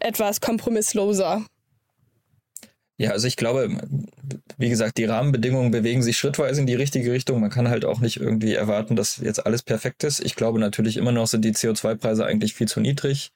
etwas 0.00 0.40
kompromissloser? 0.40 1.44
Ja, 2.96 3.10
also 3.10 3.26
ich 3.26 3.36
glaube, 3.36 3.76
wie 4.56 4.68
gesagt, 4.68 4.98
die 4.98 5.04
Rahmenbedingungen 5.04 5.72
bewegen 5.72 6.02
sich 6.02 6.16
schrittweise 6.16 6.60
in 6.60 6.66
die 6.66 6.74
richtige 6.74 7.10
Richtung. 7.12 7.40
Man 7.40 7.50
kann 7.50 7.68
halt 7.68 7.84
auch 7.84 7.98
nicht 8.00 8.18
irgendwie 8.18 8.54
erwarten, 8.54 8.94
dass 8.94 9.16
jetzt 9.16 9.44
alles 9.44 9.64
perfekt 9.64 10.04
ist. 10.04 10.20
Ich 10.20 10.36
glaube 10.36 10.60
natürlich 10.60 10.96
immer 10.96 11.10
noch 11.10 11.26
sind 11.26 11.44
die 11.44 11.54
CO2-Preise 11.54 12.24
eigentlich 12.24 12.54
viel 12.54 12.68
zu 12.68 12.80
niedrig. 12.80 13.32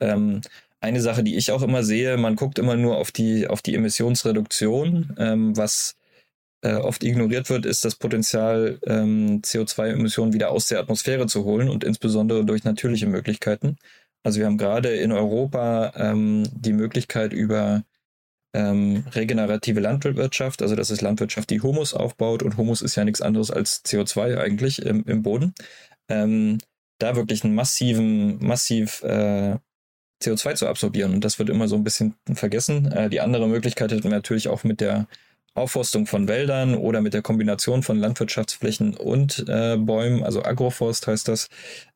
Ähm, 0.00 0.42
eine 0.80 1.00
Sache, 1.00 1.24
die 1.24 1.36
ich 1.36 1.52
auch 1.52 1.62
immer 1.62 1.82
sehe, 1.84 2.18
man 2.18 2.36
guckt 2.36 2.58
immer 2.58 2.76
nur 2.76 2.98
auf 2.98 3.10
die, 3.10 3.48
auf 3.48 3.62
die 3.62 3.74
Emissionsreduktion. 3.74 5.14
Ähm, 5.18 5.56
was 5.56 5.96
äh, 6.62 6.74
oft 6.74 7.02
ignoriert 7.02 7.50
wird, 7.50 7.66
ist 7.66 7.84
das 7.84 7.96
Potenzial, 7.96 8.78
ähm, 8.86 9.42
CO2-Emissionen 9.42 10.32
wieder 10.34 10.50
aus 10.50 10.66
der 10.68 10.80
Atmosphäre 10.80 11.26
zu 11.26 11.44
holen 11.44 11.68
und 11.70 11.84
insbesondere 11.84 12.44
durch 12.44 12.64
natürliche 12.64 13.06
Möglichkeiten. 13.06 13.76
Also 14.22 14.40
wir 14.40 14.46
haben 14.46 14.58
gerade 14.58 14.90
in 14.96 15.12
Europa 15.12 15.92
ähm, 15.96 16.44
die 16.52 16.72
Möglichkeit 16.72 17.32
über 17.32 17.84
ähm, 18.54 19.04
regenerative 19.12 19.80
Landwirtschaft, 19.80 20.62
also 20.62 20.74
das 20.74 20.90
ist 20.90 21.02
Landwirtschaft, 21.02 21.50
die 21.50 21.60
Humus 21.60 21.94
aufbaut 21.94 22.42
und 22.42 22.56
Humus 22.56 22.82
ist 22.82 22.96
ja 22.96 23.04
nichts 23.04 23.20
anderes 23.20 23.50
als 23.50 23.84
CO2 23.84 24.38
eigentlich 24.38 24.82
im, 24.82 25.04
im 25.04 25.22
Boden. 25.22 25.54
Ähm, 26.08 26.58
da 26.98 27.14
wirklich 27.14 27.44
einen 27.44 27.54
massiven, 27.54 28.44
massiv 28.44 29.02
äh, 29.02 29.56
CO2 30.22 30.54
zu 30.54 30.66
absorbieren 30.66 31.14
und 31.14 31.24
das 31.24 31.38
wird 31.38 31.50
immer 31.50 31.68
so 31.68 31.76
ein 31.76 31.84
bisschen 31.84 32.14
vergessen. 32.32 32.90
Äh, 32.90 33.10
die 33.10 33.20
andere 33.20 33.48
Möglichkeit 33.48 33.92
hätten 33.92 34.04
wir 34.04 34.10
natürlich 34.10 34.48
auch 34.48 34.64
mit 34.64 34.80
der 34.80 35.06
Aufforstung 35.54 36.06
von 36.06 36.28
Wäldern 36.28 36.74
oder 36.74 37.00
mit 37.00 37.14
der 37.14 37.22
Kombination 37.22 37.82
von 37.82 37.98
Landwirtschaftsflächen 37.98 38.96
und 38.96 39.44
äh, 39.48 39.76
Bäumen, 39.76 40.22
also 40.24 40.42
Agroforst 40.42 41.06
heißt 41.06 41.28
das, 41.28 41.48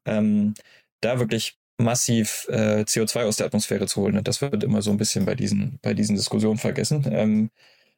ähm, 0.04 0.54
da 1.00 1.18
wirklich 1.18 1.56
massiv 1.78 2.46
äh, 2.48 2.82
CO2 2.82 3.24
aus 3.24 3.36
der 3.36 3.46
Atmosphäre 3.46 3.86
zu 3.86 4.02
holen. 4.02 4.22
Das 4.24 4.40
wird 4.40 4.62
immer 4.64 4.82
so 4.82 4.90
ein 4.90 4.98
bisschen 4.98 5.24
bei 5.24 5.34
diesen, 5.34 5.78
bei 5.82 5.94
diesen 5.94 6.16
Diskussionen 6.16 6.58
vergessen. 6.58 7.04
Ähm, 7.10 7.50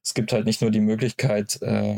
es 0.02 0.14
gibt 0.14 0.32
halt 0.32 0.46
nicht 0.46 0.60
nur 0.60 0.70
die 0.70 0.80
Möglichkeit, 0.80 1.60
äh, 1.62 1.96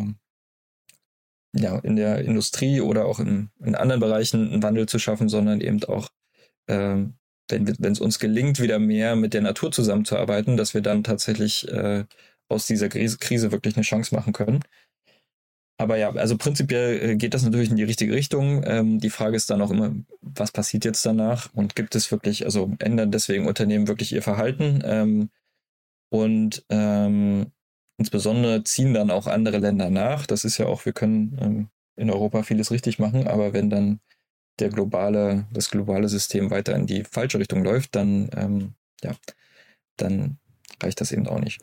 ja, 1.52 1.78
in 1.78 1.96
der 1.96 2.18
Industrie 2.24 2.80
oder 2.80 3.06
auch 3.06 3.18
in, 3.18 3.50
in 3.64 3.74
anderen 3.74 4.00
Bereichen 4.00 4.52
einen 4.52 4.62
Wandel 4.62 4.86
zu 4.86 4.98
schaffen, 4.98 5.28
sondern 5.28 5.60
eben 5.60 5.82
auch, 5.84 6.08
äh, 6.66 7.04
wenn 7.48 7.92
es 7.92 8.00
uns 8.00 8.18
gelingt, 8.18 8.60
wieder 8.60 8.78
mehr 8.78 9.16
mit 9.16 9.32
der 9.34 9.40
Natur 9.40 9.72
zusammenzuarbeiten, 9.72 10.56
dass 10.56 10.74
wir 10.74 10.82
dann 10.82 11.04
tatsächlich 11.04 11.68
äh, 11.68 12.04
aus 12.48 12.66
dieser 12.66 12.88
Krise, 12.88 13.18
Krise 13.18 13.52
wirklich 13.52 13.76
eine 13.76 13.84
Chance 13.84 14.14
machen 14.14 14.32
können. 14.32 14.60
Aber 15.78 15.98
ja, 15.98 16.10
also 16.10 16.38
prinzipiell 16.38 17.10
äh, 17.10 17.16
geht 17.16 17.34
das 17.34 17.42
natürlich 17.42 17.70
in 17.70 17.76
die 17.76 17.82
richtige 17.82 18.14
Richtung. 18.14 18.62
Ähm, 18.64 18.98
die 18.98 19.10
Frage 19.10 19.36
ist 19.36 19.50
dann 19.50 19.60
auch 19.60 19.70
immer, 19.70 19.94
was 20.22 20.50
passiert 20.50 20.84
jetzt 20.84 21.05
danach? 21.05 21.53
Und 21.55 21.76
gibt 21.76 21.94
es 21.94 22.11
wirklich, 22.11 22.44
also 22.46 22.72
ändern 22.78 23.11
deswegen 23.11 23.46
Unternehmen 23.46 23.86
wirklich 23.88 24.12
ihr 24.12 24.22
Verhalten? 24.22 24.82
Ähm, 24.84 25.30
und 26.11 26.64
ähm, 26.70 27.53
insbesondere 27.98 28.64
ziehen 28.64 28.94
dann 28.94 29.11
auch 29.11 29.26
andere 29.26 29.59
Länder 29.59 29.90
nach. 29.90 30.26
Das 30.26 30.44
ist 30.44 30.57
ja 30.59 30.66
auch, 30.66 30.86
wir 30.86 30.92
können 30.92 31.38
ähm, 31.40 31.68
in 31.96 32.11
Europa 32.11 32.42
vieles 32.42 32.70
richtig 32.70 32.98
machen, 32.98 33.26
aber 33.26 33.53
wenn 33.53 33.68
dann 33.70 34.01
der 34.59 34.70
globale, 34.70 35.46
das 35.53 35.70
globale 35.70 36.09
System 36.09 36.51
weiter 36.51 36.74
in 36.74 36.86
die 36.86 37.05
falsche 37.05 37.38
Richtung 37.38 37.62
läuft, 37.62 37.94
dann, 37.94 38.30
ähm, 38.34 38.74
ja, 39.03 39.12
dann 39.96 40.38
reicht 40.82 41.01
das 41.01 41.12
eben 41.12 41.26
auch 41.26 41.40
nicht. 41.40 41.61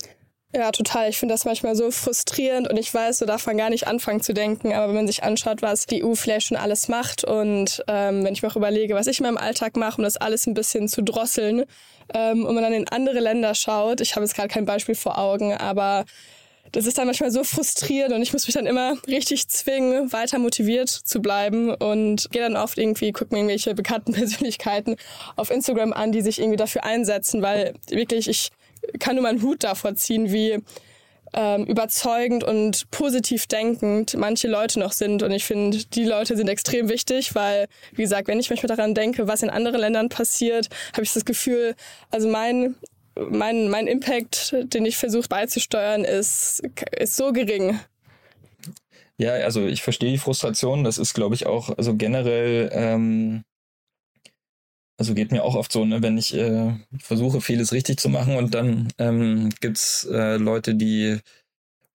Ja, 0.55 0.71
total. 0.71 1.09
Ich 1.09 1.17
finde 1.17 1.33
das 1.33 1.45
manchmal 1.45 1.75
so 1.75 1.89
frustrierend 1.89 2.69
und 2.69 2.77
ich 2.77 2.93
weiß, 2.93 3.17
so 3.17 3.25
darf 3.25 3.47
man 3.47 3.57
gar 3.57 3.71
nicht 3.71 3.87
anfangen 3.87 4.21
zu 4.21 4.35
denken. 4.35 4.71
Aber 4.71 4.87
wenn 4.89 4.95
man 4.95 5.07
sich 5.07 5.23
anschaut, 5.23 5.63
was 5.63 5.87
die 5.87 6.03
EU 6.03 6.13
vielleicht 6.13 6.47
schon 6.47 6.57
alles 6.57 6.87
macht 6.87 7.23
und 7.23 7.83
ähm, 7.87 8.23
wenn 8.23 8.33
ich 8.33 8.43
mir 8.43 8.49
auch 8.49 8.55
überlege, 8.55 8.93
was 8.93 9.07
ich 9.07 9.19
in 9.19 9.25
meinem 9.25 9.37
Alltag 9.37 9.75
mache, 9.75 9.97
um 9.97 10.03
das 10.03 10.15
alles 10.17 10.45
ein 10.45 10.53
bisschen 10.53 10.87
zu 10.87 11.01
drosseln 11.01 11.65
ähm, 12.13 12.45
und 12.45 12.53
man 12.53 12.63
dann 12.63 12.73
in 12.73 12.87
andere 12.87 13.19
Länder 13.19 13.55
schaut, 13.55 13.99
ich 13.99 14.15
habe 14.15 14.25
jetzt 14.25 14.35
gerade 14.35 14.47
kein 14.47 14.65
Beispiel 14.65 14.93
vor 14.93 15.17
Augen, 15.17 15.53
aber 15.55 16.05
das 16.71 16.85
ist 16.85 16.99
dann 16.99 17.07
manchmal 17.07 17.31
so 17.31 17.43
frustrierend 17.43 18.13
und 18.13 18.21
ich 18.21 18.31
muss 18.31 18.45
mich 18.45 18.53
dann 18.53 18.67
immer 18.67 18.95
richtig 19.07 19.47
zwingen, 19.47 20.13
weiter 20.13 20.37
motiviert 20.37 20.89
zu 20.89 21.19
bleiben 21.19 21.73
und 21.73 22.29
gehe 22.31 22.43
dann 22.43 22.57
oft 22.57 22.77
irgendwie, 22.77 23.11
gucke 23.11 23.33
mir 23.33 23.39
irgendwelche 23.39 23.73
bekannten 23.73 24.11
Persönlichkeiten 24.13 24.97
auf 25.35 25.49
Instagram 25.49 25.93
an, 25.93 26.11
die 26.11 26.21
sich 26.21 26.39
irgendwie 26.39 26.57
dafür 26.57 26.83
einsetzen, 26.83 27.41
weil 27.41 27.73
wirklich 27.89 28.27
ich 28.27 28.51
kann 28.99 29.15
nur 29.15 29.23
meinen 29.23 29.41
Hut 29.41 29.63
davor 29.63 29.95
ziehen, 29.95 30.31
wie 30.31 30.59
ähm, 31.33 31.65
überzeugend 31.65 32.43
und 32.43 32.89
positiv 32.91 33.47
denkend 33.47 34.15
manche 34.15 34.47
Leute 34.47 34.79
noch 34.79 34.91
sind. 34.91 35.23
Und 35.23 35.31
ich 35.31 35.45
finde, 35.45 35.77
die 35.85 36.05
Leute 36.05 36.37
sind 36.37 36.47
extrem 36.47 36.89
wichtig, 36.89 37.33
weil, 37.35 37.67
wie 37.93 38.03
gesagt, 38.03 38.27
wenn 38.27 38.39
ich 38.39 38.49
manchmal 38.49 38.75
daran 38.75 38.93
denke, 38.93 39.27
was 39.27 39.41
in 39.41 39.49
anderen 39.49 39.81
Ländern 39.81 40.09
passiert, 40.09 40.69
habe 40.93 41.03
ich 41.03 41.13
das 41.13 41.25
Gefühl, 41.25 41.75
also 42.11 42.27
mein 42.27 42.75
mein, 43.15 43.69
mein 43.69 43.87
Impact, 43.87 44.55
den 44.73 44.85
ich 44.85 44.97
versuche 44.97 45.27
beizusteuern, 45.27 46.03
ist, 46.03 46.63
ist 46.97 47.15
so 47.15 47.31
gering. 47.31 47.79
Ja, 49.17 49.33
also 49.33 49.65
ich 49.65 49.83
verstehe 49.83 50.11
die 50.11 50.17
Frustration. 50.17 50.83
Das 50.83 50.97
ist, 50.97 51.13
glaube 51.13 51.35
ich, 51.35 51.45
auch, 51.45 51.77
also 51.77 51.95
generell, 51.95 52.71
ähm, 52.73 53.43
also 55.03 55.15
geht 55.15 55.33
mir 55.33 55.43
auch 55.43 55.55
oft 55.55 55.69
so, 55.73 55.83
ne, 55.83 56.01
wenn 56.01 56.17
ich 56.17 56.33
äh, 56.33 56.75
versuche, 56.97 57.41
vieles 57.41 57.73
richtig 57.73 57.99
zu 57.99 58.07
machen 58.07 58.37
und 58.37 58.53
dann 58.55 58.87
ähm, 58.99 59.49
gibt 59.59 59.75
es 59.77 60.07
äh, 60.09 60.37
Leute, 60.37 60.75
die 60.75 61.19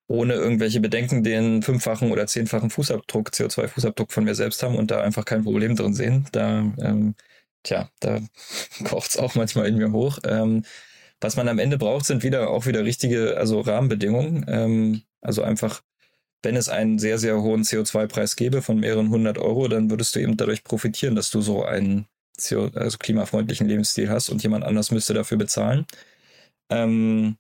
ohne 0.09 0.35
irgendwelche 0.35 0.81
Bedenken 0.81 1.25
den 1.25 1.63
fünffachen 1.63 2.13
oder 2.13 2.27
zehnfachen 2.27 2.69
Fußabdruck, 2.69 3.31
CO2-Fußabdruck 3.31 4.13
von 4.13 4.25
mir 4.25 4.35
selbst 4.35 4.63
haben 4.63 4.77
und 4.77 4.91
da 4.91 5.01
einfach 5.01 5.25
kein 5.25 5.43
Problem 5.43 5.75
drin 5.75 5.95
sehen. 5.95 6.27
Da, 6.33 6.71
ähm, 6.83 7.15
tja, 7.63 7.89
da 8.01 8.21
kocht 8.85 9.11
es 9.11 9.17
auch 9.17 9.35
manchmal 9.35 9.69
in 9.69 9.79
mir 9.79 9.93
hoch. 9.93 10.19
Ähm, 10.25 10.65
was 11.21 11.37
man 11.37 11.49
am 11.49 11.59
Ende 11.59 11.79
braucht, 11.79 12.05
sind 12.05 12.23
wieder 12.23 12.51
auch 12.51 12.67
wieder 12.67 12.85
richtige, 12.85 13.39
also 13.39 13.61
Rahmenbedingungen. 13.61 14.45
Ähm, 14.49 15.03
also 15.23 15.43
einfach, 15.43 15.83
wenn 16.43 16.57
es 16.57 16.69
einen 16.69 16.99
sehr, 16.99 17.19
sehr 17.19 17.41
hohen 17.41 17.63
CO2-Preis 17.63 18.37
gäbe 18.37 18.61
von 18.61 18.79
mehreren 18.81 19.09
hundert 19.09 19.39
Euro, 19.39 19.67
dann 19.69 19.89
würdest 19.91 20.15
du 20.15 20.21
eben 20.21 20.37
dadurch 20.37 20.63
profitieren, 20.63 21.15
dass 21.15 21.31
du 21.31 21.41
so 21.41 21.65
einen 21.65 22.07
CO 22.41 22.71
also 22.75 22.99
klimafreundlichen 22.99 23.69
Lebensstil 23.69 24.11
hast 24.11 24.31
und 24.31 24.43
jemand 24.43 24.65
anders 24.65 24.91
müsste 24.91 25.15
dafür 25.15 25.39
bezahlen. 25.39 25.87
Ähm, 26.71 27.37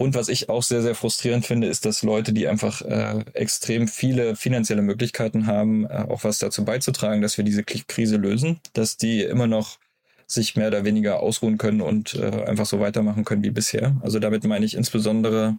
und 0.00 0.14
was 0.14 0.28
ich 0.30 0.48
auch 0.48 0.62
sehr, 0.62 0.80
sehr 0.80 0.94
frustrierend 0.94 1.44
finde, 1.44 1.66
ist, 1.66 1.84
dass 1.84 2.02
Leute, 2.02 2.32
die 2.32 2.48
einfach 2.48 2.80
äh, 2.80 3.22
extrem 3.34 3.86
viele 3.86 4.34
finanzielle 4.34 4.80
Möglichkeiten 4.80 5.46
haben, 5.46 5.84
äh, 5.84 6.06
auch 6.08 6.24
was 6.24 6.38
dazu 6.38 6.64
beizutragen, 6.64 7.20
dass 7.20 7.36
wir 7.36 7.44
diese 7.44 7.64
Krise 7.64 8.16
lösen, 8.16 8.60
dass 8.72 8.96
die 8.96 9.22
immer 9.22 9.46
noch 9.46 9.78
sich 10.26 10.56
mehr 10.56 10.68
oder 10.68 10.84
weniger 10.84 11.20
ausruhen 11.20 11.58
können 11.58 11.82
und 11.82 12.14
äh, 12.14 12.44
einfach 12.44 12.64
so 12.64 12.80
weitermachen 12.80 13.24
können 13.24 13.44
wie 13.44 13.50
bisher. 13.50 13.96
Also 14.00 14.20
damit 14.20 14.44
meine 14.44 14.64
ich 14.64 14.74
insbesondere 14.74 15.58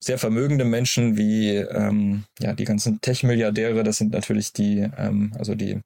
sehr 0.00 0.18
vermögende 0.18 0.64
Menschen 0.64 1.16
wie 1.16 1.56
ähm, 1.56 2.24
ja 2.38 2.52
die 2.52 2.64
ganzen 2.64 3.00
Tech-Milliardäre. 3.00 3.82
Das 3.82 3.96
sind 3.96 4.12
natürlich 4.12 4.52
die, 4.52 4.88
ähm, 4.96 5.32
also 5.36 5.56
die 5.56 5.80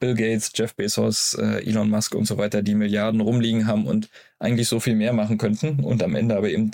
Bill 0.00 0.14
Gates, 0.14 0.52
Jeff 0.54 0.74
Bezos, 0.74 1.34
äh, 1.34 1.64
Elon 1.66 1.90
Musk 1.90 2.14
und 2.14 2.26
so 2.26 2.38
weiter, 2.38 2.62
die 2.62 2.74
Milliarden 2.74 3.20
rumliegen 3.20 3.66
haben 3.66 3.86
und 3.86 4.08
eigentlich 4.38 4.68
so 4.68 4.80
viel 4.80 4.94
mehr 4.94 5.12
machen 5.12 5.38
könnten 5.38 5.80
und 5.80 6.02
am 6.02 6.14
Ende 6.14 6.36
aber 6.36 6.50
eben 6.50 6.72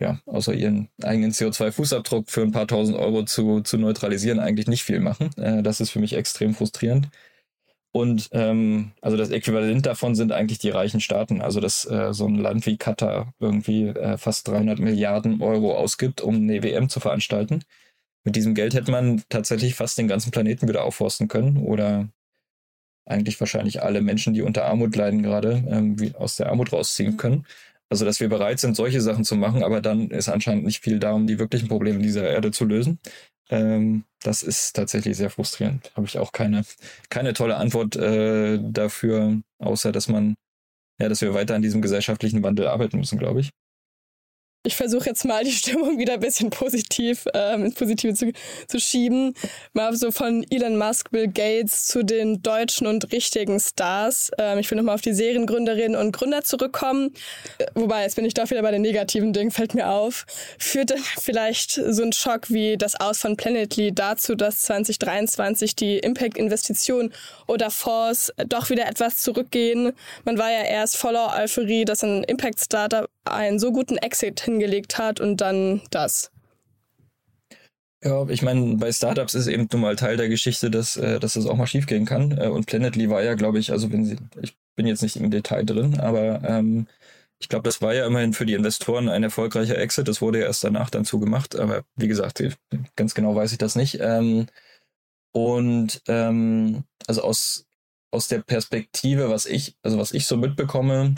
ja, 0.00 0.20
außer 0.26 0.52
ihren 0.54 0.88
eigenen 1.02 1.30
CO2-Fußabdruck 1.30 2.30
für 2.30 2.42
ein 2.42 2.52
paar 2.52 2.66
tausend 2.66 2.98
Euro 2.98 3.24
zu, 3.24 3.60
zu 3.60 3.78
neutralisieren, 3.78 4.40
eigentlich 4.40 4.66
nicht 4.66 4.82
viel 4.82 5.00
machen. 5.00 5.30
Äh, 5.36 5.62
das 5.62 5.80
ist 5.80 5.90
für 5.90 6.00
mich 6.00 6.14
extrem 6.14 6.54
frustrierend. 6.54 7.08
Und 7.92 8.28
ähm, 8.32 8.90
also 9.00 9.16
das 9.16 9.30
Äquivalent 9.30 9.86
davon 9.86 10.16
sind 10.16 10.32
eigentlich 10.32 10.58
die 10.58 10.70
reichen 10.70 11.00
Staaten. 11.00 11.40
Also 11.40 11.60
dass 11.60 11.88
äh, 11.88 12.12
so 12.12 12.26
ein 12.26 12.34
Land 12.34 12.66
wie 12.66 12.76
Katar 12.76 13.32
irgendwie 13.38 13.86
äh, 13.86 14.18
fast 14.18 14.48
300 14.48 14.80
Milliarden 14.80 15.40
Euro 15.40 15.76
ausgibt, 15.76 16.20
um 16.20 16.34
eine 16.34 16.62
WM 16.64 16.88
zu 16.88 16.98
veranstalten. 16.98 17.62
Mit 18.24 18.34
diesem 18.34 18.54
Geld 18.54 18.74
hätte 18.74 18.90
man 18.90 19.22
tatsächlich 19.28 19.76
fast 19.76 19.96
den 19.96 20.08
ganzen 20.08 20.32
Planeten 20.32 20.66
wieder 20.66 20.82
aufforsten 20.84 21.28
können 21.28 21.58
oder 21.58 22.08
eigentlich 23.06 23.38
wahrscheinlich 23.40 23.82
alle 23.82 24.00
Menschen, 24.00 24.34
die 24.34 24.42
unter 24.42 24.64
Armut 24.64 24.96
leiden 24.96 25.22
gerade, 25.22 25.62
ähm, 25.68 26.00
wie 26.00 26.14
aus 26.14 26.36
der 26.36 26.48
Armut 26.48 26.72
rausziehen 26.72 27.12
mhm. 27.12 27.16
können. 27.16 27.46
Also 27.90 28.04
dass 28.04 28.20
wir 28.20 28.28
bereit 28.28 28.60
sind, 28.60 28.76
solche 28.76 29.00
Sachen 29.00 29.24
zu 29.24 29.36
machen, 29.36 29.62
aber 29.62 29.80
dann 29.80 30.08
ist 30.10 30.28
anscheinend 30.28 30.64
nicht 30.64 30.82
viel 30.82 30.98
da, 30.98 31.12
um 31.12 31.26
die 31.26 31.38
wirklichen 31.38 31.68
Probleme 31.68 31.98
dieser 32.00 32.28
Erde 32.28 32.50
zu 32.50 32.64
lösen. 32.64 32.98
Ähm, 33.50 34.04
das 34.22 34.42
ist 34.42 34.72
tatsächlich 34.74 35.16
sehr 35.16 35.30
frustrierend. 35.30 35.92
Habe 35.94 36.06
ich 36.06 36.18
auch 36.18 36.32
keine, 36.32 36.64
keine 37.10 37.34
tolle 37.34 37.56
Antwort 37.56 37.94
äh, 37.96 38.58
dafür, 38.62 39.40
außer 39.58 39.92
dass 39.92 40.08
man, 40.08 40.34
ja, 41.00 41.08
dass 41.08 41.20
wir 41.20 41.34
weiter 41.34 41.54
an 41.54 41.62
diesem 41.62 41.82
gesellschaftlichen 41.82 42.42
Wandel 42.42 42.68
arbeiten 42.68 42.98
müssen, 42.98 43.18
glaube 43.18 43.40
ich 43.40 43.50
ich 44.64 44.76
versuche 44.76 45.06
jetzt 45.06 45.24
mal 45.24 45.44
die 45.44 45.52
Stimmung 45.52 45.98
wieder 45.98 46.14
ein 46.14 46.20
bisschen 46.20 46.50
positiv 46.50 47.26
ähm, 47.34 47.66
ins 47.66 47.74
Positive 47.74 48.14
zu, 48.14 48.32
zu 48.66 48.80
schieben. 48.80 49.34
Mal 49.72 49.94
so 49.94 50.10
von 50.10 50.44
Elon 50.50 50.76
Musk, 50.76 51.10
Bill 51.10 51.28
Gates 51.28 51.86
zu 51.86 52.02
den 52.02 52.42
deutschen 52.42 52.86
und 52.86 53.12
richtigen 53.12 53.60
Stars. 53.60 54.30
Ähm, 54.38 54.58
ich 54.58 54.70
will 54.70 54.76
nochmal 54.76 54.94
auf 54.94 55.02
die 55.02 55.12
Seriengründerinnen 55.12 55.96
und 56.00 56.12
Gründer 56.12 56.42
zurückkommen. 56.42 57.12
Äh, 57.58 57.66
wobei, 57.74 58.02
jetzt 58.02 58.16
bin 58.16 58.24
ich 58.24 58.34
doch 58.34 58.50
wieder 58.50 58.62
bei 58.62 58.70
den 58.70 58.82
negativen 58.82 59.32
Dingen, 59.32 59.50
fällt 59.50 59.74
mir 59.74 59.88
auf. 59.88 60.26
Führte 60.58 60.96
vielleicht 61.20 61.72
so 61.72 62.02
ein 62.02 62.12
Schock 62.12 62.50
wie 62.50 62.76
das 62.78 62.98
Aus 62.98 63.18
von 63.18 63.36
Planetly 63.36 63.92
dazu, 63.92 64.34
dass 64.34 64.62
2023 64.62 65.76
die 65.76 65.98
Impact-Investitionen 65.98 67.12
oder 67.46 67.70
Fonds 67.70 68.32
doch 68.48 68.70
wieder 68.70 68.86
etwas 68.86 69.18
zurückgehen? 69.18 69.92
Man 70.24 70.38
war 70.38 70.50
ja 70.50 70.64
erst 70.64 70.96
voller 70.96 71.34
Euphorie, 71.36 71.84
dass 71.84 72.02
ein 72.02 72.24
Impact-Startup 72.24 73.08
einen 73.24 73.58
so 73.58 73.72
guten 73.72 73.96
Exit 73.96 74.40
hingelegt 74.40 74.98
hat 74.98 75.20
und 75.20 75.40
dann 75.40 75.82
das. 75.90 76.30
Ja, 78.02 78.28
ich 78.28 78.42
meine, 78.42 78.76
bei 78.76 78.92
Startups 78.92 79.34
ist 79.34 79.46
eben 79.46 79.66
nun 79.72 79.80
mal 79.80 79.96
Teil 79.96 80.18
der 80.18 80.28
Geschichte, 80.28 80.70
dass, 80.70 80.96
äh, 80.96 81.18
dass 81.18 81.34
das 81.34 81.46
auch 81.46 81.56
mal 81.56 81.66
schiefgehen 81.66 82.04
kann. 82.04 82.36
Äh, 82.36 82.48
und 82.48 82.66
Planetly 82.66 83.08
war 83.08 83.22
ja, 83.22 83.34
glaube 83.34 83.58
ich, 83.58 83.72
also 83.72 83.90
wenn 83.90 84.04
sie, 84.04 84.18
ich 84.42 84.54
bin 84.76 84.86
jetzt 84.86 85.02
nicht 85.02 85.16
im 85.16 85.30
Detail 85.30 85.64
drin, 85.64 85.98
aber 85.98 86.42
ähm, 86.44 86.86
ich 87.38 87.48
glaube, 87.48 87.64
das 87.64 87.80
war 87.82 87.94
ja 87.94 88.06
immerhin 88.06 88.32
für 88.32 88.46
die 88.46 88.54
Investoren 88.54 89.08
ein 89.08 89.22
erfolgreicher 89.22 89.78
Exit. 89.78 90.08
Das 90.08 90.20
wurde 90.20 90.40
ja 90.40 90.46
erst 90.46 90.64
danach 90.64 90.90
dann 90.90 91.04
zugemacht. 91.04 91.56
Aber 91.56 91.84
wie 91.96 92.08
gesagt, 92.08 92.42
ganz 92.96 93.14
genau 93.14 93.34
weiß 93.34 93.52
ich 93.52 93.58
das 93.58 93.74
nicht. 93.76 93.98
Ähm, 94.00 94.46
und 95.32 96.02
ähm, 96.08 96.84
also 97.06 97.22
aus, 97.22 97.66
aus 98.12 98.28
der 98.28 98.40
Perspektive, 98.40 99.30
was 99.30 99.46
ich, 99.46 99.76
also 99.82 99.98
was 99.98 100.12
ich 100.12 100.26
so 100.26 100.36
mitbekomme, 100.36 101.16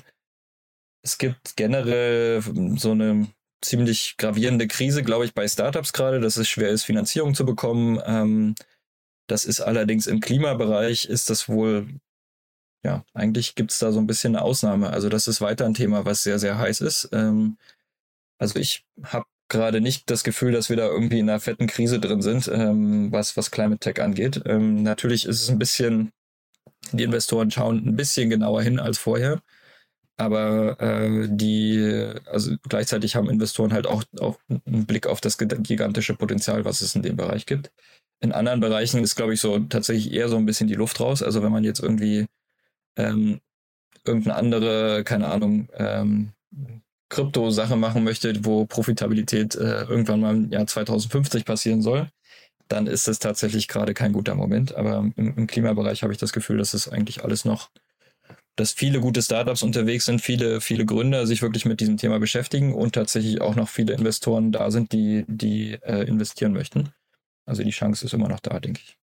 es 1.07 1.19
gibt 1.19 1.55
generell 1.55 2.43
so 2.77 2.91
eine 2.91 3.29
ziemlich 3.63 4.17
gravierende 4.19 4.67
Krise, 4.67 5.05
glaube 5.05 5.25
ich, 5.25 5.35
bei 5.35 5.47
Startups 5.47 5.93
gerade, 5.93 6.19
dass 6.19 6.37
es 6.37 6.49
schwer 6.49 6.71
ist, 6.71 6.83
Finanzierung 6.83 7.33
zu 7.35 7.47
bekommen. 7.47 8.01
Ähm, 8.05 8.57
das 9.29 9.45
ist 9.45 9.61
allerdings 9.61 10.09
im 10.09 10.19
Klimabereich 10.19 11.05
ist 11.05 11.31
das 11.31 11.49
wohl, 11.49 11.87
ja, 12.85 13.05
eigentlich 13.15 13.55
gibt 13.55 13.71
es 13.71 13.79
da 13.79 13.93
so 13.93 14.01
ein 14.01 14.09
bisschen 14.09 14.35
eine 14.35 14.45
Ausnahme. 14.45 14.91
Also 14.91 15.09
das 15.09 15.29
ist 15.29 15.41
weiter 15.41 15.65
ein 15.65 15.75
Thema, 15.75 16.05
was 16.05 16.25
sehr, 16.25 16.41
sehr 16.41 16.59
heiß 16.59 16.81
ist. 16.81 17.09
Ähm, 17.13 17.57
also 18.39 18.59
ich 18.59 18.85
habe 19.05 19.27
gerade 19.49 19.81
nicht 19.81 20.11
das 20.11 20.25
Gefühl, 20.25 20.51
dass 20.51 20.71
wir 20.71 20.77
da 20.77 20.87
irgendwie 20.87 21.21
in 21.21 21.31
einer 21.31 21.39
fetten 21.39 21.69
Krise 21.69 22.01
drin 22.01 22.21
sind, 22.21 22.49
ähm, 22.49 23.13
was, 23.13 23.37
was 23.37 23.53
Climate 23.53 23.79
Tech 23.79 24.03
angeht. 24.03 24.43
Ähm, 24.45 24.83
natürlich 24.83 25.25
ist 25.25 25.41
es 25.41 25.51
ein 25.51 25.61
bisschen, 25.61 26.11
die 26.91 27.05
Investoren 27.05 27.53
schauen 27.53 27.87
ein 27.87 27.95
bisschen 27.95 28.29
genauer 28.29 28.63
hin 28.63 28.81
als 28.81 28.99
vorher. 28.99 29.41
Aber 30.19 30.81
äh, 30.81 31.29
die, 31.29 32.11
also 32.27 32.57
gleichzeitig 32.69 33.17
haben 33.17 33.29
Investoren 33.29 33.73
halt 33.73 33.87
auch, 33.87 34.03
auch 34.19 34.39
einen 34.49 34.87
Blick 34.87 35.07
auf 35.07 35.21
das 35.21 35.37
gigantische 35.37 36.15
Potenzial, 36.15 36.65
was 36.65 36.81
es 36.81 36.95
in 36.95 37.03
dem 37.03 37.17
Bereich 37.17 37.45
gibt. 37.45 37.71
In 38.21 38.33
anderen 38.33 38.61
Bereichen 38.61 39.03
ist, 39.03 39.15
glaube 39.17 39.35
ich, 39.35 39.41
so 39.41 39.59
tatsächlich 39.59 40.13
eher 40.13 40.29
so 40.29 40.37
ein 40.37 40.47
bisschen 40.47 40.69
die 40.69 40.75
Luft 40.75 41.01
raus. 41.01 41.23
Also 41.23 41.43
wenn 41.43 41.53
man 41.53 41.65
jetzt 41.65 41.81
irgendwie 41.81 42.27
ähm, 42.97 43.41
irgendeine 44.07 44.37
andere, 44.37 45.05
keine 45.05 45.29
Ahnung, 45.29 45.69
ähm, 45.75 46.33
Krypto-Sache 47.11 47.77
machen 47.77 48.03
möchte, 48.03 48.45
wo 48.45 48.65
Profitabilität 48.67 49.55
äh, 49.55 49.83
irgendwann 49.85 50.21
mal 50.21 50.35
im 50.35 50.51
Jahr 50.51 50.67
2050 50.67 51.45
passieren 51.45 51.83
soll, 51.83 52.09
dann 52.69 52.87
ist 52.87 53.07
es 53.07 53.19
tatsächlich 53.19 53.69
gerade 53.69 53.95
kein 53.95 54.13
guter 54.13 54.35
Moment. 54.35 54.75
Aber 54.75 54.99
im, 55.17 55.37
im 55.37 55.47
Klimabereich 55.47 56.03
habe 56.03 56.13
ich 56.13 56.19
das 56.19 56.33
Gefühl, 56.33 56.59
dass 56.59 56.75
es 56.75 56.89
eigentlich 56.89 57.23
alles 57.23 57.45
noch 57.45 57.71
dass 58.57 58.73
viele 58.73 59.01
gute 59.01 59.23
Startups 59.23 59.63
unterwegs 59.63 60.07
sind, 60.07 60.21
viele, 60.21 60.61
viele 60.61 60.87
Gründer 60.87 61.27
sich 61.27 61.43
wirklich 61.43 61.67
mit 61.67 61.81
diesem 61.81 61.99
Thema 61.99 62.19
beschäftigen 62.19 62.75
und 62.75 62.95
tatsächlich 62.95 63.41
auch 63.41 63.55
noch 63.55 63.69
viele 63.69 63.93
Investoren 63.93 64.51
da 64.51 64.71
sind, 64.71 64.93
die, 64.93 65.25
die 65.29 65.79
äh, 65.83 66.07
investieren 66.09 66.53
möchten. 66.53 66.91
Also 67.45 67.63
die 67.63 67.71
Chance 67.71 68.05
ist 68.05 68.15
immer 68.15 68.29
noch 68.29 68.41
da, 68.41 68.59
denke 68.59 68.81
ich. 68.85 68.97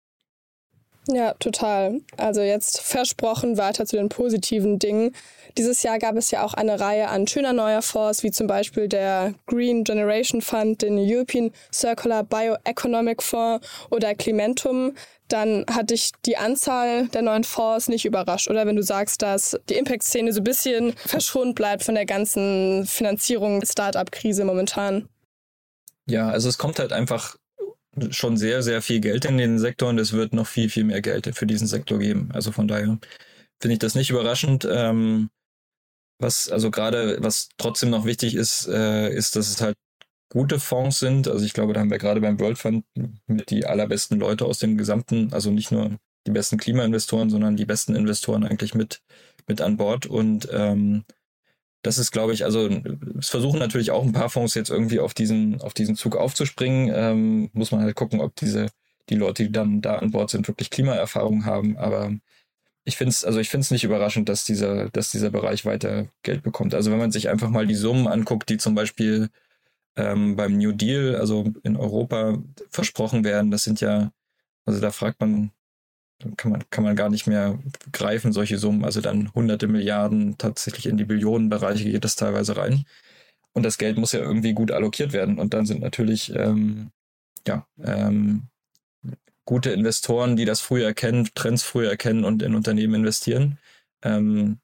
Ja, 1.08 1.34
total. 1.34 2.00
Also 2.18 2.42
jetzt 2.42 2.80
versprochen 2.80 3.58
weiter 3.58 3.86
zu 3.86 3.98
den 3.98 4.08
positiven 4.08 4.80
Dingen. 4.80 5.14
Dieses 5.58 5.84
Jahr 5.84 6.00
gab 6.00 6.16
es 6.16 6.32
ja 6.32 6.44
auch 6.44 6.54
eine 6.54 6.80
Reihe 6.80 7.10
an 7.10 7.28
schöner 7.28 7.52
neuer 7.52 7.82
Fonds, 7.82 8.24
wie 8.24 8.32
zum 8.32 8.48
Beispiel 8.48 8.88
der 8.88 9.34
Green 9.46 9.84
Generation 9.84 10.42
Fund, 10.42 10.82
den 10.82 10.98
European 10.98 11.52
Circular 11.74 12.24
Bioeconomic 12.24 13.22
Fonds 13.22 13.68
oder 13.90 14.16
Clementum. 14.16 14.96
Dann 15.28 15.66
hat 15.70 15.90
dich 15.90 16.12
die 16.26 16.38
Anzahl 16.38 17.08
der 17.10 17.22
neuen 17.22 17.44
Fonds 17.44 17.90
nicht 17.90 18.06
überrascht, 18.06 18.50
oder? 18.50 18.66
Wenn 18.66 18.76
du 18.76 18.84
sagst, 18.84 19.22
dass 19.22 19.58
die 19.70 19.76
Impact-Szene 19.76 20.32
so 20.32 20.40
ein 20.40 20.46
bisschen 20.46 20.94
verschont 20.94 21.56
bleibt 21.56 21.84
von 21.84 21.96
der 21.96 22.06
ganzen 22.06 22.86
Finanzierung 22.86 23.64
Startup-Krise 23.66 24.46
momentan. 24.46 25.10
Ja, 26.06 26.30
also 26.30 26.50
es 26.50 26.58
kommt 26.58 26.80
halt 26.80 26.94
einfach 26.94 27.36
schon 28.12 28.38
sehr, 28.38 28.64
sehr 28.64 28.82
viel 28.82 29.00
Geld 29.00 29.26
in 29.26 29.38
den 29.38 29.60
Sektor 29.60 29.90
und 29.90 30.00
es 30.00 30.14
wird 30.14 30.34
noch 30.34 30.48
viel, 30.48 30.70
viel 30.70 30.84
mehr 30.84 31.02
Geld 31.02 31.30
für 31.36 31.46
diesen 31.46 31.68
Sektor 31.68 32.00
geben. 32.00 32.30
Also 32.34 32.52
von 32.52 32.68
daher 32.68 32.98
finde 33.62 33.74
ich 33.74 33.80
das 33.80 33.96
nicht 33.96 34.10
überraschend. 34.10 34.68
Ähm, 34.70 35.30
was, 36.20 36.50
also 36.50 36.72
gerade, 36.72 37.18
was 37.22 37.50
trotzdem 37.58 37.90
noch 37.90 38.06
wichtig 38.06 38.36
ist, 38.36 38.68
äh, 38.68 39.14
ist, 39.14 39.36
dass 39.36 39.50
es 39.50 39.62
halt 39.62 39.76
gute 40.30 40.60
Fonds 40.60 41.00
sind. 41.00 41.28
Also 41.28 41.46
ich 41.46 41.54
glaube, 41.54 41.74
da 41.74 41.80
haben 41.80 41.92
wir 41.92 41.98
gerade 42.00 42.22
beim 42.22 42.40
World 42.40 42.58
Fund 42.58 42.86
mit 43.28 43.50
die 43.50 43.66
allerbesten 43.66 44.20
Leute 44.20 44.46
aus 44.46 44.60
dem 44.60 44.78
gesamten, 44.78 45.32
also 45.32 45.52
nicht 45.52 45.72
nur 45.72 45.98
die 46.26 46.32
besten 46.32 46.58
Klimainvestoren, 46.58 47.30
sondern 47.30 47.56
die 47.56 47.66
besten 47.66 47.96
Investoren 47.96 48.44
eigentlich 48.44 48.74
mit, 48.74 49.02
mit 49.48 49.62
an 49.62 49.78
Bord. 49.78 50.06
Und 50.06 50.48
ähm, 50.52 51.04
das 51.84 51.98
ist, 51.98 52.12
glaube 52.12 52.34
ich, 52.34 52.46
also 52.46 52.70
es 53.20 53.30
versuchen 53.30 53.60
natürlich 53.60 53.92
auch 53.92 54.04
ein 54.04 54.14
paar 54.14 54.30
Fonds 54.30 54.56
jetzt 54.56 54.70
irgendwie 54.70 55.00
auf 55.00 55.14
diesen, 55.14 55.62
auf 55.62 55.74
diesen 55.74 55.96
Zug 55.96 56.16
aufzuspringen. 56.16 56.92
Ähm, 56.96 57.50
muss 57.54 57.72
man 57.72 57.82
halt 57.82 57.96
gucken, 57.96 58.22
ob 58.22 58.36
diese, 58.38 58.68
die 59.10 59.16
Leute, 59.16 59.44
die 59.44 59.52
dann 59.52 59.82
da 59.82 59.98
an 59.98 60.12
Bord 60.12 60.30
sind, 60.30 60.48
wirklich 60.48 60.70
Klimaerfahrung 60.70 61.46
haben. 61.46 61.78
Aber 61.78 62.12
ich 62.86 62.96
finde 62.96 63.10
es, 63.10 63.26
also 63.26 63.40
ich 63.40 63.50
finde 63.50 63.66
es 63.66 63.72
nicht 63.72 63.84
überraschend, 63.84 64.30
dass 64.30 64.46
dieser, 64.46 64.90
dass 64.92 65.12
dieser 65.12 65.30
Bereich 65.30 65.66
weiter 65.66 66.08
Geld 66.24 66.42
bekommt. 66.42 66.74
Also 66.74 66.90
wenn 66.90 67.00
man 67.00 67.12
sich 67.12 67.30
einfach 67.30 67.50
mal 67.50 67.68
die 67.68 67.76
Summen 67.76 68.08
anguckt, 68.08 68.50
die 68.50 68.58
zum 68.58 68.76
Beispiel 68.76 69.30
ähm, 69.98 70.38
beim 70.38 70.58
New 70.58 70.72
Deal, 70.72 71.18
also 71.18 71.52
in 71.64 71.76
Europa 71.76 72.38
versprochen 72.70 73.26
werden, 73.26 73.52
das 73.52 73.64
sind 73.64 73.82
ja, 73.82 74.12
also 74.66 74.80
da 74.80 74.92
fragt 74.92 75.20
man, 75.20 75.52
kann 76.38 76.52
man, 76.52 76.64
kann 76.70 76.84
man 76.84 76.96
gar 76.96 77.10
nicht 77.10 77.28
mehr 77.28 77.60
greifen, 77.92 78.34
solche 78.34 78.58
Summen. 78.58 78.86
Also 78.86 79.02
dann 79.02 79.34
hunderte 79.34 79.68
Milliarden, 79.68 80.38
tatsächlich 80.38 80.88
in 80.88 80.98
die 80.98 81.06
Billionenbereiche 81.06 81.90
geht 81.92 82.04
das 82.04 82.16
teilweise 82.16 82.58
rein. 82.58 82.86
Und 83.54 83.64
das 83.64 83.78
Geld 83.78 83.98
muss 83.98 84.14
ja 84.14 84.20
irgendwie 84.20 84.54
gut 84.54 84.72
allokiert 84.72 85.14
werden. 85.14 85.40
Und 85.40 85.54
dann 85.54 85.66
sind 85.66 85.82
natürlich 85.82 86.34
ähm, 86.36 86.92
ja, 87.48 87.68
ähm, 87.84 88.48
gute 89.46 89.72
Investoren, 89.72 90.36
die 90.36 90.46
das 90.46 90.62
früher 90.62 90.88
erkennen, 90.88 91.30
Trends 91.36 91.64
früher 91.64 91.90
erkennen 91.90 92.26
und 92.26 92.42
in 92.42 92.56
Unternehmen 92.56 92.96
investieren, 92.96 93.60
ähm, 94.04 94.60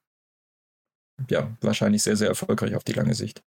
ja, 1.30 1.55
wahrscheinlich 1.62 2.03
sehr, 2.03 2.16
sehr 2.16 2.30
erfolgreich 2.30 2.76
auf 2.76 2.84
die 2.84 2.93
lange 2.93 3.14
Sicht. 3.14 3.43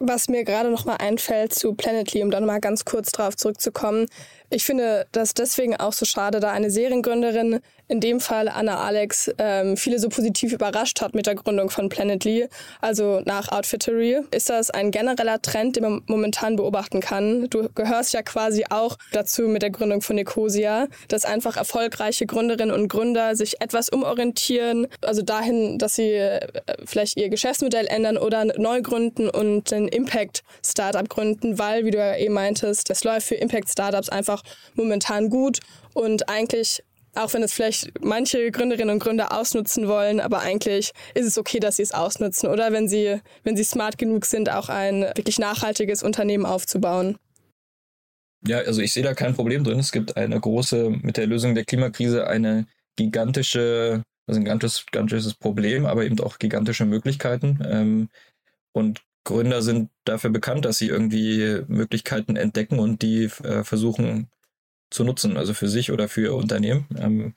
Was 0.00 0.28
mir 0.28 0.44
gerade 0.44 0.70
noch 0.70 0.84
mal 0.84 0.96
einfällt 0.96 1.54
zu 1.54 1.74
Planetly, 1.74 2.22
um 2.22 2.30
dann 2.30 2.44
mal 2.44 2.60
ganz 2.60 2.84
kurz 2.84 3.12
darauf 3.12 3.36
zurückzukommen. 3.36 4.06
Ich 4.50 4.64
finde 4.64 5.06
das 5.12 5.34
deswegen 5.34 5.76
auch 5.76 5.92
so 5.92 6.04
schade, 6.04 6.40
da 6.40 6.50
eine 6.52 6.70
Seriengründerin, 6.70 7.60
in 7.88 8.00
dem 8.00 8.20
Fall 8.20 8.48
Anna 8.48 8.78
Alex, 8.78 9.30
ähm, 9.38 9.76
viele 9.76 9.98
so 9.98 10.08
positiv 10.08 10.52
überrascht 10.52 11.00
hat 11.00 11.14
mit 11.14 11.26
der 11.26 11.34
Gründung 11.34 11.70
von 11.70 11.88
Planetly, 11.88 12.48
also 12.80 13.20
nach 13.24 13.50
Outfittery. 13.50 14.20
Ist 14.30 14.48
das 14.48 14.70
ein 14.70 14.90
genereller 14.90 15.42
Trend, 15.42 15.76
den 15.76 15.82
man 15.82 16.02
momentan 16.06 16.56
beobachten 16.56 17.00
kann? 17.00 17.48
Du 17.50 17.68
gehörst 17.74 18.14
ja 18.14 18.22
quasi 18.22 18.64
auch 18.70 18.96
dazu 19.12 19.42
mit 19.42 19.62
der 19.62 19.70
Gründung 19.70 20.00
von 20.00 20.16
Nicosia, 20.16 20.86
dass 21.08 21.24
einfach 21.24 21.56
erfolgreiche 21.56 22.24
Gründerinnen 22.26 22.74
und 22.74 22.88
Gründer 22.88 23.36
sich 23.36 23.60
etwas 23.60 23.88
umorientieren, 23.88 24.86
also 25.02 25.22
dahin, 25.22 25.78
dass 25.78 25.96
sie 25.96 26.12
äh, 26.12 26.46
vielleicht 26.84 27.18
ihr 27.18 27.28
Geschäftsmodell 27.28 27.86
ändern 27.86 28.16
oder 28.16 28.44
neu 28.56 28.80
gründen 28.80 29.28
und 29.28 29.72
ein 29.84 29.88
Impact-Startup 29.88 31.08
gründen, 31.08 31.58
weil, 31.58 31.84
wie 31.84 31.90
du 31.90 31.98
ja 31.98 32.16
eben 32.16 32.34
meintest, 32.34 32.90
das 32.90 33.04
läuft 33.04 33.28
für 33.28 33.36
Impact-Startups 33.36 34.08
einfach 34.08 34.42
momentan 34.74 35.30
gut 35.30 35.60
und 35.94 36.28
eigentlich 36.28 36.82
auch 37.16 37.32
wenn 37.32 37.42
es 37.42 37.52
vielleicht 37.52 37.92
manche 38.04 38.50
Gründerinnen 38.50 38.94
und 38.94 38.98
Gründer 38.98 39.32
ausnutzen 39.32 39.88
wollen, 39.88 40.20
aber 40.20 40.40
eigentlich 40.40 40.92
ist 41.14 41.26
es 41.26 41.38
okay, 41.38 41.60
dass 41.60 41.76
sie 41.76 41.82
es 41.82 41.92
ausnutzen 41.92 42.48
oder 42.48 42.72
wenn 42.72 42.88
sie, 42.88 43.20
wenn 43.44 43.56
sie 43.56 43.64
smart 43.64 43.98
genug 43.98 44.24
sind, 44.24 44.50
auch 44.50 44.68
ein 44.68 45.02
wirklich 45.02 45.38
nachhaltiges 45.38 46.02
Unternehmen 46.02 46.46
aufzubauen. 46.46 47.16
Ja, 48.46 48.58
also 48.58 48.82
ich 48.82 48.92
sehe 48.92 49.02
da 49.02 49.14
kein 49.14 49.34
Problem 49.34 49.64
drin. 49.64 49.78
Es 49.78 49.92
gibt 49.92 50.16
eine 50.16 50.38
große, 50.38 50.90
mit 51.02 51.16
der 51.16 51.26
Lösung 51.26 51.54
der 51.54 51.64
Klimakrise 51.64 52.26
eine 52.26 52.66
gigantische, 52.96 54.02
also 54.26 54.40
ein 54.40 54.44
gigantisches, 54.44 54.84
gigantisches 54.86 55.34
Problem, 55.34 55.86
aber 55.86 56.04
eben 56.04 56.20
auch 56.20 56.38
gigantische 56.38 56.84
Möglichkeiten. 56.84 57.60
Ähm, 57.66 58.08
und 58.72 59.02
Gründer 59.24 59.62
sind 59.62 59.90
dafür 60.04 60.30
bekannt, 60.30 60.64
dass 60.64 60.78
sie 60.78 60.88
irgendwie 60.88 61.62
Möglichkeiten 61.66 62.36
entdecken 62.36 62.78
und 62.78 63.02
die 63.02 63.24
äh, 63.24 63.64
versuchen 63.64 64.28
zu 64.90 65.04
nutzen, 65.04 65.36
also 65.36 65.54
für 65.54 65.68
sich 65.68 65.90
oder 65.90 66.08
für 66.08 66.22
ihr 66.22 66.34
Unternehmen. 66.34 66.86
Ähm, 66.98 67.34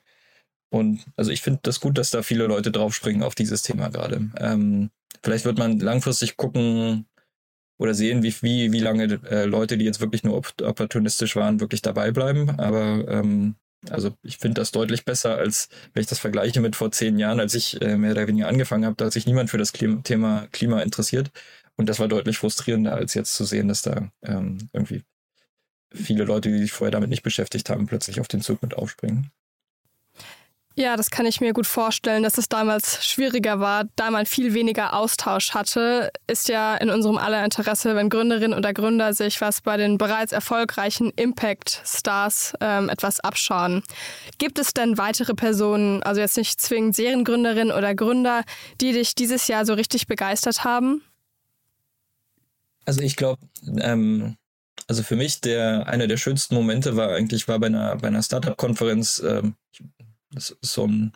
und 0.70 1.06
also 1.16 1.30
ich 1.30 1.40
finde 1.40 1.60
das 1.62 1.80
gut, 1.80 1.98
dass 1.98 2.10
da 2.10 2.22
viele 2.22 2.46
Leute 2.46 2.70
draufspringen 2.70 3.22
auf 3.22 3.34
dieses 3.34 3.62
Thema 3.62 3.88
gerade. 3.88 4.30
Ähm, 4.38 4.90
vielleicht 5.22 5.44
wird 5.44 5.58
man 5.58 5.80
langfristig 5.80 6.36
gucken 6.36 7.06
oder 7.78 7.94
sehen, 7.94 8.22
wie, 8.22 8.34
wie, 8.42 8.72
wie 8.72 8.80
lange 8.80 9.20
äh, 9.30 9.44
Leute, 9.44 9.78
die 9.78 9.84
jetzt 9.84 10.00
wirklich 10.00 10.24
nur 10.24 10.36
opportunistisch 10.36 11.36
waren, 11.36 11.60
wirklich 11.60 11.80
dabei 11.80 12.10
bleiben. 12.10 12.58
Aber 12.58 13.06
ähm, 13.08 13.54
also 13.88 14.10
ich 14.22 14.38
finde 14.38 14.60
das 14.60 14.72
deutlich 14.72 15.04
besser, 15.04 15.36
als 15.36 15.68
wenn 15.94 16.02
ich 16.02 16.08
das 16.08 16.18
vergleiche 16.18 16.60
mit 16.60 16.76
vor 16.76 16.90
zehn 16.90 17.18
Jahren, 17.18 17.40
als 17.40 17.54
ich 17.54 17.80
äh, 17.80 17.96
mehr 17.96 18.12
oder 18.12 18.26
weniger 18.26 18.48
angefangen 18.48 18.84
habe, 18.84 18.96
da 18.96 19.06
hat 19.06 19.12
sich 19.12 19.26
niemand 19.26 19.50
für 19.50 19.58
das 19.58 19.72
Klima 19.72 20.00
Thema 20.02 20.48
Klima 20.52 20.82
interessiert. 20.82 21.30
Und 21.78 21.88
das 21.88 22.00
war 22.00 22.08
deutlich 22.08 22.38
frustrierender, 22.38 22.94
als 22.94 23.14
jetzt 23.14 23.34
zu 23.34 23.44
sehen, 23.44 23.68
dass 23.68 23.82
da 23.82 24.10
ähm, 24.22 24.68
irgendwie 24.72 25.04
viele 25.94 26.24
Leute, 26.24 26.50
die 26.50 26.58
sich 26.58 26.72
vorher 26.72 26.90
damit 26.90 27.08
nicht 27.08 27.22
beschäftigt 27.22 27.70
haben, 27.70 27.86
plötzlich 27.86 28.20
auf 28.20 28.28
den 28.28 28.42
Zug 28.42 28.60
mit 28.62 28.74
aufspringen. 28.74 29.30
Ja, 30.74 30.96
das 30.96 31.10
kann 31.10 31.26
ich 31.26 31.40
mir 31.40 31.52
gut 31.54 31.66
vorstellen, 31.66 32.22
dass 32.22 32.38
es 32.38 32.48
damals 32.48 33.04
schwieriger 33.04 33.58
war, 33.58 33.86
da 33.96 34.12
man 34.12 34.26
viel 34.26 34.54
weniger 34.54 34.94
Austausch 34.94 35.52
hatte. 35.52 36.12
Ist 36.28 36.48
ja 36.48 36.76
in 36.76 36.88
unserem 36.88 37.16
aller 37.16 37.44
Interesse, 37.44 37.96
wenn 37.96 38.08
Gründerinnen 38.08 38.56
oder 38.56 38.72
Gründer 38.72 39.12
sich 39.12 39.40
was 39.40 39.60
bei 39.60 39.76
den 39.76 39.98
bereits 39.98 40.30
erfolgreichen 40.30 41.10
Impact-Stars 41.16 42.54
ähm, 42.60 42.88
etwas 42.90 43.18
abschauen. 43.18 43.82
Gibt 44.38 44.60
es 44.60 44.72
denn 44.72 44.98
weitere 44.98 45.34
Personen, 45.34 46.02
also 46.04 46.20
jetzt 46.20 46.36
nicht 46.36 46.60
zwingend 46.60 46.94
Seriengründerinnen 46.94 47.76
oder 47.76 47.96
Gründer, 47.96 48.44
die 48.80 48.92
dich 48.92 49.16
dieses 49.16 49.48
Jahr 49.48 49.66
so 49.66 49.74
richtig 49.74 50.06
begeistert 50.06 50.62
haben? 50.62 51.02
Also 52.88 53.02
ich 53.02 53.16
glaube, 53.16 53.38
ähm, 53.82 54.38
also 54.86 55.02
für 55.02 55.14
mich 55.14 55.42
der 55.42 55.86
einer 55.88 56.06
der 56.06 56.16
schönsten 56.16 56.54
Momente 56.54 56.96
war 56.96 57.10
eigentlich 57.10 57.46
war 57.46 57.58
bei 57.58 57.66
einer 57.66 57.96
bei 57.96 58.08
einer 58.08 58.22
Startup-Konferenz. 58.22 59.22
Ähm, 59.22 59.56
das 60.30 60.56
ist 60.62 60.72
so 60.72 60.86
ein 60.86 61.12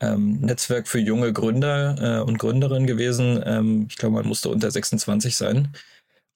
ähm, 0.00 0.40
Netzwerk 0.40 0.88
für 0.88 0.98
junge 0.98 1.32
Gründer 1.32 2.18
äh, 2.18 2.22
und 2.22 2.38
Gründerinnen 2.38 2.88
gewesen. 2.88 3.40
Ähm, 3.46 3.86
ich 3.88 3.98
glaube, 3.98 4.16
man 4.16 4.26
musste 4.26 4.48
unter 4.48 4.68
26 4.68 5.36
sein. 5.36 5.72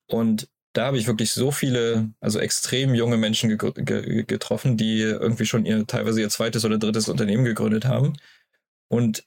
Und 0.09 0.49
da 0.73 0.87
habe 0.87 0.99
ich 0.99 1.09
wirklich 1.09 1.33
so 1.33 1.51
viele, 1.51 2.13
also 2.21 2.39
extrem 2.39 2.95
junge 2.95 3.17
Menschen 3.17 3.59
ge 3.59 3.73
ge 3.75 4.23
getroffen, 4.23 4.77
die 4.77 5.01
irgendwie 5.01 5.47
schon 5.47 5.67
ihr 5.67 5.85
teilweise 5.89 6.21
ihr 6.21 6.31
zweites 6.31 6.65
oder 6.65 6.79
drittes 6.79 7.09
Unternehmen 7.09 7.45
gegründet 7.45 7.87
haben 7.87 8.13
und 8.89 9.27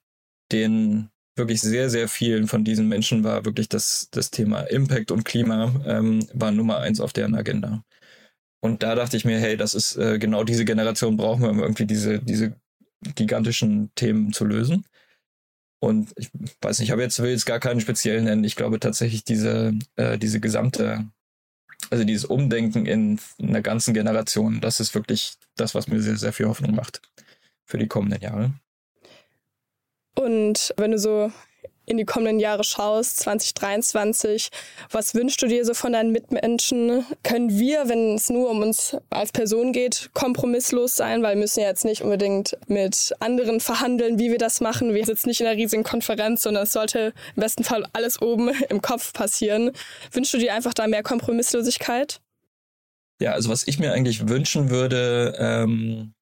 den 0.53 1.09
wirklich 1.39 1.61
sehr, 1.61 1.89
sehr 1.89 2.07
vielen 2.07 2.47
von 2.47 2.63
diesen 2.63 2.87
Menschen 2.87 3.23
war 3.23 3.45
wirklich 3.45 3.67
das, 3.69 4.09
das 4.11 4.29
Thema 4.29 4.61
Impact 4.61 5.11
und 5.11 5.25
Klima 5.25 5.73
ähm, 5.85 6.27
war 6.33 6.51
Nummer 6.51 6.79
eins 6.79 6.99
auf 6.99 7.13
deren 7.13 7.33
Agenda. 7.33 7.83
Und 8.61 8.83
da 8.83 8.93
dachte 8.93 9.17
ich 9.17 9.25
mir, 9.25 9.39
hey, 9.39 9.57
das 9.57 9.73
ist 9.73 9.95
äh, 9.95 10.19
genau 10.19 10.43
diese 10.43 10.65
Generation 10.65 11.17
brauchen 11.17 11.41
wir, 11.41 11.49
um 11.49 11.59
irgendwie 11.59 11.85
diese, 11.85 12.19
diese 12.19 12.55
gigantischen 13.15 13.91
Themen 13.95 14.33
zu 14.33 14.45
lösen. 14.45 14.85
Und 15.81 16.11
ich 16.17 16.29
weiß 16.61 16.79
nicht, 16.79 16.89
ich 16.89 16.91
habe 16.91 17.01
jetzt 17.01 17.19
will 17.21 17.31
jetzt 17.31 17.45
gar 17.45 17.59
keinen 17.59 17.79
speziellen 17.79 18.25
nennen. 18.25 18.43
Ich 18.43 18.57
glaube 18.57 18.79
tatsächlich 18.79 19.23
diese, 19.23 19.73
äh, 19.95 20.17
diese 20.17 20.41
gesamte, 20.41 21.07
also 21.89 22.03
dieses 22.03 22.25
Umdenken 22.25 22.85
in 22.85 23.19
einer 23.41 23.61
ganzen 23.61 23.93
Generation, 23.93 24.59
das 24.59 24.81
ist 24.81 24.93
wirklich 24.93 25.35
das, 25.55 25.75
was 25.75 25.87
mir 25.87 26.01
sehr, 26.01 26.17
sehr 26.17 26.33
viel 26.33 26.47
Hoffnung 26.47 26.75
macht 26.75 27.01
für 27.65 27.77
die 27.77 27.87
kommenden 27.87 28.21
Jahre. 28.21 28.53
Und 30.19 30.73
wenn 30.75 30.91
du 30.91 30.99
so 30.99 31.31
in 31.85 31.97
die 31.97 32.03
kommenden 32.03 32.41
Jahre 32.41 32.65
schaust, 32.65 33.19
2023, 33.21 34.49
was 34.91 35.15
wünschst 35.15 35.41
du 35.41 35.47
dir 35.47 35.63
so 35.63 35.73
von 35.73 35.93
deinen 35.93 36.11
Mitmenschen? 36.11 37.05
Können 37.23 37.57
wir, 37.57 37.87
wenn 37.87 38.15
es 38.15 38.29
nur 38.29 38.49
um 38.49 38.61
uns 38.61 38.97
als 39.09 39.31
Person 39.31 39.71
geht, 39.71 40.09
kompromisslos 40.13 40.97
sein? 40.97 41.23
Weil 41.23 41.35
wir 41.35 41.41
müssen 41.41 41.61
ja 41.61 41.67
jetzt 41.67 41.85
nicht 41.85 42.01
unbedingt 42.01 42.57
mit 42.67 43.13
anderen 43.21 43.61
verhandeln, 43.61 44.19
wie 44.19 44.29
wir 44.29 44.37
das 44.37 44.59
machen. 44.59 44.93
Wir 44.93 45.05
sitzen 45.05 45.29
nicht 45.29 45.39
in 45.39 45.47
einer 45.47 45.57
riesigen 45.57 45.83
Konferenz, 45.83 46.43
sondern 46.43 46.63
es 46.63 46.73
sollte 46.73 47.13
im 47.37 47.41
besten 47.41 47.63
Fall 47.63 47.85
alles 47.93 48.21
oben 48.21 48.49
im 48.69 48.81
Kopf 48.81 49.13
passieren. 49.13 49.71
Wünschst 50.11 50.33
du 50.33 50.37
dir 50.37 50.53
einfach 50.53 50.73
da 50.73 50.85
mehr 50.85 51.01
Kompromisslosigkeit? 51.01 52.19
Ja, 53.21 53.31
also 53.31 53.49
was 53.49 53.65
ich 53.65 53.79
mir 53.79 53.93
eigentlich 53.93 54.27
wünschen 54.27 54.69
würde, 54.69 55.33
ähm, 55.39 56.13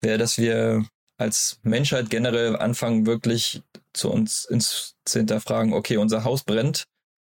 wäre, 0.00 0.16
dass 0.16 0.38
wir 0.38 0.86
als 1.18 1.58
Menschheit 1.62 2.10
generell 2.10 2.56
anfangen, 2.56 3.06
wirklich 3.06 3.62
zu 3.92 4.10
uns 4.10 4.44
ins, 4.44 4.96
zu 5.04 5.18
hinterfragen, 5.18 5.72
okay, 5.74 5.96
unser 5.96 6.24
Haus 6.24 6.44
brennt. 6.44 6.84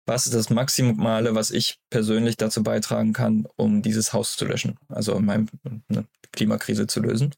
Was 0.07 0.27
ist 0.27 0.35
das 0.35 0.51
Maximale, 0.51 1.35
was 1.35 1.51
ich 1.51 1.79
persönlich 1.91 2.37
dazu 2.37 2.63
beitragen 2.63 3.13
kann, 3.13 3.47
um 3.57 3.83
dieses 3.83 4.13
Haus 4.13 4.37
zu 4.37 4.45
löschen? 4.45 4.79
Also 4.89 5.19
meine 5.19 5.47
eine 5.89 6.07
Klimakrise 6.33 6.87
zu 6.87 7.01
lösen. 7.01 7.35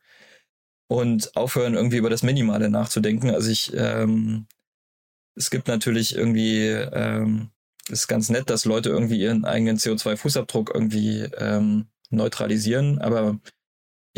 Und 0.88 1.36
aufhören, 1.36 1.74
irgendwie 1.74 1.99
über 1.99 2.11
das 2.11 2.22
Minimale 2.22 2.70
nachzudenken. 2.70 3.30
Also 3.30 3.51
ich, 3.51 3.72
ähm, 3.74 4.46
es 5.34 5.51
gibt 5.51 5.68
natürlich 5.68 6.16
irgendwie 6.16 6.66
ähm, 6.66 7.51
ist 7.90 8.09
ganz 8.09 8.28
nett, 8.28 8.51
dass 8.51 8.64
Leute 8.64 8.90
irgendwie 8.90 9.20
ihren 9.20 9.44
eigenen 9.44 9.78
CO2-Fußabdruck 9.78 10.70
irgendwie 10.74 11.28
ähm, 11.38 11.86
neutralisieren, 12.11 12.99
aber 12.99 13.38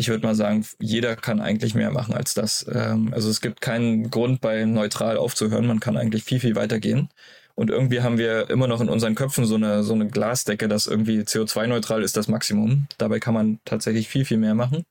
ich 0.01 0.09
würde 0.09 0.25
mal 0.25 0.35
sagen, 0.35 0.65
jeder 0.79 1.15
kann 1.15 1.39
eigentlich 1.39 1.75
mehr 1.75 1.91
machen 1.91 2.13
als 2.15 2.33
das. 2.33 2.65
Ähm, 2.73 3.13
also 3.13 3.29
es 3.29 3.39
gibt 3.39 3.61
keinen 3.61 4.09
Grund, 4.09 4.41
bei 4.41 4.65
neutral 4.65 5.17
aufzuhören. 5.17 5.67
Man 5.67 5.79
kann 5.79 5.95
eigentlich 5.95 6.23
viel, 6.23 6.39
viel 6.39 6.55
weiter 6.55 6.79
gehen. 6.79 7.09
Und 7.53 7.69
irgendwie 7.69 8.01
haben 8.01 8.17
wir 8.17 8.49
immer 8.49 8.67
noch 8.67 8.81
in 8.81 8.89
unseren 8.89 9.13
Köpfen 9.13 9.45
so 9.45 9.55
eine, 9.55 9.83
so 9.83 9.93
eine 9.93 10.07
Glasdecke, 10.07 10.67
dass 10.67 10.87
irgendwie 10.87 11.19
CO2-neutral 11.21 12.01
ist 12.01 12.17
das 12.17 12.27
Maximum. 12.27 12.87
Dabei 12.97 13.19
kann 13.19 13.35
man 13.35 13.59
tatsächlich 13.63 14.07
viel, 14.07 14.25
viel 14.25 14.37
mehr 14.37 14.55
machen. 14.55 14.85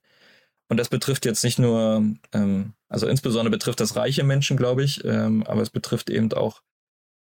Und 0.68 0.76
das 0.76 0.88
betrifft 0.88 1.24
jetzt 1.24 1.42
nicht 1.42 1.58
nur, 1.58 2.04
ähm, 2.32 2.74
also 2.88 3.08
insbesondere 3.08 3.50
betrifft 3.50 3.80
das 3.80 3.96
reiche 3.96 4.22
Menschen, 4.22 4.56
glaube 4.56 4.84
ich, 4.84 5.04
ähm, 5.04 5.42
aber 5.48 5.62
es 5.62 5.70
betrifft 5.70 6.08
eben 6.10 6.32
auch 6.32 6.62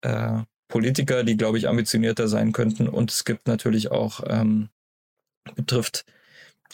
äh, 0.03 0.43
Politiker, 0.69 1.25
die, 1.25 1.39
glaube 1.39 1.57
ich, 1.57 1.69
ambitionierter 1.69 2.29
sein 2.29 2.53
könnten. 2.53 2.89
Und 2.89 3.11
es 3.11 3.25
gibt 3.25 3.49
natürlich 3.49 3.91
auch, 3.91 4.21
ähm, 4.27 4.69
betrifft 5.55 6.05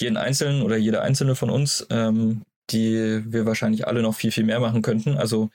jeden 0.01 0.17
Einzelnen 0.17 0.63
oder 0.63 0.77
jede 0.77 1.03
Einzelne 1.03 1.35
von 1.35 1.51
uns, 1.51 1.87
ähm, 1.91 2.43
die 2.71 3.23
wir 3.27 3.47
wahrscheinlich 3.47 3.87
alle 3.87 4.03
noch 4.03 4.15
viel, 4.15 4.31
viel 4.31 4.45
mehr 4.45 4.61
machen 4.61 4.83
könnten. 4.83 5.17
Also 5.17 5.51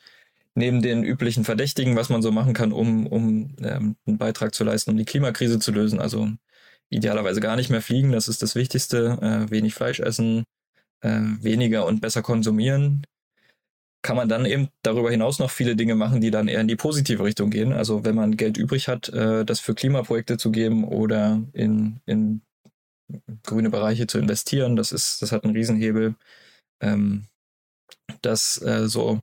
neben 0.56 0.82
den 0.82 1.04
üblichen 1.04 1.44
Verdächtigen, 1.44 1.96
was 1.96 2.10
man 2.10 2.22
so 2.22 2.32
machen 2.32 2.54
kann, 2.54 2.72
um, 2.72 3.08
um 3.08 3.56
ähm, 3.62 3.96
einen 4.06 4.18
Beitrag 4.18 4.54
zu 4.54 4.64
leisten, 4.64 4.92
um 4.92 4.98
die 4.98 5.06
Klimakrise 5.06 5.60
zu 5.60 5.72
lösen. 5.72 6.00
Also 6.00 6.30
idealerweise 6.90 7.42
gar 7.42 7.56
nicht 7.56 7.70
mehr 7.70 7.82
fliegen, 7.82 8.12
das 8.12 8.28
ist 8.28 8.42
das 8.42 8.56
Wichtigste. 8.56 9.18
Äh, 9.22 9.52
wenig 9.52 9.74
Fleisch 9.74 10.00
essen, 10.00 10.44
äh, 11.02 11.20
weniger 11.42 11.86
und 11.86 12.02
besser 12.02 12.22
konsumieren. 12.22 13.06
Kann 14.04 14.18
man 14.18 14.28
dann 14.28 14.46
eben 14.46 14.68
darüber 14.84 15.10
hinaus 15.10 15.40
noch 15.40 15.50
viele 15.50 15.76
Dinge 15.76 15.96
machen, 15.96 16.20
die 16.20 16.30
dann 16.30 16.50
eher 16.50 16.60
in 16.60 16.68
die 16.68 16.76
positive 16.76 17.24
Richtung 17.24 17.50
gehen. 17.50 17.72
Also 17.72 18.04
wenn 18.04 18.16
man 18.16 18.38
Geld 18.38 18.58
übrig 18.58 18.88
hat, 18.90 19.10
äh, 19.10 19.46
das 19.46 19.60
für 19.60 19.76
Klimaprojekte 19.76 20.38
zu 20.38 20.52
geben 20.52 20.84
oder 20.84 21.42
in, 21.54 22.02
in 22.06 22.42
grüne 23.44 23.70
Bereiche 23.70 24.08
zu 24.08 24.18
investieren, 24.20 24.76
das 24.76 24.92
ist, 24.92 25.22
das 25.22 25.32
hat 25.32 25.44
einen 25.44 25.56
Riesenhebel. 25.56 26.16
Ähm, 26.82 27.28
das 28.22 28.62
äh, 28.62 28.88
so 28.88 29.20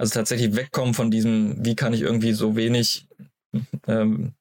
also 0.00 0.14
tatsächlich 0.14 0.56
wegkommen 0.56 0.94
von 0.94 1.10
diesem, 1.10 1.62
wie 1.62 1.76
kann 1.76 1.92
ich 1.92 2.00
irgendwie 2.00 2.32
so 2.32 2.56
wenig 2.56 3.06
ähm, 3.86 4.32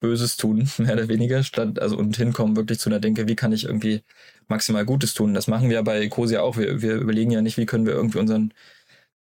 Böses 0.00 0.36
tun, 0.36 0.70
mehr 0.78 0.92
oder 0.92 1.08
weniger, 1.08 1.42
statt, 1.42 1.80
also 1.80 1.98
und 1.98 2.16
hinkommen 2.16 2.54
wirklich 2.54 2.78
zu 2.78 2.88
einer 2.88 3.00
Denke, 3.00 3.26
wie 3.26 3.34
kann 3.34 3.52
ich 3.52 3.64
irgendwie 3.64 4.02
maximal 4.46 4.84
Gutes 4.84 5.14
tun. 5.14 5.34
Das 5.34 5.48
machen 5.48 5.70
wir 5.70 5.82
bei 5.82 6.00
Ecosia 6.02 6.40
auch. 6.42 6.56
Wir, 6.56 6.82
wir 6.82 6.94
überlegen 6.94 7.32
ja 7.32 7.42
nicht, 7.42 7.56
wie 7.56 7.66
können 7.66 7.84
wir 7.84 7.94
irgendwie 7.94 8.18
unseren 8.18 8.54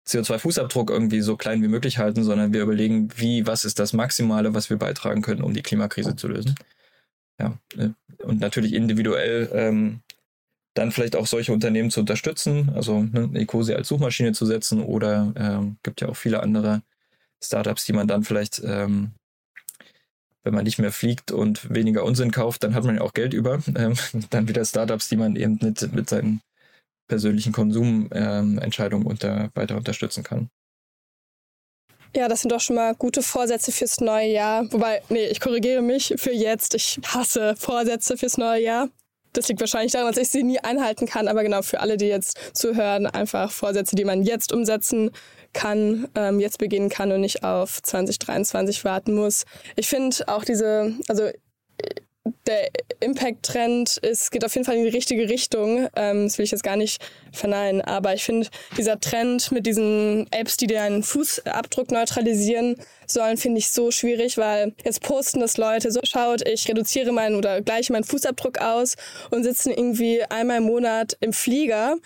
CO2-Fußabdruck 0.07 0.91
irgendwie 0.93 1.23
so 1.23 1.37
klein 1.37 1.61
wie 1.61 1.69
möglich 1.69 1.99
halten, 1.99 2.23
sondern 2.23 2.53
wir 2.53 2.63
überlegen, 2.63 3.09
wie, 3.17 3.47
was 3.49 3.65
ist 3.65 3.81
das 3.81 3.93
Maximale, 3.93 4.55
was 4.55 4.71
wir 4.71 4.77
beitragen 4.77 5.23
können, 5.23 5.43
um 5.43 5.55
die 5.55 5.63
Klimakrise 5.63 6.15
zu 6.15 6.29
lösen. 6.29 6.55
Ja, 7.41 7.59
äh, 7.79 7.91
und 8.23 8.41
natürlich 8.41 8.75
individuell 8.75 9.49
ähm, 9.53 10.03
dann 10.75 10.93
vielleicht 10.93 11.17
auch 11.17 11.27
solche 11.27 11.53
Unternehmen 11.53 11.91
zu 11.91 12.01
unterstützen, 12.01 12.71
also 12.75 13.03
ne, 13.03 13.31
Ecosia 13.35 13.77
als 13.77 13.89
Suchmaschine 13.89 14.33
zu 14.33 14.47
setzen 14.47 14.83
oder 14.83 15.33
ähm, 15.37 15.77
gibt 15.83 16.01
ja 16.01 16.09
auch 16.09 16.17
viele 16.17 16.43
andere 16.43 16.83
Startups, 17.43 17.87
die 17.87 17.95
man 17.95 18.07
dann 18.07 18.25
vielleicht, 18.25 18.63
ähm, 18.65 19.13
wenn 20.43 20.55
man 20.55 20.65
nicht 20.65 20.79
mehr 20.79 20.93
fliegt 20.93 21.33
und 21.33 21.73
weniger 21.75 22.05
Unsinn 22.05 22.31
kauft, 22.31 22.63
dann 22.63 22.75
hat 22.75 22.85
man 22.85 22.97
ja 22.97 23.01
auch 23.01 23.15
Geld 23.15 23.33
über. 23.35 23.61
Ähm, 23.75 23.95
dann 24.31 24.49
wieder 24.49 24.65
Startups, 24.65 25.09
die 25.09 25.17
man 25.17 25.37
eben 25.37 25.59
mit, 25.63 25.93
mit 25.95 26.09
seinen 26.11 26.41
persönlichen 27.09 27.53
Konsumentscheidungen 27.53 29.07
unter, 29.07 29.51
weiter 29.55 29.77
unterstützen 29.77 30.23
kann. 30.23 30.51
Ja, 32.15 32.27
das 32.27 32.41
sind 32.41 32.51
doch 32.51 32.61
schon 32.61 32.77
mal 32.77 32.95
gute 32.95 33.23
Vorsätze 33.23 33.71
fürs 33.71 34.01
neue 34.01 34.29
Jahr. 34.29 34.73
Wobei, 34.73 35.03
nee, 35.09 35.27
ich 35.27 35.41
korrigiere 35.41 35.81
mich 35.81 36.15
für 36.17 36.33
jetzt. 36.33 36.75
Ich 36.75 36.99
hasse 37.07 37.55
Vorsätze 37.57 38.17
fürs 38.17 38.37
neue 38.37 38.63
Jahr. 38.63 38.89
Das 39.33 39.49
liegt 39.49 39.61
wahrscheinlich 39.61 39.93
daran, 39.93 40.09
dass 40.09 40.21
ich 40.21 40.29
sie 40.31 40.43
nie 40.43 40.59
einhalten 40.59 41.07
kann. 41.07 41.29
Aber 41.29 41.45
genau 41.45 41.63
für 41.63 41.79
alle, 41.81 41.97
die 41.97 42.07
jetzt 42.07 42.37
zuhören, 42.53 43.07
einfach 43.07 43.53
Vorsätze, 43.53 43.95
die 43.95 44.05
man 44.05 44.25
jetzt 44.25 44.53
umsetzen 44.53 45.13
kann, 45.53 46.09
ähm, 46.17 46.41
jetzt 46.41 46.59
beginnen 46.59 46.89
kann 46.89 47.13
und 47.13 47.21
nicht 47.21 47.45
auf 47.45 47.81
2023 47.81 48.85
warten 48.85 49.15
muss. 49.15 49.45
Ich 49.77 49.89
finde 49.89 50.17
auch 50.27 50.45
diese, 50.45 50.95
also 51.09 51.31
der 52.47 52.69
Impact-Trend 53.01 53.97
ist, 53.99 54.31
geht 54.31 54.45
auf 54.45 54.55
jeden 54.55 54.65
Fall 54.65 54.77
in 54.77 54.85
die 54.85 54.91
richtige 54.91 55.29
Richtung. 55.29 55.89
Ähm, 55.97 56.25
das 56.25 56.37
will 56.37 56.45
ich 56.45 56.51
jetzt 56.51 56.63
gar 56.63 56.77
nicht 56.77 57.01
verneinen. 57.33 57.81
Aber 57.81 58.15
ich 58.15 58.25
finde, 58.25 58.49
dieser 58.77 59.01
Trend 59.01 59.51
mit 59.53 59.67
diesen 59.67 60.27
Apps, 60.31 60.57
die 60.57 60.67
deinen 60.67 61.03
Fußabdruck 61.03 61.91
neutralisieren 61.91 62.77
sollen, 63.07 63.37
finde 63.37 63.59
ich 63.59 63.71
so 63.71 63.91
schwierig, 63.91 64.37
weil 64.37 64.75
jetzt 64.85 65.03
posten 65.03 65.41
das 65.41 65.57
Leute 65.57 65.91
so, 65.91 66.01
schaut, 66.05 66.47
ich 66.47 66.69
reduziere 66.69 67.13
meinen 67.13 67.37
oder 67.37 67.63
gleiche 67.63 67.93
meinen 67.93 68.05
Fußabdruck 68.05 68.59
aus 68.59 68.97
und 69.31 69.43
sitzen 69.43 69.71
irgendwie 69.71 70.23
einmal 70.25 70.59
im 70.59 70.65
Monat 70.65 71.17
im 71.21 71.33
Flieger. 71.33 71.97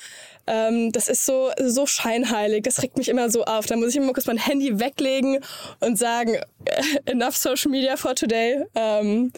Ähm, 0.46 0.92
das 0.92 1.08
ist 1.08 1.24
so, 1.24 1.50
so 1.58 1.86
scheinheilig. 1.86 2.62
Das 2.64 2.82
regt 2.82 2.96
mich 2.96 3.08
immer 3.08 3.30
so 3.30 3.44
auf. 3.44 3.66
Da 3.66 3.76
muss 3.76 3.90
ich 3.90 3.96
immer 3.96 4.12
kurz 4.12 4.26
mein 4.26 4.38
Handy 4.38 4.78
weglegen 4.78 5.38
und 5.80 5.98
sagen, 5.98 6.36
enough 7.06 7.36
Social 7.36 7.70
Media 7.70 7.96
for 7.96 8.14
today. 8.14 8.64
Ähm, 8.74 9.32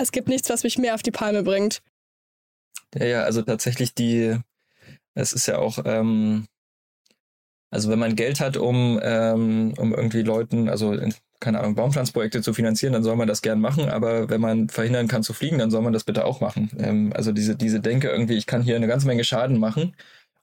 es 0.00 0.12
gibt 0.12 0.28
nichts, 0.28 0.48
was 0.50 0.64
mich 0.64 0.78
mehr 0.78 0.94
auf 0.94 1.02
die 1.02 1.10
Palme 1.10 1.42
bringt. 1.42 1.82
Ja, 2.94 3.06
ja, 3.06 3.22
also 3.22 3.42
tatsächlich 3.42 3.94
die, 3.94 4.36
es 5.14 5.32
ist 5.32 5.46
ja 5.46 5.58
auch, 5.58 5.78
ähm, 5.84 6.46
also 7.70 7.88
wenn 7.88 8.00
man 8.00 8.16
Geld 8.16 8.40
hat, 8.40 8.56
um, 8.56 8.98
ähm, 9.02 9.74
um 9.78 9.94
irgendwie 9.94 10.22
Leuten, 10.22 10.68
also 10.68 10.96
keine 11.38 11.60
Ahnung, 11.60 11.76
Baumpflanzprojekte 11.76 12.42
zu 12.42 12.52
finanzieren, 12.52 12.92
dann 12.92 13.04
soll 13.04 13.16
man 13.16 13.28
das 13.28 13.42
gern 13.42 13.60
machen, 13.60 13.88
aber 13.88 14.28
wenn 14.28 14.40
man 14.40 14.68
verhindern 14.68 15.08
kann 15.08 15.22
zu 15.22 15.32
fliegen, 15.32 15.58
dann 15.58 15.70
soll 15.70 15.82
man 15.82 15.92
das 15.92 16.04
bitte 16.04 16.24
auch 16.24 16.40
machen. 16.40 16.70
Ähm, 16.78 17.12
also 17.14 17.30
diese, 17.30 17.54
diese 17.54 17.78
Denke 17.78 18.08
irgendwie, 18.08 18.36
ich 18.36 18.46
kann 18.46 18.62
hier 18.62 18.74
eine 18.74 18.88
ganze 18.88 19.06
Menge 19.06 19.22
Schaden 19.22 19.58
machen 19.58 19.94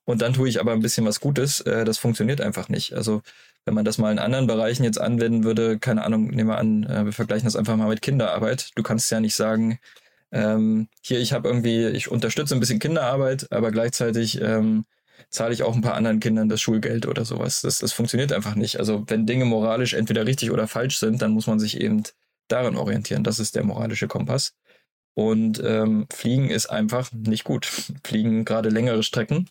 und 0.08 0.22
dann 0.22 0.34
tue 0.34 0.48
ich 0.48 0.62
aber 0.62 0.72
ein 0.72 0.80
bisschen 0.80 1.06
was 1.06 1.20
Gutes, 1.20 1.60
äh, 1.62 1.84
das 1.84 1.98
funktioniert 1.98 2.40
einfach 2.40 2.70
nicht. 2.70 2.94
Also 2.94 3.22
wenn 3.66 3.74
man 3.74 3.84
das 3.84 3.98
mal 3.98 4.10
in 4.12 4.20
anderen 4.20 4.48
Bereichen 4.48 4.86
jetzt 4.86 5.02
anwenden 5.02 5.44
würde, 5.44 5.80
keine 5.80 6.06
Ahnung, 6.06 6.28
nehmen 6.28 6.50
wir 6.50 6.58
an, 6.58 6.84
äh, 6.84 7.04
wir 7.04 7.12
vergleichen 7.12 7.46
das 7.46 7.58
einfach 7.58 7.76
mal 7.76 7.90
mit 7.90 8.02
Kinderarbeit. 8.02 8.72
Du 8.76 8.84
kannst 8.84 9.12
ja 9.12 9.20
nicht 9.20 9.36
sagen, 9.36 9.80
ähm, 10.32 10.88
hier, 11.02 11.20
ich 11.20 11.34
habe 11.34 11.50
irgendwie, 11.50 11.88
ich 11.88 12.10
unterstütze 12.10 12.56
ein 12.56 12.62
bisschen 12.62 12.80
Kinderarbeit, 12.80 13.52
aber 13.52 13.70
gleichzeitig 13.72 14.40
ähm, 14.42 14.86
zahle 15.30 15.54
ich 15.54 15.64
auch 15.64 15.76
ein 15.76 15.82
paar 15.82 15.96
anderen 15.96 16.22
Kindern 16.22 16.48
das 16.48 16.62
Schulgeld 16.62 17.06
oder 17.06 17.26
sowas. 17.26 17.60
Das, 17.62 17.80
das 17.80 17.92
funktioniert 17.92 18.32
einfach 18.32 18.56
nicht. 18.56 18.80
Also 18.80 19.04
wenn 19.08 19.26
Dinge 19.26 19.44
moralisch 19.44 19.94
entweder 19.94 20.26
richtig 20.26 20.52
oder 20.52 20.70
falsch 20.70 21.00
sind, 21.00 21.22
dann 21.22 21.32
muss 21.32 21.48
man 21.48 21.60
sich 21.60 21.82
eben 21.82 22.04
daran 22.48 22.78
orientieren. 22.78 23.26
Das 23.26 23.40
ist 23.40 23.56
der 23.56 23.66
moralische 23.66 24.08
Kompass. 24.08 24.54
Und 25.16 25.62
ähm, 25.66 26.08
Fliegen 26.14 26.50
ist 26.50 26.68
einfach 26.68 27.12
nicht 27.12 27.44
gut. 27.44 27.66
Fliegen 28.06 28.46
gerade 28.46 28.70
längere 28.70 29.04
Strecken 29.04 29.50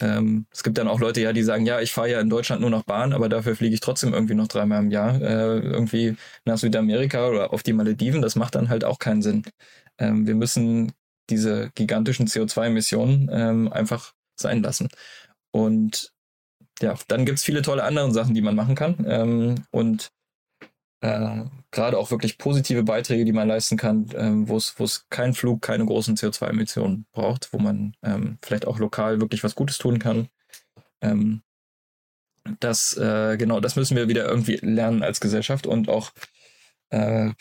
ähm, 0.00 0.46
es 0.50 0.62
gibt 0.62 0.78
dann 0.78 0.88
auch 0.88 1.00
Leute, 1.00 1.20
ja, 1.20 1.32
die 1.32 1.42
sagen, 1.42 1.66
ja, 1.66 1.80
ich 1.80 1.92
fahre 1.92 2.10
ja 2.10 2.20
in 2.20 2.30
Deutschland 2.30 2.60
nur 2.60 2.70
noch 2.70 2.84
Bahn, 2.84 3.12
aber 3.12 3.28
dafür 3.28 3.54
fliege 3.56 3.74
ich 3.74 3.80
trotzdem 3.80 4.12
irgendwie 4.12 4.34
noch 4.34 4.48
dreimal 4.48 4.82
im 4.82 4.90
Jahr 4.90 5.20
äh, 5.20 5.60
irgendwie 5.60 6.16
nach 6.44 6.58
Südamerika 6.58 7.28
oder 7.28 7.52
auf 7.52 7.62
die 7.62 7.72
Malediven. 7.72 8.20
Das 8.22 8.36
macht 8.36 8.54
dann 8.56 8.68
halt 8.68 8.84
auch 8.84 8.98
keinen 8.98 9.22
Sinn. 9.22 9.44
Ähm, 9.98 10.26
wir 10.26 10.34
müssen 10.34 10.92
diese 11.30 11.70
gigantischen 11.74 12.26
CO2-Emissionen 12.26 13.30
ähm, 13.32 13.72
einfach 13.72 14.12
sein 14.38 14.62
lassen. 14.62 14.88
Und 15.52 16.12
ja, 16.80 16.94
dann 17.08 17.24
gibt's 17.24 17.44
viele 17.44 17.62
tolle 17.62 17.84
andere 17.84 18.12
Sachen, 18.12 18.34
die 18.34 18.42
man 18.42 18.56
machen 18.56 18.74
kann. 18.74 19.04
Ähm, 19.08 19.64
und 19.70 20.10
äh, 21.04 21.44
gerade 21.70 21.98
auch 21.98 22.10
wirklich 22.10 22.38
positive 22.38 22.82
Beiträge, 22.82 23.26
die 23.26 23.32
man 23.32 23.48
leisten 23.48 23.76
kann, 23.76 24.08
ähm, 24.14 24.48
wo 24.48 24.56
es 24.56 25.06
kein 25.10 25.34
Flug, 25.34 25.60
keine 25.60 25.84
großen 25.84 26.16
CO2-Emissionen 26.16 27.06
braucht, 27.12 27.52
wo 27.52 27.58
man 27.58 27.94
ähm, 28.02 28.38
vielleicht 28.42 28.66
auch 28.66 28.78
lokal 28.78 29.20
wirklich 29.20 29.44
was 29.44 29.54
Gutes 29.54 29.76
tun 29.76 29.98
kann. 29.98 30.28
Ähm, 31.02 31.42
das, 32.60 32.96
äh, 32.96 33.36
genau, 33.36 33.60
das 33.60 33.76
müssen 33.76 33.96
wir 33.96 34.08
wieder 34.08 34.26
irgendwie 34.26 34.56
lernen 34.56 35.02
als 35.02 35.20
Gesellschaft 35.20 35.66
und 35.66 35.90
auch 35.90 36.12
äh, 36.90 37.32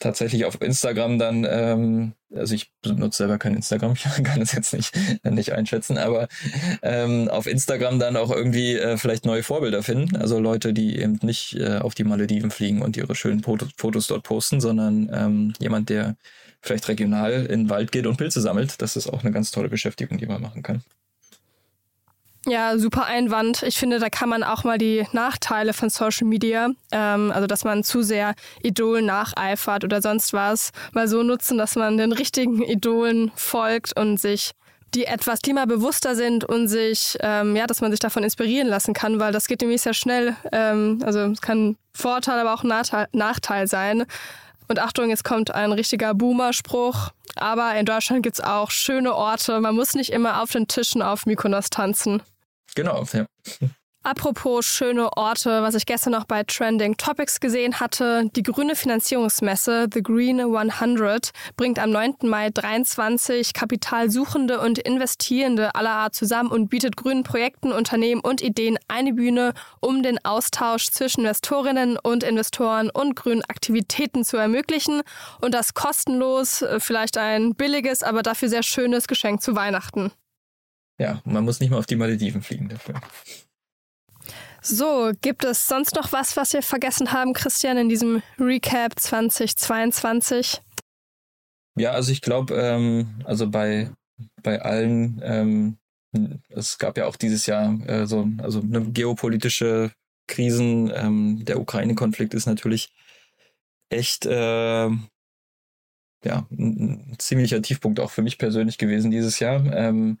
tatsächlich 0.00 0.44
auf 0.44 0.60
Instagram 0.60 1.18
dann, 1.18 1.46
ähm, 1.48 2.12
also 2.34 2.54
ich 2.54 2.72
benutze 2.82 3.18
selber 3.18 3.38
kein 3.38 3.54
Instagram, 3.54 3.92
ich 4.18 4.24
kann 4.24 4.40
das 4.40 4.52
jetzt 4.52 4.72
nicht, 4.72 4.92
nicht 5.24 5.52
einschätzen, 5.52 5.98
aber 5.98 6.28
ähm, 6.82 7.28
auf 7.28 7.46
Instagram 7.46 7.98
dann 7.98 8.16
auch 8.16 8.30
irgendwie 8.30 8.76
äh, 8.76 8.96
vielleicht 8.96 9.24
neue 9.24 9.42
Vorbilder 9.42 9.82
finden. 9.82 10.16
Also 10.16 10.40
Leute, 10.40 10.72
die 10.72 10.98
eben 10.98 11.18
nicht 11.22 11.54
äh, 11.54 11.78
auf 11.78 11.94
die 11.94 12.04
Malediven 12.04 12.50
fliegen 12.50 12.82
und 12.82 12.96
ihre 12.96 13.14
schönen 13.14 13.42
Fotos, 13.42 13.68
Fotos 13.76 14.06
dort 14.08 14.24
posten, 14.24 14.60
sondern 14.60 15.08
ähm, 15.12 15.52
jemand, 15.60 15.88
der 15.90 16.16
vielleicht 16.62 16.88
regional 16.88 17.32
in 17.32 17.64
den 17.64 17.70
Wald 17.70 17.92
geht 17.92 18.06
und 18.06 18.16
Pilze 18.16 18.40
sammelt. 18.40 18.82
Das 18.82 18.96
ist 18.96 19.06
auch 19.06 19.22
eine 19.22 19.32
ganz 19.32 19.50
tolle 19.50 19.68
Beschäftigung, 19.68 20.18
die 20.18 20.26
man 20.26 20.42
machen 20.42 20.62
kann. 20.62 20.82
Ja, 22.46 22.78
super 22.78 23.04
Einwand. 23.04 23.62
Ich 23.62 23.78
finde, 23.78 23.98
da 23.98 24.08
kann 24.08 24.30
man 24.30 24.42
auch 24.42 24.64
mal 24.64 24.78
die 24.78 25.06
Nachteile 25.12 25.74
von 25.74 25.90
Social 25.90 26.26
Media, 26.26 26.70
ähm, 26.90 27.30
also 27.32 27.46
dass 27.46 27.64
man 27.64 27.84
zu 27.84 28.02
sehr 28.02 28.34
Idolen 28.62 29.04
nacheifert 29.04 29.84
oder 29.84 30.00
sonst 30.00 30.32
was, 30.32 30.70
mal 30.92 31.06
so 31.06 31.22
nutzen, 31.22 31.58
dass 31.58 31.76
man 31.76 31.98
den 31.98 32.12
richtigen 32.12 32.62
Idolen 32.62 33.30
folgt 33.34 33.94
und 33.98 34.18
sich 34.18 34.52
die 34.94 35.04
etwas 35.04 35.42
klimabewusster 35.42 36.16
sind 36.16 36.44
und 36.44 36.68
sich, 36.68 37.16
ähm, 37.20 37.54
ja, 37.54 37.66
dass 37.66 37.80
man 37.80 37.90
sich 37.90 38.00
davon 38.00 38.24
inspirieren 38.24 38.68
lassen 38.68 38.94
kann, 38.94 39.20
weil 39.20 39.32
das 39.32 39.46
geht 39.46 39.60
nämlich 39.60 39.82
sehr 39.82 39.94
schnell. 39.94 40.34
Ähm, 40.50 41.00
also 41.04 41.20
es 41.20 41.40
kann 41.40 41.76
Vorteil, 41.92 42.40
aber 42.40 42.54
auch 42.54 42.64
Nachteil, 42.64 43.06
Nachteil 43.12 43.68
sein. 43.68 44.04
Und 44.66 44.78
Achtung, 44.78 45.10
jetzt 45.10 45.24
kommt 45.24 45.54
ein 45.54 45.72
richtiger 45.72 46.14
Boomer-Spruch. 46.14 47.10
Aber 47.36 47.74
in 47.76 47.86
Deutschland 47.86 48.22
gibt 48.22 48.38
es 48.38 48.44
auch 48.44 48.70
schöne 48.70 49.14
Orte. 49.14 49.60
Man 49.60 49.74
muss 49.74 49.94
nicht 49.94 50.10
immer 50.10 50.42
auf 50.42 50.50
den 50.50 50.66
Tischen 50.66 51.02
auf 51.02 51.26
Mykonos 51.26 51.70
tanzen. 51.70 52.22
Genau, 52.74 53.04
ja. 53.12 53.26
Apropos 54.02 54.64
schöne 54.64 55.14
Orte, 55.18 55.60
was 55.60 55.74
ich 55.74 55.84
gestern 55.84 56.12
noch 56.14 56.24
bei 56.24 56.42
Trending 56.42 56.96
Topics 56.96 57.38
gesehen 57.38 57.80
hatte, 57.80 58.30
die 58.34 58.42
grüne 58.42 58.74
Finanzierungsmesse 58.74 59.88
The 59.92 60.02
Green 60.02 60.40
100 60.40 61.32
bringt 61.58 61.78
am 61.78 61.90
9. 61.90 62.14
Mai 62.22 62.48
23 62.48 63.52
Kapitalsuchende 63.52 64.58
und 64.60 64.78
Investierende 64.78 65.74
aller 65.74 65.90
Art 65.90 66.14
zusammen 66.14 66.50
und 66.50 66.70
bietet 66.70 66.96
grünen 66.96 67.24
Projekten, 67.24 67.72
Unternehmen 67.72 68.22
und 68.22 68.40
Ideen 68.40 68.78
eine 68.88 69.12
Bühne, 69.12 69.52
um 69.80 70.02
den 70.02 70.24
Austausch 70.24 70.88
zwischen 70.88 71.20
Investorinnen 71.20 71.98
und 71.98 72.24
Investoren 72.24 72.88
und 72.88 73.16
grünen 73.16 73.42
Aktivitäten 73.48 74.24
zu 74.24 74.38
ermöglichen 74.38 75.02
und 75.42 75.52
das 75.52 75.74
kostenlos, 75.74 76.62
äh, 76.62 76.80
vielleicht 76.80 77.18
ein 77.18 77.54
billiges, 77.54 78.02
aber 78.02 78.22
dafür 78.22 78.48
sehr 78.48 78.62
schönes 78.62 79.08
Geschenk 79.08 79.42
zu 79.42 79.54
Weihnachten. 79.54 80.10
Ja, 81.00 81.22
man 81.24 81.44
muss 81.44 81.60
nicht 81.60 81.70
mal 81.70 81.78
auf 81.78 81.86
die 81.86 81.96
Malediven 81.96 82.42
fliegen 82.42 82.68
dafür. 82.68 83.00
So, 84.60 85.12
gibt 85.22 85.44
es 85.44 85.66
sonst 85.66 85.94
noch 85.94 86.12
was, 86.12 86.36
was 86.36 86.52
wir 86.52 86.62
vergessen 86.62 87.12
haben, 87.12 87.32
Christian, 87.32 87.78
in 87.78 87.88
diesem 87.88 88.22
Recap 88.38 89.00
2022? 89.00 90.60
Ja, 91.78 91.92
also 91.92 92.12
ich 92.12 92.20
glaube, 92.20 92.54
ähm, 92.54 93.22
also 93.24 93.48
bei, 93.48 93.90
bei 94.42 94.60
allen, 94.60 95.22
ähm, 95.24 95.78
es 96.50 96.76
gab 96.76 96.98
ja 96.98 97.06
auch 97.06 97.16
dieses 97.16 97.46
Jahr 97.46 97.80
äh, 97.88 98.06
so 98.06 98.28
also 98.36 98.60
eine 98.60 98.84
geopolitische 98.84 99.92
Krisen. 100.28 100.92
Ähm, 100.94 101.46
der 101.46 101.60
Ukraine-Konflikt 101.60 102.34
ist 102.34 102.44
natürlich 102.44 102.92
echt 103.88 104.26
äh, 104.26 104.90
ja, 106.24 106.46
ein, 106.50 107.10
ein, 107.12 107.16
ziemlicher 107.18 107.62
Tiefpunkt 107.62 108.00
auch 108.00 108.10
für 108.10 108.20
mich 108.20 108.36
persönlich 108.36 108.76
gewesen 108.76 109.10
dieses 109.10 109.38
Jahr. 109.38 109.64
Ähm, 109.72 110.18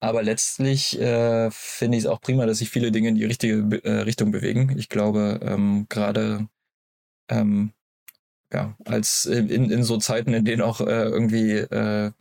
aber 0.00 0.22
letztlich 0.22 0.98
äh, 1.00 1.50
finde 1.50 1.98
ich 1.98 2.04
es 2.04 2.10
auch 2.10 2.20
prima, 2.20 2.46
dass 2.46 2.58
sich 2.58 2.70
viele 2.70 2.92
Dinge 2.92 3.08
in 3.08 3.16
die 3.16 3.24
richtige 3.24 3.82
äh, 3.84 4.00
Richtung 4.02 4.30
bewegen. 4.30 4.76
Ich 4.78 4.88
glaube, 4.88 5.40
ähm, 5.42 5.86
gerade 5.88 6.48
ähm, 7.28 7.72
ja, 8.52 8.76
als 8.84 9.26
in, 9.26 9.70
in 9.70 9.82
so 9.84 9.98
Zeiten, 9.98 10.32
in 10.34 10.44
denen 10.44 10.62
auch 10.62 10.80
äh, 10.80 10.84
irgendwie 10.84 11.52
äh, 11.52 12.12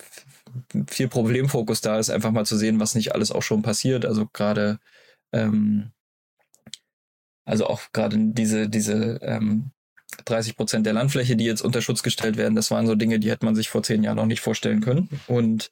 viel 0.90 1.08
Problemfokus 1.08 1.82
da 1.82 2.00
ist, 2.00 2.10
einfach 2.10 2.32
mal 2.32 2.46
zu 2.46 2.58
sehen, 2.58 2.80
was 2.80 2.96
nicht 2.96 3.14
alles 3.14 3.32
auch 3.32 3.44
schon 3.44 3.62
passiert. 3.62 4.06
Also 4.06 4.28
gerade, 4.28 4.80
ähm, 5.32 5.92
also 7.46 7.68
auch 7.68 7.82
gerade 7.94 8.18
diese, 8.20 8.70
diese 8.70 9.20
ähm, 9.22 9.72
30 10.26 10.58
Prozent 10.58 10.86
der 10.86 10.94
Landfläche, 10.94 11.36
die 11.36 11.46
jetzt 11.46 11.62
unter 11.62 11.82
Schutz 11.82 12.04
gestellt 12.04 12.38
werden, 12.38 12.56
das 12.56 12.72
waren 12.72 12.88
so 12.88 12.96
Dinge, 12.96 13.20
die 13.20 13.30
hätte 13.30 13.46
man 13.46 13.56
sich 13.56 13.70
vor 13.70 13.84
zehn 13.84 14.04
Jahren 14.04 14.18
noch 14.18 14.26
nicht 14.26 14.42
vorstellen 14.42 14.82
können. 14.82 15.10
Und 15.28 15.70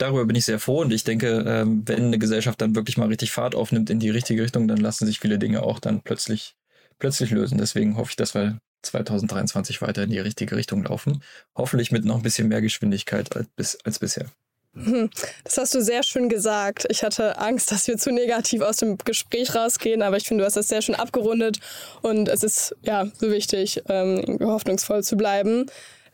darüber 0.00 0.24
bin 0.24 0.36
ich 0.36 0.44
sehr 0.44 0.58
froh 0.58 0.80
und 0.80 0.92
ich 0.92 1.04
denke, 1.04 1.44
ähm, 1.46 1.82
wenn 1.86 2.06
eine 2.06 2.18
Gesellschaft 2.18 2.60
dann 2.60 2.74
wirklich 2.74 2.96
mal 2.96 3.08
richtig 3.08 3.32
Fahrt 3.32 3.54
aufnimmt 3.54 3.90
in 3.90 4.00
die 4.00 4.10
richtige 4.10 4.42
Richtung, 4.42 4.68
dann 4.68 4.78
lassen 4.78 5.06
sich 5.06 5.20
viele 5.20 5.38
Dinge 5.38 5.62
auch 5.62 5.78
dann 5.78 6.00
plötzlich, 6.02 6.54
plötzlich 6.98 7.30
lösen. 7.30 7.58
Deswegen 7.58 7.96
hoffe 7.96 8.10
ich, 8.10 8.16
dass 8.16 8.34
wir 8.34 8.58
2023 8.82 9.82
weiter 9.82 10.02
in 10.02 10.10
die 10.10 10.18
richtige 10.18 10.56
Richtung 10.56 10.84
laufen. 10.84 11.22
Hoffentlich 11.54 11.92
mit 11.92 12.04
noch 12.04 12.16
ein 12.16 12.22
bisschen 12.22 12.48
mehr 12.48 12.62
Geschwindigkeit 12.62 13.36
als, 13.36 13.48
bis, 13.56 13.78
als 13.84 13.98
bisher. 13.98 14.26
Hm, 14.74 15.10
das 15.44 15.58
hast 15.58 15.74
du 15.74 15.82
sehr 15.82 16.02
schön 16.02 16.28
gesagt. 16.28 16.86
Ich 16.90 17.02
hatte 17.02 17.38
Angst, 17.38 17.72
dass 17.72 17.88
wir 17.88 17.98
zu 17.98 18.12
negativ 18.12 18.62
aus 18.62 18.76
dem 18.76 18.96
Gespräch 18.98 19.54
rausgehen, 19.54 20.00
aber 20.00 20.16
ich 20.16 20.28
finde, 20.28 20.42
du 20.42 20.46
hast 20.46 20.56
das 20.56 20.68
sehr 20.68 20.80
schön 20.80 20.94
abgerundet 20.94 21.58
und 22.02 22.28
es 22.28 22.44
ist 22.44 22.76
ja 22.82 23.06
so 23.18 23.30
wichtig, 23.30 23.82
ähm, 23.88 24.38
hoffnungsvoll 24.40 25.02
zu 25.02 25.16
bleiben. 25.16 25.66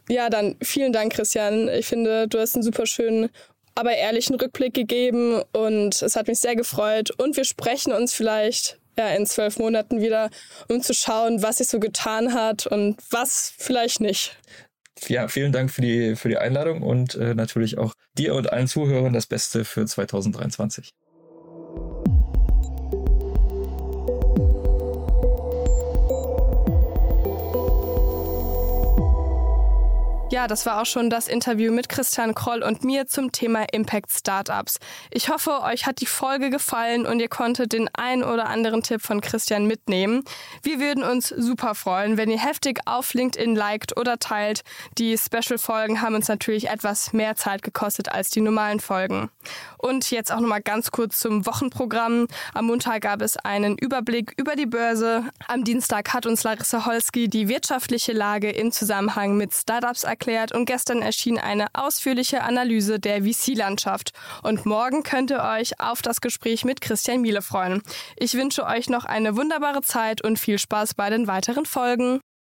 Ja, 0.09 0.31
dann 0.31 0.57
vielen 0.63 0.93
Dank, 0.93 1.13
Christian. 1.13 1.69
Ich 1.69 1.87
finde, 1.87 2.29
du 2.29 2.39
hast 2.39 2.55
einen 2.55 2.63
super 2.63 2.87
schönen 2.87 3.29
aber 3.77 3.93
ehrlichen 3.93 4.35
Rückblick 4.35 4.75
gegeben 4.75 5.43
und 5.53 6.03
es 6.03 6.17
hat 6.17 6.27
mich 6.27 6.41
sehr 6.41 6.57
gefreut. 6.57 7.11
Und 7.11 7.37
wir 7.37 7.45
sprechen 7.45 7.93
uns 7.93 8.13
vielleicht 8.13 8.79
ja, 8.99 9.11
in 9.11 9.27
zwölf 9.27 9.59
Monaten 9.59 10.01
wieder, 10.01 10.31
um 10.69 10.81
zu 10.83 10.95
schauen, 10.95 11.43
was 11.43 11.59
sich 11.59 11.69
so 11.69 11.79
getan 11.79 12.33
hat 12.35 12.67
und 12.67 12.97
was 13.11 13.53
vielleicht 13.59 14.01
nicht. 14.01 14.37
Ja, 15.09 15.29
vielen 15.29 15.53
Dank 15.53 15.71
für 15.71 15.83
die, 15.83 16.17
für 16.17 16.31
die 16.31 16.39
Einladung 16.39 16.83
und 16.83 17.15
äh, 17.17 17.35
natürlich 17.35 17.77
auch 17.77 17.93
dir 18.17 18.35
und 18.35 18.51
allen 18.51 18.67
Zuhörern 18.67 19.13
das 19.13 19.27
Beste 19.27 19.67
für 19.67 19.85
2023. 19.85 20.91
Ja, 30.37 30.47
das 30.47 30.67
war 30.67 30.83
auch 30.83 30.85
schon 30.85 31.09
das 31.09 31.29
Interview 31.29 31.73
mit 31.73 31.89
Christian 31.89 32.35
Kroll 32.35 32.63
und 32.63 32.85
mir 32.85 33.07
zum 33.07 33.33
Thema 33.33 33.65
Impact 33.73 34.13
Startups. 34.13 34.79
Ich 35.11 35.31
hoffe, 35.31 35.63
euch 35.63 35.87
hat 35.87 36.03
die 36.03 36.07
Folge 36.07 36.51
gefallen 36.51 37.07
und 37.07 37.21
ihr 37.21 37.31
konntet 37.31 37.73
den 37.73 37.89
ein 37.95 38.23
oder 38.23 38.47
anderen 38.51 38.83
Tipp 38.83 39.01
von 39.01 39.23
Christian 39.23 39.65
mitnehmen. 39.65 40.25
Wir 40.63 40.79
würden 40.79 41.05
uns 41.05 41.31
super 41.31 41.75
freuen, 41.75 42.19
wenn 42.19 42.29
ihr 42.29 42.39
heftig 42.39 42.81
auf 42.85 43.15
LinkedIn 43.15 43.57
liked 43.57 43.97
oder 43.97 44.19
teilt. 44.19 44.61
Die 44.99 45.17
Special-Folgen 45.17 46.03
haben 46.03 46.15
uns 46.15 46.29
natürlich 46.29 46.69
etwas 46.69 47.15
mehr 47.15 47.35
Zeit 47.37 47.63
gekostet 47.63 48.13
als 48.13 48.29
die 48.29 48.43
normalen 48.43 48.81
Folgen. 48.81 49.31
Und 49.79 50.11
jetzt 50.11 50.31
auch 50.31 50.41
nochmal 50.41 50.61
ganz 50.61 50.91
kurz 50.91 51.19
zum 51.19 51.47
Wochenprogramm. 51.47 52.27
Am 52.53 52.67
Montag 52.67 53.01
gab 53.01 53.23
es 53.23 53.39
einen 53.39 53.79
Überblick 53.79 54.35
über 54.37 54.55
die 54.55 54.67
Börse. 54.67 55.25
Am 55.49 55.65
Dienstag 55.65 56.13
hat 56.13 56.27
uns 56.27 56.43
Larissa 56.43 56.85
Holski 56.85 57.29
die 57.29 57.49
wirtschaftliche 57.49 58.13
Lage 58.13 58.51
im 58.51 58.71
Zusammenhang 58.71 59.39
mit 59.39 59.55
Startups 59.55 60.05
erklärt 60.27 60.53
und 60.53 60.65
gestern 60.65 61.03
erschien 61.03 61.39
eine 61.39 61.67
ausführliche 61.73 62.43
Analyse 62.43 62.99
der 62.99 63.23
VC-Landschaft. 63.23 64.13
Und 64.43 64.67
morgen 64.67 65.03
könnt 65.05 65.31
ihr 65.31 65.43
euch 65.43 65.81
auf 65.81 66.03
das 66.03 66.21
Gespräch 66.21 66.65
mit 66.65 66.81
Christian 66.81 67.21
Miele 67.21 67.43
freuen. 67.43 67.83
Ich 68.17 68.35
wünsche 68.35 68.65
euch 68.67 68.89
noch 68.89 69.05
eine 69.05 69.37
wunderbare 69.37 69.83
Zeit 69.83 70.23
und 70.23 70.39
viel 70.39 70.59
Spaß 70.59 70.95
bei 70.95 71.11
den 71.11 71.29
weiteren 71.29 71.65
Folgen. 71.65 72.21